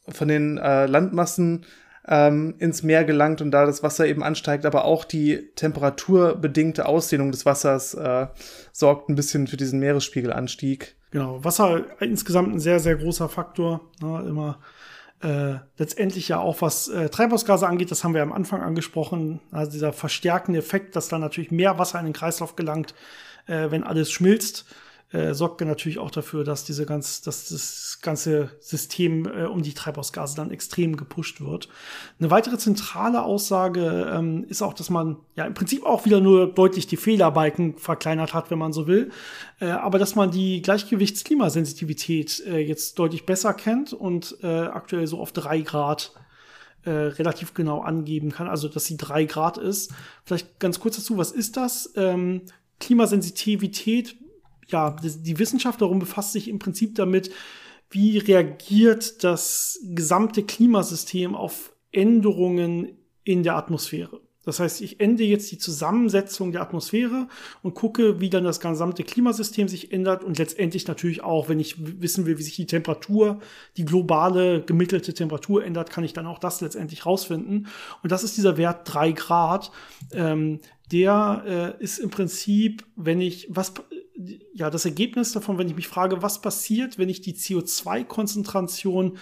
[0.09, 1.67] von den äh, Landmassen
[2.07, 7.31] ähm, ins Meer gelangt und da das Wasser eben ansteigt, aber auch die temperaturbedingte Ausdehnung
[7.31, 8.27] des Wassers äh,
[8.73, 10.97] sorgt ein bisschen für diesen Meeresspiegelanstieg.
[11.13, 13.93] Genau, Wasser insgesamt ein sehr, sehr großer Faktor.
[14.01, 14.59] Ne, immer
[15.21, 19.71] äh, letztendlich ja auch was äh, Treibhausgase angeht, das haben wir am Anfang angesprochen, also
[19.71, 22.95] dieser verstärkende Effekt, dass da natürlich mehr Wasser in den Kreislauf gelangt,
[23.47, 24.67] äh, wenn alles schmilzt
[25.13, 29.75] äh, sorgt natürlich auch dafür, dass diese ganz, dass das ganze System äh, um die
[29.75, 31.69] Treibhausgase dann extrem gepusht wird.
[32.19, 36.53] Eine weitere zentrale Aussage ähm, ist auch, dass man ja im Prinzip auch wieder nur
[36.53, 39.11] deutlich die Fehlerbalken verkleinert hat, wenn man so will,
[39.61, 45.21] äh, aber dass man die Gleichgewichtsklimasensitivität äh, jetzt deutlich besser kennt und äh, aktuell so
[45.21, 46.13] auf drei Grad
[46.85, 49.93] äh, relativ genau angeben kann, also dass sie drei Grad ist.
[50.25, 51.93] Vielleicht ganz kurz dazu, was ist das?
[51.97, 52.43] Ähm,
[52.81, 54.17] Klimasensitivität
[54.73, 57.31] ja, die Wissenschaft darum befasst sich im Prinzip damit,
[57.91, 64.21] wie reagiert das gesamte Klimasystem auf Änderungen in der Atmosphäre.
[64.45, 67.29] Das heißt, ich ende jetzt die Zusammensetzung der Atmosphäre
[67.63, 71.77] und gucke, wie dann das gesamte Klimasystem sich ändert und letztendlich natürlich auch, wenn ich
[72.01, 73.39] wissen will, wie sich die Temperatur,
[73.77, 77.69] die globale gemittelte Temperatur ändert, kann ich dann auch das letztendlich rausfinden.
[78.03, 79.71] Und das ist dieser Wert drei Grad.
[80.13, 80.59] Ähm,
[80.93, 83.73] der äh, ist im Prinzip, wenn ich, was,
[84.53, 89.19] ja, das Ergebnis davon, wenn ich mich frage, was passiert, wenn ich die CO2-Konzentration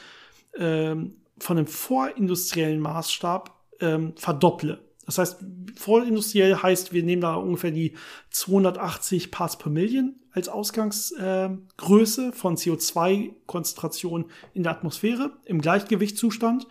[0.56, 4.84] ähm, von einem vorindustriellen Maßstab ähm, verdopple.
[5.06, 5.44] Das heißt,
[5.76, 7.94] vorindustriell heißt, wir nehmen da ungefähr die
[8.30, 16.66] 280 Parts per Million als Ausgangsgröße äh, von CO2-Konzentration in der Atmosphäre im Gleichgewichtszustand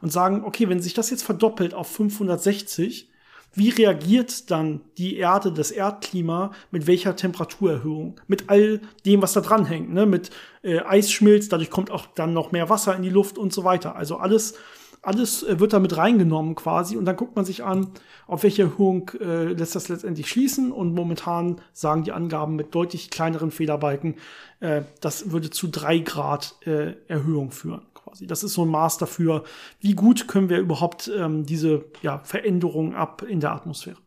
[0.00, 3.10] und sagen, okay, wenn sich das jetzt verdoppelt auf 560,
[3.54, 8.20] wie reagiert dann die Erde, das Erdklima mit welcher Temperaturerhöhung?
[8.26, 10.06] Mit all dem, was da dran hängt, ne?
[10.06, 10.30] mit
[10.62, 13.96] äh, Eisschmilz, dadurch kommt auch dann noch mehr Wasser in die Luft und so weiter.
[13.96, 14.54] Also alles,
[15.02, 17.88] alles äh, wird damit reingenommen quasi und dann guckt man sich an,
[18.26, 23.10] auf welche Erhöhung äh, lässt das letztendlich schließen und momentan sagen die Angaben mit deutlich
[23.10, 24.16] kleineren Fehlerbalken,
[24.60, 28.26] äh, das würde zu drei Grad äh, Erhöhung führen quasi.
[28.26, 29.44] Das ist so ein Maß dafür,
[29.80, 33.98] wie gut können wir überhaupt ähm, diese ja, Veränderung ab in der Atmosphäre.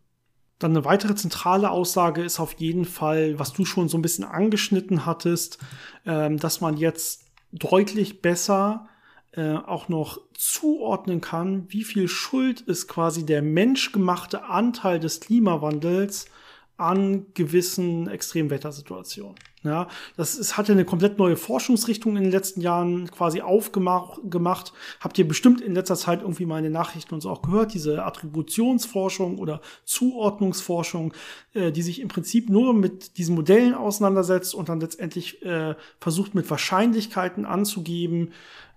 [0.59, 4.23] Dann eine weitere zentrale Aussage ist auf jeden Fall, was du schon so ein bisschen
[4.23, 5.59] angeschnitten hattest,
[6.05, 8.87] ähm, dass man jetzt deutlich besser
[9.31, 16.25] äh, auch noch zuordnen kann, wie viel Schuld ist quasi der menschgemachte Anteil des Klimawandels
[16.77, 19.35] an gewissen Extremwettersituationen.
[19.63, 24.71] Ja, das ist, hat ja eine komplett neue Forschungsrichtung in den letzten Jahren quasi aufgemacht.
[24.99, 29.39] Habt ihr bestimmt in letzter Zeit irgendwie meine Nachrichten und so auch gehört, diese Attributionsforschung
[29.39, 31.11] oder Zuordnungsforschung,
[31.53, 36.35] äh, die sich im Prinzip nur mit diesen Modellen auseinandersetzt und dann letztendlich äh, versucht
[36.35, 38.33] mit Wahrscheinlichkeiten anzugeben,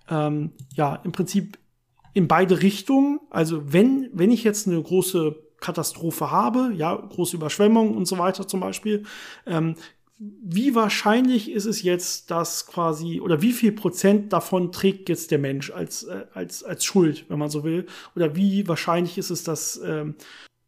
[0.08, 1.58] ähm, ja, im Prinzip
[2.14, 3.20] in beide Richtungen.
[3.28, 8.48] Also wenn, wenn ich jetzt eine große Katastrophe habe, ja, große Überschwemmungen und so weiter
[8.48, 9.04] zum Beispiel,
[9.46, 9.74] ähm,
[10.20, 15.38] wie wahrscheinlich ist es jetzt, dass quasi, oder wie viel Prozent davon trägt jetzt der
[15.38, 17.86] Mensch als, äh, als, als Schuld, wenn man so will?
[18.14, 20.16] Oder wie wahrscheinlich ist es, dass, ähm,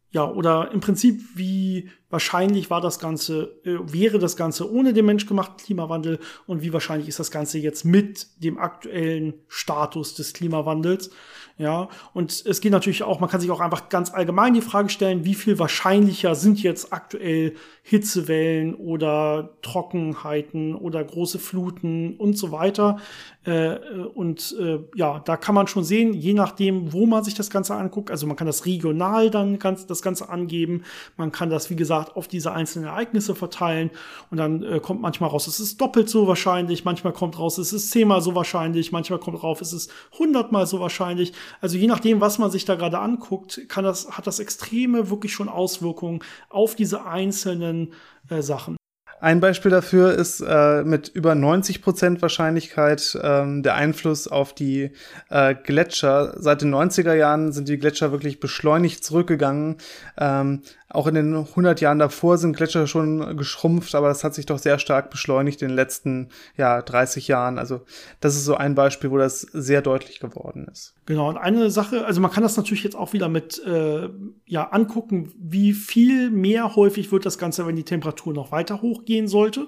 [0.09, 5.05] ja, oder im Prinzip, wie wahrscheinlich war das Ganze, äh, wäre das Ganze ohne den
[5.05, 11.11] menschgemachten Klimawandel und wie wahrscheinlich ist das Ganze jetzt mit dem aktuellen Status des Klimawandels?
[11.57, 14.89] Ja, und es geht natürlich auch, man kann sich auch einfach ganz allgemein die Frage
[14.89, 17.53] stellen, wie viel wahrscheinlicher sind jetzt aktuell
[17.83, 22.97] Hitzewellen oder Trockenheiten oder große Fluten und so weiter.
[23.43, 23.75] Äh,
[24.15, 27.75] und äh, ja, da kann man schon sehen, je nachdem, wo man sich das Ganze
[27.75, 30.83] anguckt, also man kann das regional dann ganz, das Ganze angeben,
[31.17, 33.91] man kann das, wie gesagt, auf diese einzelnen Ereignisse verteilen
[34.31, 37.73] und dann äh, kommt manchmal raus, es ist doppelt so wahrscheinlich, manchmal kommt raus, es
[37.73, 41.33] ist zehnmal so wahrscheinlich, manchmal kommt raus, es ist hundertmal so wahrscheinlich.
[41.61, 45.33] Also je nachdem, was man sich da gerade anguckt, kann das, hat das extreme wirklich
[45.33, 47.93] schon Auswirkungen auf diese einzelnen
[48.29, 48.77] äh, Sachen.
[49.23, 54.91] Ein Beispiel dafür ist äh, mit über 90 Prozent Wahrscheinlichkeit ähm, der Einfluss auf die
[55.29, 56.35] äh, Gletscher.
[56.35, 59.77] Seit den 90er Jahren sind die Gletscher wirklich beschleunigt zurückgegangen.
[60.17, 60.63] Ähm,
[60.93, 64.59] auch in den 100 Jahren davor sind Gletscher schon geschrumpft, aber das hat sich doch
[64.59, 67.57] sehr stark beschleunigt in den letzten ja, 30 Jahren.
[67.57, 67.81] Also
[68.19, 70.93] das ist so ein Beispiel, wo das sehr deutlich geworden ist.
[71.05, 74.07] Genau, und eine Sache, also man kann das natürlich jetzt auch wieder mit äh,
[74.45, 78.83] ja angucken, wie viel mehr häufig wird das Ganze, wenn die Temperatur noch weiter
[79.13, 79.67] hochgehen sollte.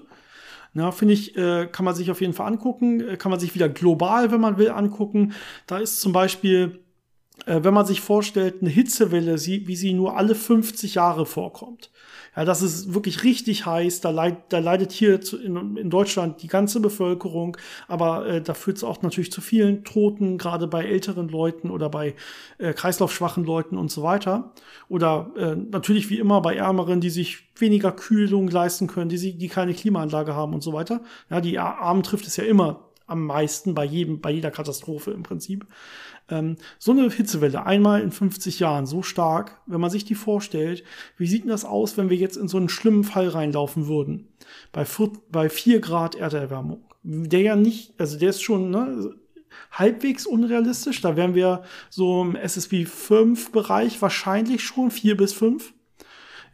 [0.73, 3.55] Na, finde ich, äh, kann man sich auf jeden Fall angucken, äh, kann man sich
[3.55, 5.33] wieder global, wenn man will, angucken.
[5.67, 6.79] Da ist zum Beispiel
[7.45, 11.91] äh, wenn man sich vorstellt, eine Hitzewelle, wie sie nur alle 50 Jahre vorkommt.
[12.35, 14.01] Ja, das ist wirklich richtig heiß.
[14.01, 17.57] Da, leid, da leidet hier in, in, Deutschland die ganze Bevölkerung,
[17.87, 21.89] aber äh, da führt es auch natürlich zu vielen Toten, gerade bei älteren Leuten oder
[21.89, 22.15] bei
[22.57, 24.51] äh, kreislaufschwachen Leuten und so weiter.
[24.89, 29.37] Oder äh, natürlich wie immer bei Ärmeren, die sich weniger Kühlung leisten können, die, sie,
[29.37, 31.01] die keine Klimaanlage haben und so weiter.
[31.29, 35.23] Ja, die Armen trifft es ja immer am meisten bei jedem, bei jeder Katastrophe im
[35.23, 35.65] Prinzip.
[36.29, 40.83] Ähm, so eine Hitzewelle einmal in 50 Jahren so stark, wenn man sich die vorstellt,
[41.17, 44.27] wie sieht denn das aus, wenn wir jetzt in so einen schlimmen Fall reinlaufen würden?
[44.71, 46.83] Bei, vier, bei 4 Grad Erderwärmung.
[47.03, 49.15] Der ja nicht, also der ist schon ne,
[49.71, 51.01] halbwegs unrealistisch.
[51.01, 55.74] Da wären wir so im SSB 5 Bereich wahrscheinlich schon 4 bis 5.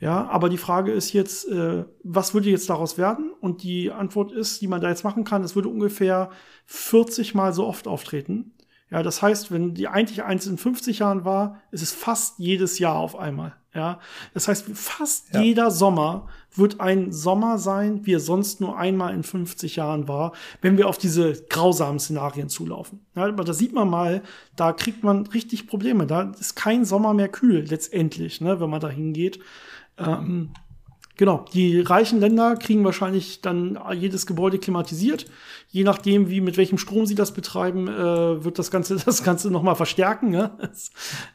[0.01, 3.31] Ja, aber die Frage ist jetzt, äh, was würde jetzt daraus werden?
[3.39, 6.31] Und die Antwort ist, die man da jetzt machen kann, es würde ungefähr
[6.65, 8.51] 40 mal so oft auftreten.
[8.89, 12.79] Ja, das heißt, wenn die eigentlich eins in 50 Jahren war, ist es fast jedes
[12.79, 13.55] Jahr auf einmal.
[13.73, 13.99] Ja,
[14.33, 15.41] das heißt, fast ja.
[15.41, 20.33] jeder Sommer wird ein Sommer sein, wie er sonst nur einmal in 50 Jahren war,
[20.61, 23.05] wenn wir auf diese grausamen Szenarien zulaufen.
[23.15, 24.23] Ja, aber da sieht man mal,
[24.57, 26.05] da kriegt man richtig Probleme.
[26.05, 29.39] Da ist kein Sommer mehr kühl letztendlich, ne, wenn man da hingeht.
[30.05, 30.49] Ähm,
[31.17, 35.25] genau, die reichen Länder kriegen wahrscheinlich dann jedes Gebäude klimatisiert
[35.71, 39.49] je nachdem, wie mit welchem Strom sie das betreiben, äh, wird das Ganze das Ganze
[39.49, 40.29] noch verstärken.
[40.29, 40.51] Ne?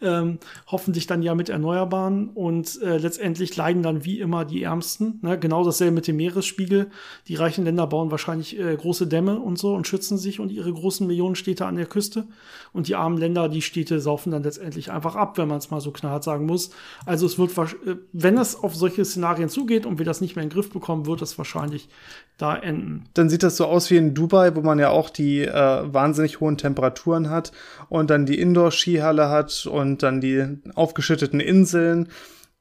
[0.03, 5.19] Ähm, hoffentlich dann ja mit Erneuerbaren und äh, letztendlich leiden dann wie immer die Ärmsten.
[5.23, 5.39] Ne?
[5.39, 6.91] Genau dasselbe mit dem Meeresspiegel.
[7.29, 10.73] Die reichen Länder bauen wahrscheinlich äh, große Dämme und so und schützen sich und ihre
[10.73, 12.27] großen Millionenstädte an der Küste.
[12.75, 15.81] Und die armen Länder, die Städte saufen dann letztendlich einfach ab, wenn man es mal
[15.81, 16.71] so knallhart sagen muss.
[17.07, 20.43] Also es wird, äh, wenn es auf solche Szenarien zugeht und wir das nicht mehr
[20.43, 21.89] in den Griff bekommen, wird es wahrscheinlich
[22.37, 23.05] da enden.
[23.15, 26.41] Dann sieht das so aus wie in Dubai, wo man ja auch die äh, wahnsinnig
[26.41, 27.53] hohen Temperaturen hat
[27.89, 32.09] und dann die Indoor-Skihalle hat und dann die aufgeschütteten Inseln.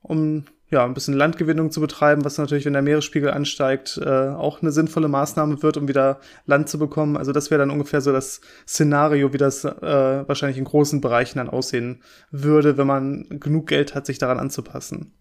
[0.02, 4.62] Um ja, ein bisschen Landgewinnung zu betreiben, was natürlich, wenn der Meeresspiegel ansteigt, äh, auch
[4.62, 7.18] eine sinnvolle Maßnahme wird, um wieder Land zu bekommen.
[7.18, 11.38] Also das wäre dann ungefähr so das Szenario, wie das äh, wahrscheinlich in großen Bereichen
[11.38, 12.02] dann aussehen
[12.32, 15.14] würde, wenn man genug Geld hat, sich daran anzupassen.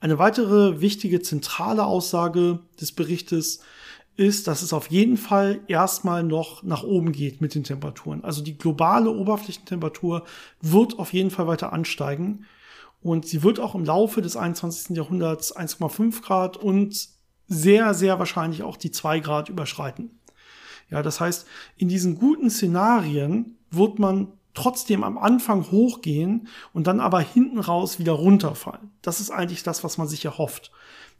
[0.00, 3.60] Eine weitere wichtige zentrale Aussage des Berichtes
[4.16, 8.22] ist, dass es auf jeden Fall erstmal noch nach oben geht mit den Temperaturen.
[8.22, 10.24] Also die globale Oberflächentemperatur
[10.60, 12.46] wird auf jeden Fall weiter ansteigen
[13.02, 14.96] und sie wird auch im Laufe des 21.
[14.96, 17.08] Jahrhunderts 1,5 Grad und
[17.48, 20.20] sehr, sehr wahrscheinlich auch die 2 Grad überschreiten.
[20.90, 21.46] Ja, das heißt,
[21.76, 27.98] in diesen guten Szenarien wird man trotzdem am Anfang hochgehen und dann aber hinten raus
[27.98, 28.92] wieder runterfallen.
[29.02, 30.70] Das ist eigentlich das, was man sich erhofft.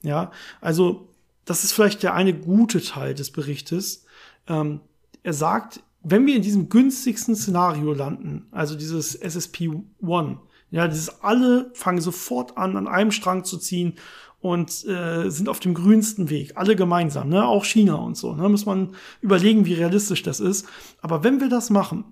[0.03, 0.31] Ja,
[0.61, 1.09] also
[1.45, 4.05] das ist vielleicht der eine gute Teil des Berichtes.
[4.49, 4.81] Ähm,
[5.23, 10.37] er sagt, wenn wir in diesem günstigsten Szenario landen, also dieses SSP-1,
[10.71, 13.95] ja, dieses alle fangen sofort an, an einem Strang zu ziehen
[14.41, 18.35] und äh, sind auf dem grünsten Weg, alle gemeinsam, ne, auch China und so.
[18.35, 20.67] Ne, muss man überlegen, wie realistisch das ist.
[21.01, 22.05] Aber wenn wir das machen,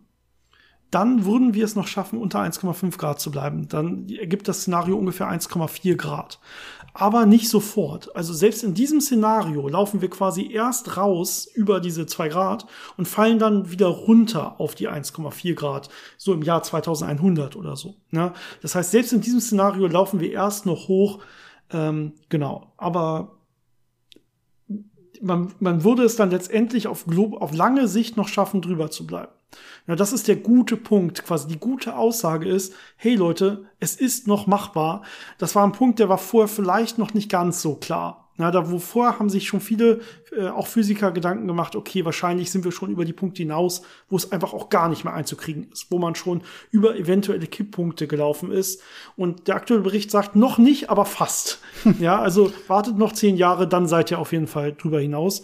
[0.91, 3.67] dann würden wir es noch schaffen, unter 1,5 Grad zu bleiben.
[3.69, 6.39] Dann ergibt das Szenario ungefähr 1,4 Grad
[6.94, 8.14] aber nicht sofort.
[8.14, 12.66] Also selbst in diesem Szenario laufen wir quasi erst raus über diese zwei Grad
[12.97, 15.89] und fallen dann wieder runter auf die 1,4 Grad,
[16.19, 17.94] so im Jahr 2100 oder so.
[18.10, 18.32] Ne?
[18.60, 21.20] Das heißt, selbst in diesem Szenario laufen wir erst noch hoch,
[21.70, 22.73] ähm, genau.
[22.77, 23.39] Aber
[25.23, 29.32] man, man würde es dann letztendlich auf, auf lange Sicht noch schaffen, drüber zu bleiben.
[29.87, 31.24] Ja, das ist der gute Punkt.
[31.24, 35.03] Quasi die gute Aussage ist, hey Leute, es ist noch machbar.
[35.39, 38.23] Das war ein Punkt, der war vorher vielleicht noch nicht ganz so klar.
[38.39, 40.01] Ja, da wo vorher haben sich schon viele,
[40.37, 44.16] äh, auch Physiker, Gedanken gemacht, okay, wahrscheinlich sind wir schon über die Punkte hinaus, wo
[44.16, 48.51] es einfach auch gar nicht mehr einzukriegen ist, wo man schon über eventuelle Kipppunkte gelaufen
[48.51, 48.83] ist.
[49.16, 51.61] Und der aktuelle Bericht sagt, noch nicht, aber fast.
[52.01, 55.43] ja, also wartet noch zehn Jahre, dann seid ihr auf jeden Fall drüber hinaus.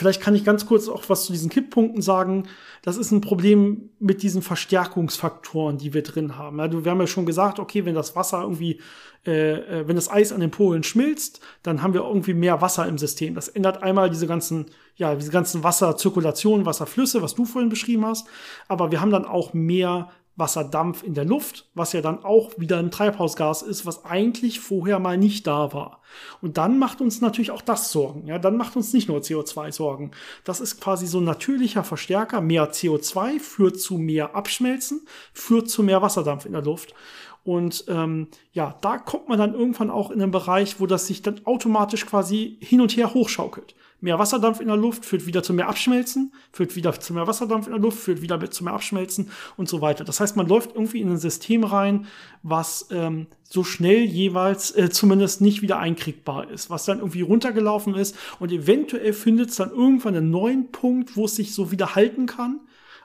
[0.00, 2.44] Vielleicht kann ich ganz kurz auch was zu diesen Kipppunkten sagen.
[2.80, 6.58] Das ist ein Problem mit diesen Verstärkungsfaktoren, die wir drin haben.
[6.58, 8.80] Also wir haben ja schon gesagt, okay, wenn das Wasser irgendwie,
[9.26, 12.88] äh, äh, wenn das Eis an den Polen schmilzt, dann haben wir irgendwie mehr Wasser
[12.88, 13.34] im System.
[13.34, 18.26] Das ändert einmal diese ganzen, ja, diese ganzen Wasserzirkulationen, Wasserflüsse, was du vorhin beschrieben hast.
[18.68, 22.78] Aber wir haben dann auch mehr Wasserdampf in der Luft, was ja dann auch wieder
[22.78, 26.00] ein Treibhausgas ist, was eigentlich vorher mal nicht da war.
[26.40, 28.26] Und dann macht uns natürlich auch das Sorgen.
[28.26, 30.12] Ja, dann macht uns nicht nur CO2 Sorgen.
[30.44, 32.40] Das ist quasi so ein natürlicher Verstärker.
[32.40, 36.94] Mehr CO2 führt zu mehr Abschmelzen, führt zu mehr Wasserdampf in der Luft.
[37.42, 41.22] Und ähm, ja, da kommt man dann irgendwann auch in einen Bereich, wo das sich
[41.22, 45.52] dann automatisch quasi hin und her hochschaukelt mehr Wasserdampf in der Luft führt wieder zu
[45.52, 49.30] mehr Abschmelzen, führt wieder zu mehr Wasserdampf in der Luft, führt wieder zu mehr Abschmelzen
[49.56, 50.04] und so weiter.
[50.04, 52.06] Das heißt, man läuft irgendwie in ein System rein,
[52.42, 57.94] was ähm, so schnell jeweils äh, zumindest nicht wieder einkriegbar ist, was dann irgendwie runtergelaufen
[57.94, 61.94] ist und eventuell findet es dann irgendwann einen neuen Punkt, wo es sich so wieder
[61.94, 62.60] halten kann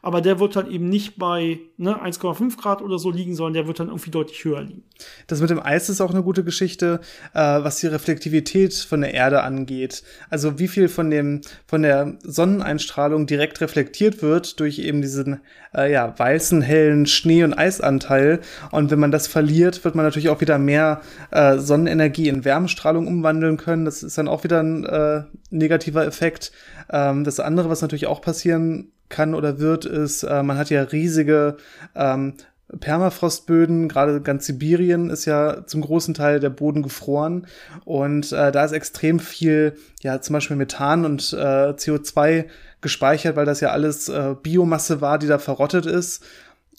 [0.05, 3.65] aber der wird dann eben nicht bei ne, 1,5 Grad oder so liegen, sondern der
[3.65, 4.83] wird dann irgendwie deutlich höher liegen.
[5.25, 6.99] Das mit dem Eis ist auch eine gute Geschichte,
[7.33, 10.03] äh, was die Reflektivität von der Erde angeht.
[10.29, 15.39] Also wie viel von dem von der Sonneneinstrahlung direkt reflektiert wird durch eben diesen
[15.73, 18.41] äh, ja weißen hellen Schnee- und Eisanteil.
[18.69, 21.01] Und wenn man das verliert, wird man natürlich auch wieder mehr
[21.31, 23.85] äh, Sonnenenergie in Wärmestrahlung umwandeln können.
[23.85, 26.51] Das ist dann auch wieder ein äh, negativer Effekt.
[26.91, 30.81] Ähm, das andere, was natürlich auch passieren kann oder wird, ist, äh, man hat ja
[30.83, 31.57] riesige
[31.95, 32.33] ähm,
[32.79, 37.45] Permafrostböden, gerade ganz Sibirien ist ja zum großen Teil der Boden gefroren
[37.85, 42.45] und äh, da ist extrem viel, ja zum Beispiel Methan und äh, CO2
[42.81, 46.23] gespeichert, weil das ja alles äh, Biomasse war, die da verrottet ist.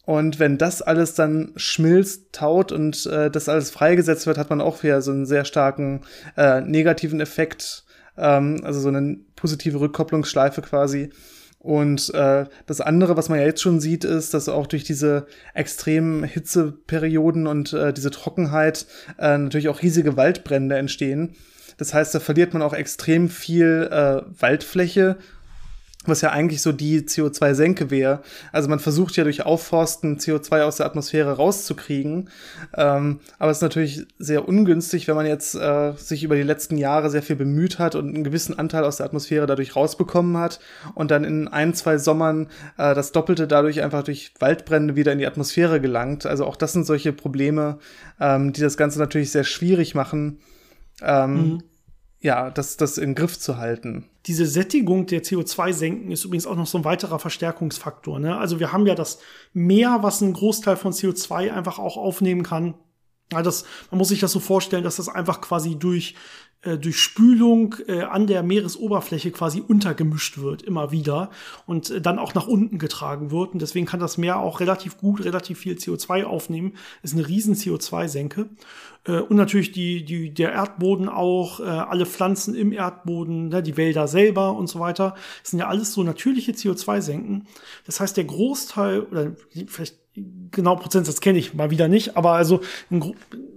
[0.05, 4.61] Und wenn das alles dann schmilzt, taut und äh, das alles freigesetzt wird, hat man
[4.61, 6.03] auch wieder so einen sehr starken
[6.37, 7.85] äh, negativen Effekt,
[8.17, 11.11] ähm, also so eine positive Rückkopplungsschleife quasi.
[11.67, 15.27] Und äh, das andere, was man ja jetzt schon sieht, ist, dass auch durch diese
[15.53, 18.87] extremen Hitzeperioden und äh, diese Trockenheit
[19.19, 21.35] äh, natürlich auch riesige Waldbrände entstehen.
[21.77, 25.17] Das heißt, da verliert man auch extrem viel äh, Waldfläche
[26.09, 28.23] was ja eigentlich so die CO2-Senke wäre.
[28.53, 32.31] Also man versucht ja durch Aufforsten CO2 aus der Atmosphäre rauszukriegen.
[32.75, 36.77] Ähm, aber es ist natürlich sehr ungünstig, wenn man jetzt äh, sich über die letzten
[36.79, 40.61] Jahre sehr viel bemüht hat und einen gewissen Anteil aus der Atmosphäre dadurch rausbekommen hat
[40.95, 45.19] und dann in ein, zwei Sommern äh, das Doppelte dadurch einfach durch Waldbrände wieder in
[45.19, 46.27] die Atmosphäre gelangt.
[46.27, 47.79] Also auch das sind solche Probleme,
[48.21, 50.39] ähm, die das Ganze natürlich sehr schwierig machen.
[51.03, 51.63] Ähm, mhm
[52.27, 54.05] ja, das, das in Griff zu halten.
[54.27, 58.19] Diese Sättigung der CO2-Senken ist übrigens auch noch so ein weiterer Verstärkungsfaktor.
[58.19, 58.37] Ne?
[58.37, 59.21] Also wir haben ja das
[59.53, 62.75] Meer, was einen Großteil von CO2 einfach auch aufnehmen kann.
[63.33, 66.15] Ja, das, man muss sich das so vorstellen, dass das einfach quasi durch
[66.63, 71.31] äh, durch Spülung äh, an der Meeresoberfläche quasi untergemischt wird, immer wieder
[71.67, 73.53] und äh, dann auch nach unten getragen wird.
[73.53, 76.75] Und deswegen kann das Meer auch relativ gut, relativ viel CO2 aufnehmen.
[77.03, 78.49] Ist eine riesen CO2-Senke.
[79.05, 83.77] Äh, und natürlich die, die, der Erdboden auch, äh, alle Pflanzen im Erdboden, ne, die
[83.77, 85.15] Wälder selber und so weiter.
[85.43, 87.47] Das sind ja alles so natürliche CO2-Senken.
[87.85, 89.33] Das heißt, der Großteil, oder
[89.67, 90.06] vielleicht
[90.51, 92.61] genau Prozentsatz kenne ich mal wieder nicht, aber also
[92.91, 93.03] ein,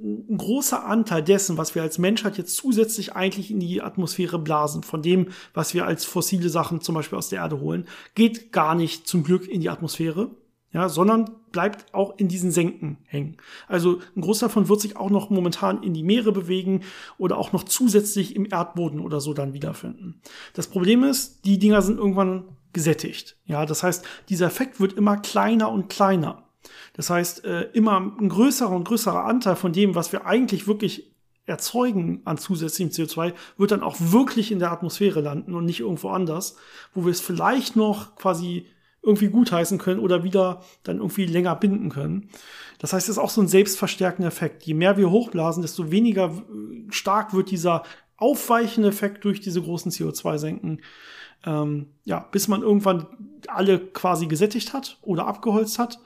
[0.04, 4.84] ein, großer Anteil dessen, was wir als Menschheit jetzt zusätzlich eigentlich in die Atmosphäre blasen,
[4.84, 8.76] von dem, was wir als fossile Sachen zum Beispiel aus der Erde holen, geht gar
[8.76, 10.32] nicht zum Glück in die Atmosphäre,
[10.72, 13.38] ja, sondern bleibt auch in diesen Senken hängen.
[13.68, 16.84] Also ein Großteil davon wird sich auch noch momentan in die Meere bewegen
[17.18, 20.22] oder auch noch zusätzlich im Erdboden oder so dann wiederfinden.
[20.54, 23.38] Das Problem ist, die Dinger sind irgendwann gesättigt.
[23.46, 26.49] Ja, das heißt, dieser Effekt wird immer kleiner und kleiner.
[26.94, 31.12] Das heißt, äh, immer ein größerer und größerer Anteil von dem, was wir eigentlich wirklich
[31.46, 36.10] erzeugen an zusätzlichem CO2, wird dann auch wirklich in der Atmosphäre landen und nicht irgendwo
[36.10, 36.56] anders,
[36.94, 38.68] wo wir es vielleicht noch quasi
[39.02, 42.30] irgendwie gutheißen können oder wieder dann irgendwie länger binden können.
[42.80, 44.64] Das heißt, es ist auch so ein selbstverstärkender Effekt.
[44.64, 47.84] Je mehr wir hochblasen, desto weniger äh, stark wird dieser
[48.18, 50.82] aufweichende Effekt durch diese großen CO2-Senken.
[51.46, 53.08] Ähm, ja, bis man irgendwann
[53.48, 56.00] alle quasi gesättigt hat oder abgeholzt hat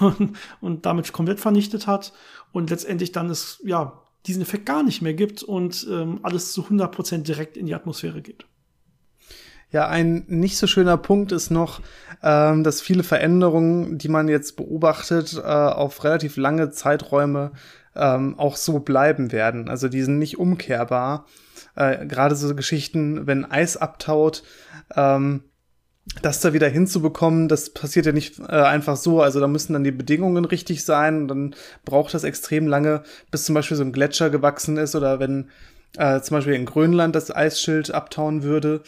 [0.00, 2.12] und, und damit komplett vernichtet hat
[2.52, 6.62] und letztendlich dann es ja diesen Effekt gar nicht mehr gibt und ähm, alles zu
[6.62, 8.44] 100% direkt in die Atmosphäre geht.
[9.70, 11.80] Ja, ein nicht so schöner Punkt ist noch,
[12.22, 17.52] ähm, dass viele Veränderungen, die man jetzt beobachtet, äh, auf relativ lange Zeiträume
[17.94, 19.68] ähm, auch so bleiben werden.
[19.68, 21.26] Also die sind nicht umkehrbar.
[21.74, 24.44] Äh, Gerade so Geschichten, wenn Eis abtaut,
[24.94, 25.42] ähm,
[26.22, 29.20] das da wieder hinzubekommen, das passiert ja nicht äh, einfach so.
[29.20, 31.22] Also da müssen dann die Bedingungen richtig sein.
[31.22, 31.54] Und dann
[31.84, 35.48] braucht das extrem lange, bis zum Beispiel so ein Gletscher gewachsen ist oder wenn
[35.98, 38.82] äh, zum Beispiel in Grönland das Eisschild abtauen würde,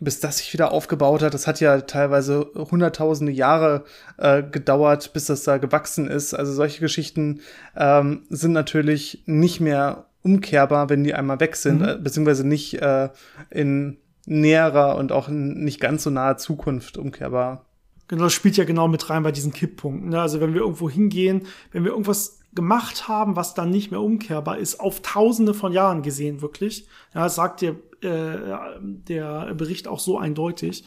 [0.00, 1.34] bis das sich wieder aufgebaut hat.
[1.34, 3.84] Das hat ja teilweise hunderttausende Jahre
[4.18, 6.34] äh, gedauert, bis das da gewachsen ist.
[6.34, 7.40] Also solche Geschichten
[7.76, 11.88] ähm, sind natürlich nicht mehr umkehrbar, wenn die einmal weg sind, mhm.
[11.88, 13.10] äh, beziehungsweise nicht äh,
[13.50, 17.66] in näherer und auch nicht ganz so nahe Zukunft umkehrbar.
[18.08, 20.10] Genau, das spielt ja genau mit rein bei diesen Kipppunkten.
[20.10, 20.20] Ne?
[20.20, 24.58] Also wenn wir irgendwo hingehen, wenn wir irgendwas gemacht haben, was dann nicht mehr umkehrbar
[24.58, 26.86] ist, auf Tausende von Jahren gesehen wirklich.
[27.14, 30.84] Ja, sagt der, äh, der Bericht auch so eindeutig,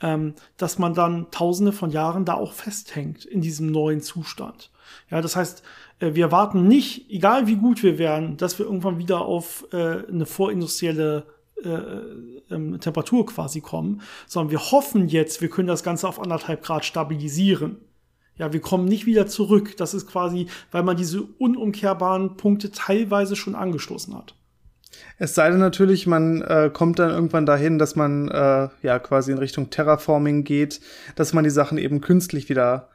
[0.00, 4.70] ähm, dass man dann Tausende von Jahren da auch festhängt in diesem neuen Zustand.
[5.10, 5.62] Ja, das heißt,
[5.98, 10.06] äh, wir warten nicht, egal wie gut wir wären, dass wir irgendwann wieder auf äh,
[10.08, 11.26] eine vorindustrielle
[11.64, 16.62] äh, ähm, Temperatur quasi kommen, sondern wir hoffen jetzt, wir können das Ganze auf anderthalb
[16.62, 17.78] Grad stabilisieren.
[18.36, 19.76] Ja, wir kommen nicht wieder zurück.
[19.76, 24.34] Das ist quasi, weil man diese unumkehrbaren Punkte teilweise schon angestoßen hat.
[25.18, 29.32] Es sei denn natürlich, man äh, kommt dann irgendwann dahin, dass man äh, ja quasi
[29.32, 30.80] in Richtung Terraforming geht,
[31.14, 32.88] dass man die Sachen eben künstlich wieder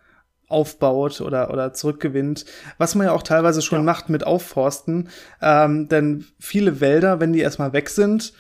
[0.47, 2.45] aufbaut oder, oder zurückgewinnt,
[2.77, 3.83] was man ja auch teilweise schon ja.
[3.83, 5.09] macht mit Aufforsten.
[5.41, 8.33] Ähm, denn viele Wälder, wenn die erstmal weg sind,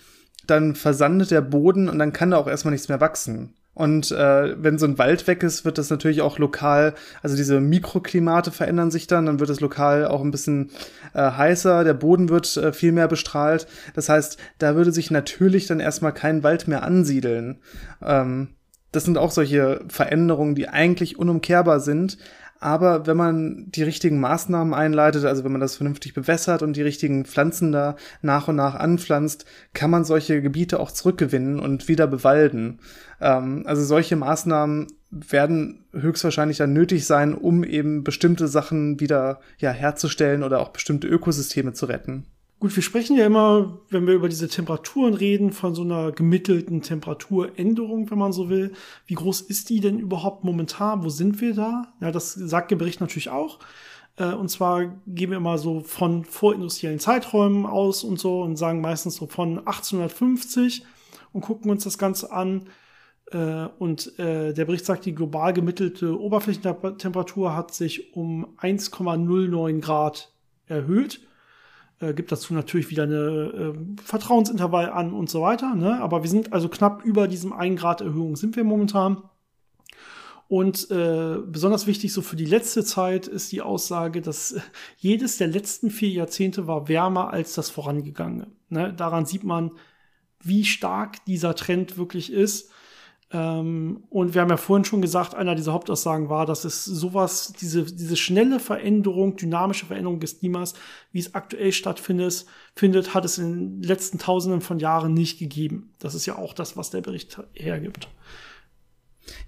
[0.47, 3.53] dann versandet der Boden und dann kann da auch erstmal nichts mehr wachsen.
[3.77, 7.59] Und äh, wenn so ein Wald weg ist, wird das natürlich auch lokal, also diese
[7.59, 10.71] Mikroklimate verändern sich dann, dann wird es lokal auch ein bisschen
[11.13, 13.67] äh, heißer, der Boden wird äh, viel mehr bestrahlt.
[13.93, 17.59] Das heißt, da würde sich natürlich dann erstmal kein Wald mehr ansiedeln.
[18.01, 18.47] Ähm,
[18.91, 22.17] das sind auch solche Veränderungen, die eigentlich unumkehrbar sind,
[22.59, 26.81] aber wenn man die richtigen Maßnahmen einleitet, also wenn man das vernünftig bewässert und die
[26.81, 32.07] richtigen Pflanzen da nach und nach anpflanzt, kann man solche Gebiete auch zurückgewinnen und wieder
[32.07, 32.79] bewalden.
[33.21, 39.71] Ähm, also solche Maßnahmen werden höchstwahrscheinlich dann nötig sein, um eben bestimmte Sachen wieder ja,
[39.71, 42.25] herzustellen oder auch bestimmte Ökosysteme zu retten.
[42.59, 46.81] Gut, wir sprechen ja immer, wenn wir über diese Temperaturen reden, von so einer gemittelten
[46.81, 48.73] Temperaturänderung, wenn man so will.
[49.05, 51.03] Wie groß ist die denn überhaupt momentan?
[51.03, 51.93] Wo sind wir da?
[52.01, 53.59] Ja, das sagt der Bericht natürlich auch.
[54.15, 58.81] Äh, und zwar gehen wir immer so von vorindustriellen Zeiträumen aus und so und sagen
[58.81, 60.83] meistens so von 1850
[61.33, 62.69] und gucken uns das Ganze an.
[63.31, 70.31] Äh, und äh, der Bericht sagt, die global gemittelte Oberflächentemperatur hat sich um 1,09 Grad
[70.65, 71.26] erhöht
[71.99, 75.75] äh, gibt dazu natürlich wieder eine äh, Vertrauensintervall an und so weiter.
[75.75, 75.99] Ne?
[76.01, 79.23] Aber wir sind also knapp über diesem 1 Grad Erhöhung sind wir momentan.
[80.47, 84.55] Und äh, besonders wichtig so für die letzte Zeit ist die Aussage, dass
[84.97, 88.47] jedes der letzten vier Jahrzehnte war wärmer als das vorangegangene.
[88.69, 88.93] Ne?
[88.93, 89.71] Daran sieht man,
[90.39, 92.71] wie stark dieser Trend wirklich ist.
[93.31, 97.53] Ähm, und wir haben ja vorhin schon gesagt, einer dieser Hauptaussagen war, dass es sowas,
[97.59, 100.75] diese, diese schnelle Veränderung, dynamische Veränderung des Klimas,
[101.11, 105.93] wie es aktuell stattfindet, findet, hat es in den letzten Tausenden von Jahren nicht gegeben.
[105.99, 108.07] Das ist ja auch das, was der Bericht hergibt.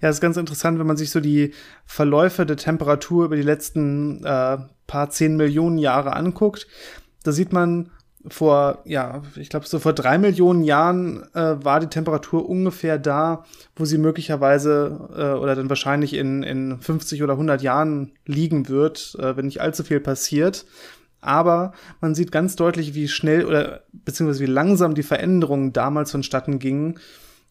[0.02, 1.54] Ja, es ist ganz interessant, wenn man sich so die
[1.86, 6.66] Verläufe der Temperatur über die letzten äh, paar zehn Millionen Jahre anguckt.
[7.22, 7.90] Da sieht man,
[8.28, 13.44] vor, ja, ich glaube, so vor drei Millionen Jahren äh, war die Temperatur ungefähr da,
[13.76, 19.16] wo sie möglicherweise äh, oder dann wahrscheinlich in, in 50 oder 100 Jahren liegen wird,
[19.18, 20.66] äh, wenn nicht allzu viel passiert.
[21.22, 26.58] Aber man sieht ganz deutlich, wie schnell oder beziehungsweise wie langsam die Veränderungen damals vonstatten
[26.58, 26.98] gingen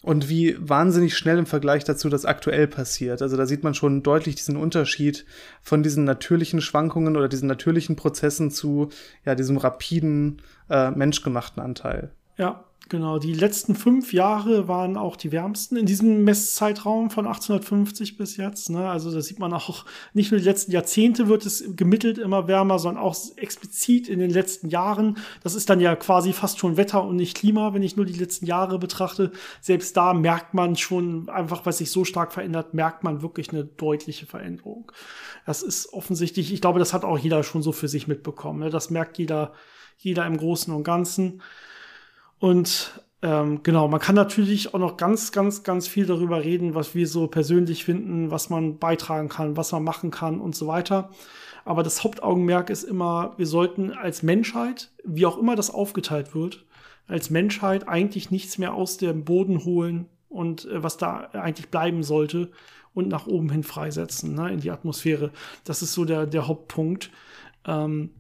[0.02, 3.22] und wie wahnsinnig schnell im Vergleich dazu das aktuell passiert.
[3.22, 5.26] Also da sieht man schon deutlich diesen Unterschied
[5.62, 8.90] von diesen natürlichen Schwankungen oder diesen natürlichen Prozessen zu
[9.26, 12.12] ja diesem rapiden äh, menschgemachten Anteil.
[12.38, 18.18] Ja, Genau, die letzten fünf Jahre waren auch die wärmsten in diesem Messzeitraum von 1850
[18.18, 18.72] bis jetzt.
[18.72, 18.90] Ne?
[18.90, 19.86] Also da sieht man auch,
[20.16, 24.32] nicht nur die letzten Jahrzehnte wird es gemittelt immer wärmer, sondern auch explizit in den
[24.32, 25.20] letzten Jahren.
[25.44, 28.18] Das ist dann ja quasi fast schon Wetter und nicht Klima, wenn ich nur die
[28.18, 29.32] letzten Jahre betrachte.
[29.62, 33.66] Selbst da merkt man schon, einfach weil sich so stark verändert, merkt man wirklich eine
[33.66, 34.92] deutliche Veränderung.
[35.46, 38.62] Das ist offensichtlich, ich glaube, das hat auch jeder schon so für sich mitbekommen.
[38.62, 38.72] Ne?
[38.72, 39.54] Das merkt jeder,
[40.00, 41.44] jeder im Großen und Ganzen.
[42.40, 46.96] Und ähm, genau, man kann natürlich auch noch ganz, ganz, ganz viel darüber reden, was
[46.96, 51.10] wir so persönlich finden, was man beitragen kann, was man machen kann und so weiter.
[51.66, 56.66] Aber das Hauptaugenmerk ist immer, wir sollten als Menschheit, wie auch immer das aufgeteilt wird,
[57.08, 62.04] als Menschheit eigentlich nichts mehr aus dem Boden holen und äh, was da eigentlich bleiben
[62.04, 62.52] sollte
[62.94, 65.32] und nach oben hin freisetzen, ne, in die Atmosphäre.
[65.66, 67.12] Das ist so der, der Hauptpunkt.
[67.66, 68.12] Ähm,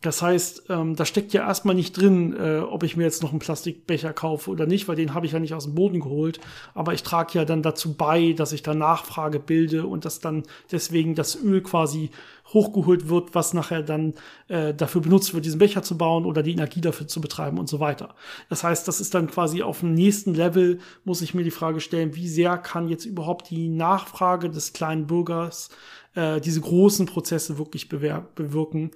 [0.00, 3.30] das heißt, ähm, da steckt ja erstmal nicht drin, äh, ob ich mir jetzt noch
[3.30, 6.38] einen Plastikbecher kaufe oder nicht, weil den habe ich ja nicht aus dem Boden geholt.
[6.72, 10.44] Aber ich trage ja dann dazu bei, dass ich da Nachfrage bilde und dass dann
[10.70, 12.10] deswegen das Öl quasi
[12.52, 14.14] hochgeholt wird, was nachher dann
[14.46, 17.68] äh, dafür benutzt wird, diesen Becher zu bauen oder die Energie dafür zu betreiben und
[17.68, 18.14] so weiter.
[18.48, 21.80] Das heißt, das ist dann quasi auf dem nächsten Level, muss ich mir die Frage
[21.80, 25.70] stellen, wie sehr kann jetzt überhaupt die Nachfrage des kleinen Bürgers
[26.14, 28.92] äh, diese großen Prozesse wirklich bewirken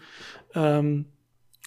[0.54, 1.06] ähm,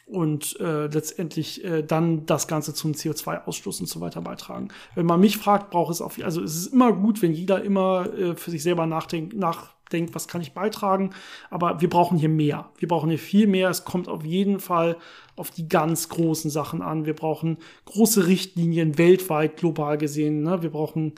[0.06, 4.68] und äh, letztendlich äh, dann das Ganze zum CO2-Ausstoß und so weiter beitragen.
[4.94, 8.08] Wenn man mich fragt, braucht es auf, also es ist immer gut, wenn jeder immer
[8.14, 11.10] äh, für sich selber nachdenkt, nachdenkt, was kann ich beitragen,
[11.50, 12.70] aber wir brauchen hier mehr.
[12.78, 13.70] Wir brauchen hier viel mehr.
[13.70, 14.98] Es kommt auf jeden Fall
[15.36, 17.06] auf die ganz großen Sachen an.
[17.06, 20.44] Wir brauchen große Richtlinien weltweit, global gesehen.
[20.44, 20.62] Ne?
[20.62, 21.14] Wir brauchen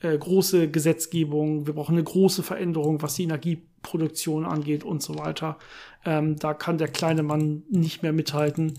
[0.00, 1.66] äh, große Gesetzgebung.
[1.66, 5.58] Wir brauchen eine große Veränderung, was die Energieproduktion angeht und so weiter.
[6.04, 8.78] Ähm, da kann der kleine Mann nicht mehr mithalten.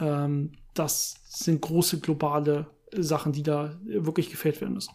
[0.00, 4.92] Ähm, das sind große globale Sachen, die da wirklich gefällt werden müssen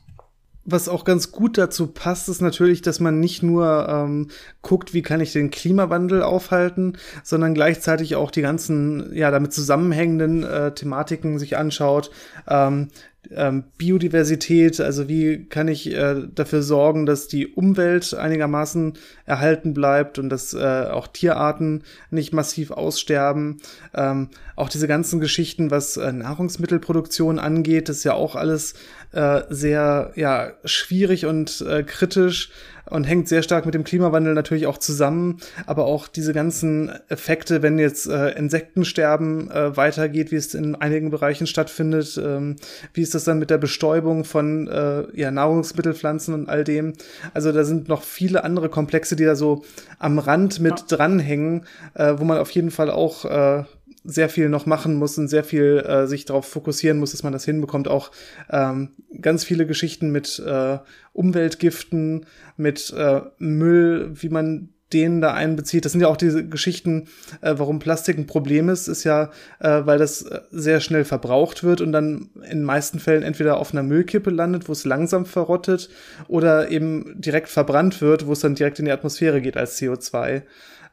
[0.69, 4.27] was auch ganz gut dazu passt, ist natürlich, dass man nicht nur ähm,
[4.61, 10.44] guckt, wie kann ich den Klimawandel aufhalten, sondern gleichzeitig auch die ganzen, ja, damit zusammenhängenden
[10.44, 12.11] äh, Thematiken sich anschaut.
[12.49, 12.89] Ähm,
[13.36, 18.94] ähm, Biodiversität, also wie kann ich äh, dafür sorgen, dass die Umwelt einigermaßen
[19.26, 23.58] erhalten bleibt und dass äh, auch Tierarten nicht massiv aussterben.
[23.94, 28.74] Ähm, auch diese ganzen Geschichten, was äh, Nahrungsmittelproduktion angeht, ist ja auch alles
[29.18, 32.52] äh, sehr ja, schwierig und äh, kritisch
[32.85, 37.64] und hängt sehr stark mit dem Klimawandel natürlich auch zusammen, aber auch diese ganzen Effekte,
[37.64, 42.57] wenn jetzt äh, Insektensterben äh, weitergeht, wie es in einigen Bereichen stattfindet, ähm,
[42.94, 46.94] wie ist das dann mit der Bestäubung von äh, ja, Nahrungsmittelpflanzen und all dem.
[47.34, 49.65] Also da sind noch viele andere Komplexe, die da so
[49.98, 50.85] am Rand mit ja.
[50.95, 51.65] dranhängen,
[51.95, 53.64] äh, wo man auf jeden Fall auch äh,
[54.08, 57.34] sehr viel noch machen muss und sehr viel äh, sich darauf fokussieren muss, dass man
[57.34, 57.88] das hinbekommt.
[57.88, 58.12] Auch
[58.50, 60.78] ähm, ganz viele Geschichten mit äh,
[61.12, 62.26] Umweltgiften,
[62.56, 65.84] mit äh, Müll, wie man den da einbezieht.
[65.84, 67.10] Das sind ja auch diese Geschichten,
[67.42, 71.66] äh, warum Plastik ein Problem ist, ist ja, äh, weil das äh, sehr schnell verbraucht
[71.66, 75.90] wird und dann in meisten Fällen entweder auf einer Müllkippe landet, wo es langsam verrottet,
[76.30, 80.44] oder eben direkt verbrannt wird, wo es dann direkt in die Atmosphäre geht als CO2.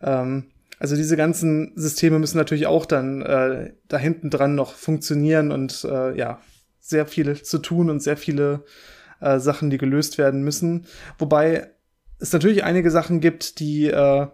[0.02, 0.44] Ähm,
[0.84, 5.82] also diese ganzen Systeme müssen natürlich auch dann äh, da hinten dran noch funktionieren und
[5.84, 6.40] äh, ja,
[6.78, 8.64] sehr viel zu tun und sehr viele
[9.22, 10.84] äh, Sachen, die gelöst werden müssen.
[11.18, 11.70] Wobei
[12.18, 14.26] es natürlich einige Sachen gibt, die äh,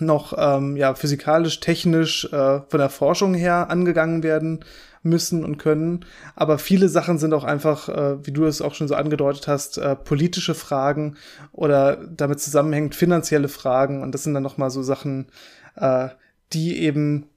[0.00, 4.62] noch ähm, ja physikalisch, technisch äh, von der Forschung her angegangen werden
[5.02, 6.04] müssen und können.
[6.36, 9.78] Aber viele Sachen sind auch einfach, äh, wie du es auch schon so angedeutet hast,
[9.78, 11.16] äh, politische Fragen
[11.52, 14.02] oder damit zusammenhängend finanzielle Fragen.
[14.02, 15.28] Und das sind dann noch mal so Sachen,
[15.76, 16.08] äh,
[16.52, 17.29] die eben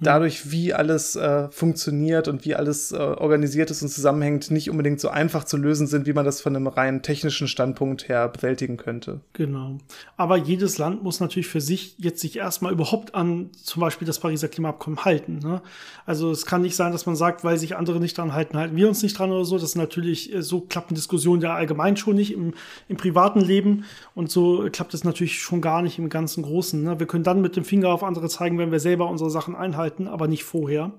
[0.00, 5.00] dadurch, wie alles äh, funktioniert und wie alles äh, organisiert ist und zusammenhängt, nicht unbedingt
[5.00, 8.76] so einfach zu lösen sind, wie man das von einem rein technischen Standpunkt her bewältigen
[8.76, 9.20] könnte.
[9.34, 9.78] Genau.
[10.16, 14.18] Aber jedes Land muss natürlich für sich jetzt sich erstmal überhaupt an zum Beispiel das
[14.18, 15.38] Pariser Klimaabkommen halten.
[15.42, 15.60] Ne?
[16.06, 18.76] Also es kann nicht sein, dass man sagt, weil sich andere nicht dran halten, halten
[18.76, 19.56] wir uns nicht dran oder so.
[19.56, 22.54] Das ist natürlich, äh, so klappen Diskussionen ja allgemein schon nicht im,
[22.88, 26.82] im privaten Leben und so klappt es natürlich schon gar nicht im ganzen Großen.
[26.82, 26.98] Ne?
[26.98, 29.89] Wir können dann mit dem Finger auf andere zeigen, wenn wir selber unsere Sachen einhalten
[29.90, 30.92] halten, aber nicht vorher.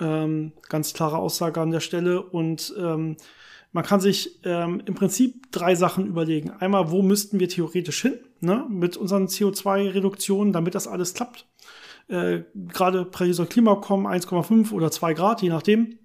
[0.00, 2.22] Ähm, ganz klare Aussage an der Stelle.
[2.22, 3.16] Und ähm,
[3.72, 6.50] man kann sich ähm, im Prinzip drei Sachen überlegen.
[6.50, 11.46] Einmal, wo müssten wir theoretisch hin ne, mit unseren CO2-Reduktionen, damit das alles klappt.
[12.08, 15.98] Äh, Gerade Pariser Klimaabkommen 1,5 oder 2 Grad, je nachdem.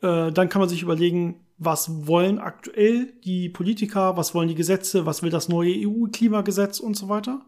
[0.00, 5.06] Äh, dann kann man sich überlegen, was wollen aktuell die Politiker, was wollen die Gesetze,
[5.06, 7.42] was will das neue EU-Klimagesetz und so weiter.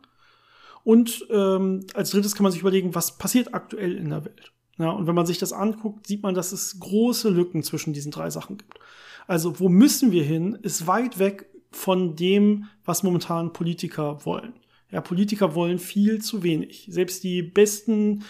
[0.86, 4.52] Und ähm, als drittes kann man sich überlegen, was passiert aktuell in der Welt.
[4.78, 8.12] Ja, und wenn man sich das anguckt, sieht man, dass es große Lücken zwischen diesen
[8.12, 8.78] drei Sachen gibt.
[9.26, 14.52] Also, wo müssen wir hin, ist weit weg von dem, was momentan Politiker wollen.
[14.92, 16.86] Ja, Politiker wollen viel zu wenig.
[16.88, 18.22] Selbst die besten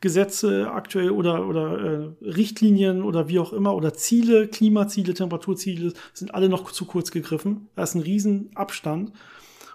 [0.00, 6.34] Gesetze aktuell oder, oder äh, Richtlinien oder wie auch immer oder Ziele, Klimaziele, Temperaturziele sind
[6.34, 7.68] alle noch zu kurz gegriffen.
[7.76, 9.12] Da ist ein Riesenabstand.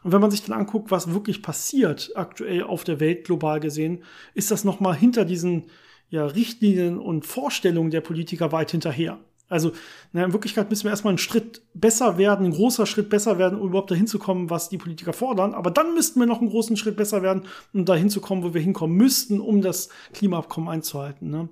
[0.05, 4.03] Und wenn man sich dann anguckt, was wirklich passiert aktuell auf der Welt global gesehen,
[4.35, 5.63] ist das noch mal hinter diesen
[6.11, 9.17] ja, Richtlinien und Vorstellungen der Politiker weit hinterher.
[9.49, 9.71] Also
[10.13, 13.59] na, in Wirklichkeit müssen wir erstmal einen Schritt besser werden, ein großer Schritt besser werden,
[13.59, 15.55] um überhaupt dahin zu kommen, was die Politiker fordern.
[15.55, 17.41] Aber dann müssten wir noch einen großen Schritt besser werden,
[17.73, 21.31] um dahin zu kommen, wo wir hinkommen müssten, um das Klimaabkommen einzuhalten.
[21.31, 21.49] Ne?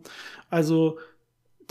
[0.51, 0.99] Also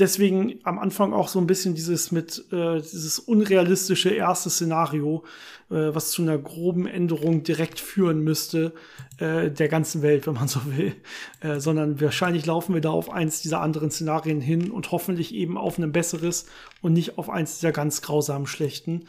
[0.03, 5.25] deswegen am Anfang auch so ein bisschen dieses mit äh, dieses unrealistische erste Szenario,
[5.71, 8.75] äh, was zu einer groben Änderung direkt führen müsste
[9.19, 10.95] äh, der ganzen Welt, wenn man so will,
[11.41, 15.57] äh, sondern wahrscheinlich laufen wir da auf eins dieser anderen Szenarien hin und hoffentlich eben
[15.57, 16.47] auf ein besseres
[16.83, 19.05] und nicht auf eins dieser ganz grausamen schlechten.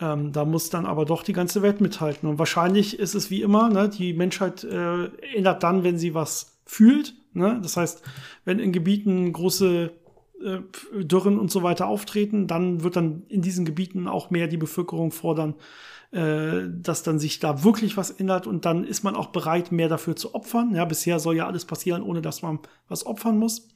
[0.00, 2.28] Ähm, da muss dann aber doch die ganze Welt mithalten.
[2.28, 6.60] Und wahrscheinlich ist es wie immer, ne, die Menschheit äh, ändert dann, wenn sie was
[6.64, 7.14] fühlt.
[7.32, 7.58] Ne?
[7.62, 8.02] Das heißt,
[8.44, 9.90] wenn in Gebieten große
[10.94, 15.12] Dürren und so weiter auftreten, dann wird dann in diesen Gebieten auch mehr die Bevölkerung
[15.12, 15.54] fordern,
[16.12, 19.88] äh, dass dann sich da wirklich was ändert und dann ist man auch bereit, mehr
[19.88, 20.74] dafür zu opfern.
[20.74, 22.58] Ja, bisher soll ja alles passieren, ohne dass man
[22.88, 23.68] was opfern muss.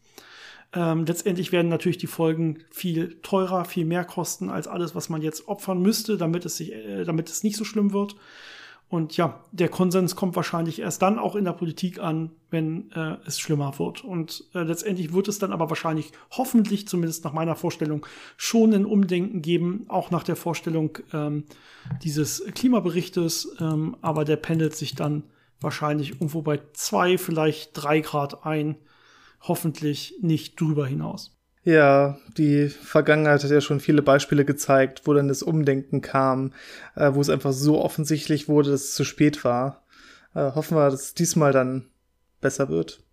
[0.73, 5.23] Ähm, letztendlich werden natürlich die Folgen viel teurer, viel mehr kosten als alles, was man
[5.23, 8.17] jetzt opfern müsste, damit es sich, äh, damit es nicht so schlimm wird.
[8.89, 13.17] Und ja, der Konsens kommt wahrscheinlich erst dann auch in der Politik an, wenn äh,
[13.27, 14.05] es schlimmer wird.
[14.05, 18.07] Und äh, letztendlich wird es dann aber wahrscheinlich, hoffentlich zumindest nach meiner Vorstellung,
[18.37, 21.45] schon ein Umdenken geben, auch nach der Vorstellung ähm,
[22.05, 23.57] dieses Klimaberichtes.
[23.59, 25.25] Ähm, aber der pendelt sich dann
[25.61, 28.77] wahrscheinlich irgendwo bei zwei, vielleicht drei Grad ein.
[29.41, 31.34] Hoffentlich nicht drüber hinaus.
[31.65, 36.53] Ja, die Vergangenheit hat ja schon viele Beispiele gezeigt, wo dann das Umdenken kam,
[36.95, 39.83] äh, wo es einfach so offensichtlich wurde, dass es zu spät war.
[40.35, 41.87] Äh, hoffen wir, dass es diesmal dann
[42.43, 43.04] besser wird.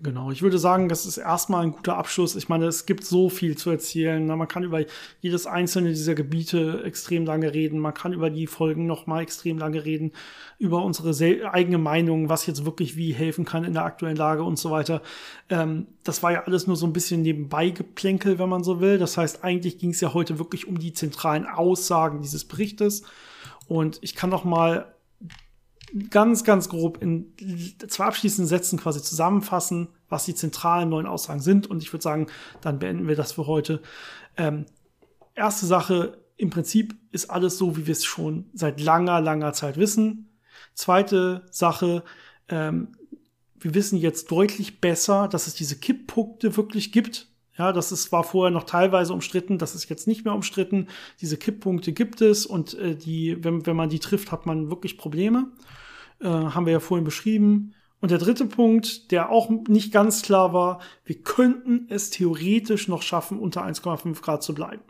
[0.00, 2.34] Genau, ich würde sagen, das ist erstmal ein guter Abschluss.
[2.34, 4.26] Ich meine, es gibt so viel zu erzählen.
[4.26, 4.80] Man kann über
[5.20, 7.78] jedes einzelne dieser Gebiete extrem lange reden.
[7.78, 10.12] Man kann über die Folgen noch mal extrem lange reden.
[10.58, 14.58] Über unsere eigene Meinung, was jetzt wirklich wie helfen kann in der aktuellen Lage und
[14.58, 15.02] so weiter.
[15.50, 18.96] Ähm, das war ja alles nur so ein bisschen nebenbei geplänkel, wenn man so will.
[18.96, 23.02] Das heißt, eigentlich ging es ja heute wirklich um die zentralen Aussagen dieses Berichtes.
[23.68, 24.91] Und ich kann noch mal
[26.10, 27.32] ganz, ganz grob in
[27.88, 31.66] zwei abschließenden Sätzen quasi zusammenfassen, was die zentralen neuen Aussagen sind.
[31.66, 32.26] Und ich würde sagen,
[32.60, 33.82] dann beenden wir das für heute.
[34.36, 34.66] Ähm,
[35.34, 39.76] erste Sache, im Prinzip ist alles so, wie wir es schon seit langer, langer Zeit
[39.76, 40.28] wissen.
[40.74, 42.02] Zweite Sache,
[42.48, 42.88] ähm,
[43.58, 47.28] wir wissen jetzt deutlich besser, dass es diese Kipppunkte wirklich gibt.
[47.56, 50.88] Ja, das ist, war vorher noch teilweise umstritten, das ist jetzt nicht mehr umstritten.
[51.20, 54.96] Diese Kipppunkte gibt es und äh, die, wenn, wenn man die trifft, hat man wirklich
[54.96, 55.48] Probleme.
[56.22, 57.74] Äh, haben wir ja vorhin beschrieben.
[58.00, 63.02] Und der dritte Punkt, der auch nicht ganz klar war, wir könnten es theoretisch noch
[63.02, 64.82] schaffen, unter 1,5 Grad zu bleiben.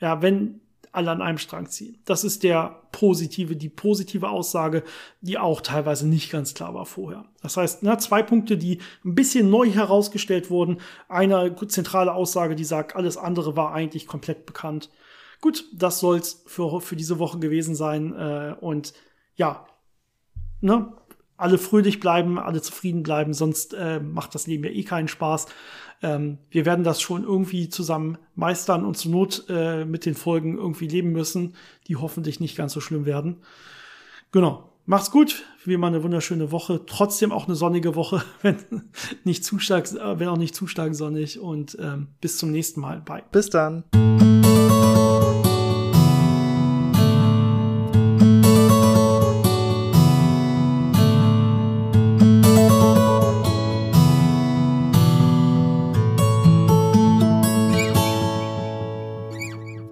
[0.00, 0.60] Ja, wenn
[0.92, 1.98] alle an einem Strang ziehen.
[2.04, 4.82] Das ist der positive, die positive Aussage,
[5.20, 7.26] die auch teilweise nicht ganz klar war vorher.
[7.42, 10.80] Das heißt, na, zwei Punkte, die ein bisschen neu herausgestellt wurden.
[11.08, 14.90] Eine zentrale Aussage, die sagt, alles andere war eigentlich komplett bekannt.
[15.40, 18.14] Gut, das soll's für, für diese Woche gewesen sein.
[18.14, 18.94] Äh, und
[19.36, 19.66] ja,
[20.60, 20.92] ne,
[21.36, 25.46] alle fröhlich bleiben, alle zufrieden bleiben, sonst äh, macht das Leben ja eh keinen Spaß.
[26.02, 30.58] Ähm, wir werden das schon irgendwie zusammen meistern und zur Not äh, mit den Folgen
[30.58, 31.54] irgendwie leben müssen,
[31.86, 33.38] die hoffentlich nicht ganz so schlimm werden.
[34.32, 34.64] Genau.
[34.84, 36.80] Macht's gut, wie immer eine wunderschöne Woche.
[36.86, 38.56] Trotzdem auch eine sonnige Woche, wenn
[39.22, 41.38] nicht zu stark, wenn auch nicht zu stark sonnig.
[41.38, 43.02] Und ähm, bis zum nächsten Mal.
[43.02, 43.22] Bye.
[43.30, 43.84] Bis dann.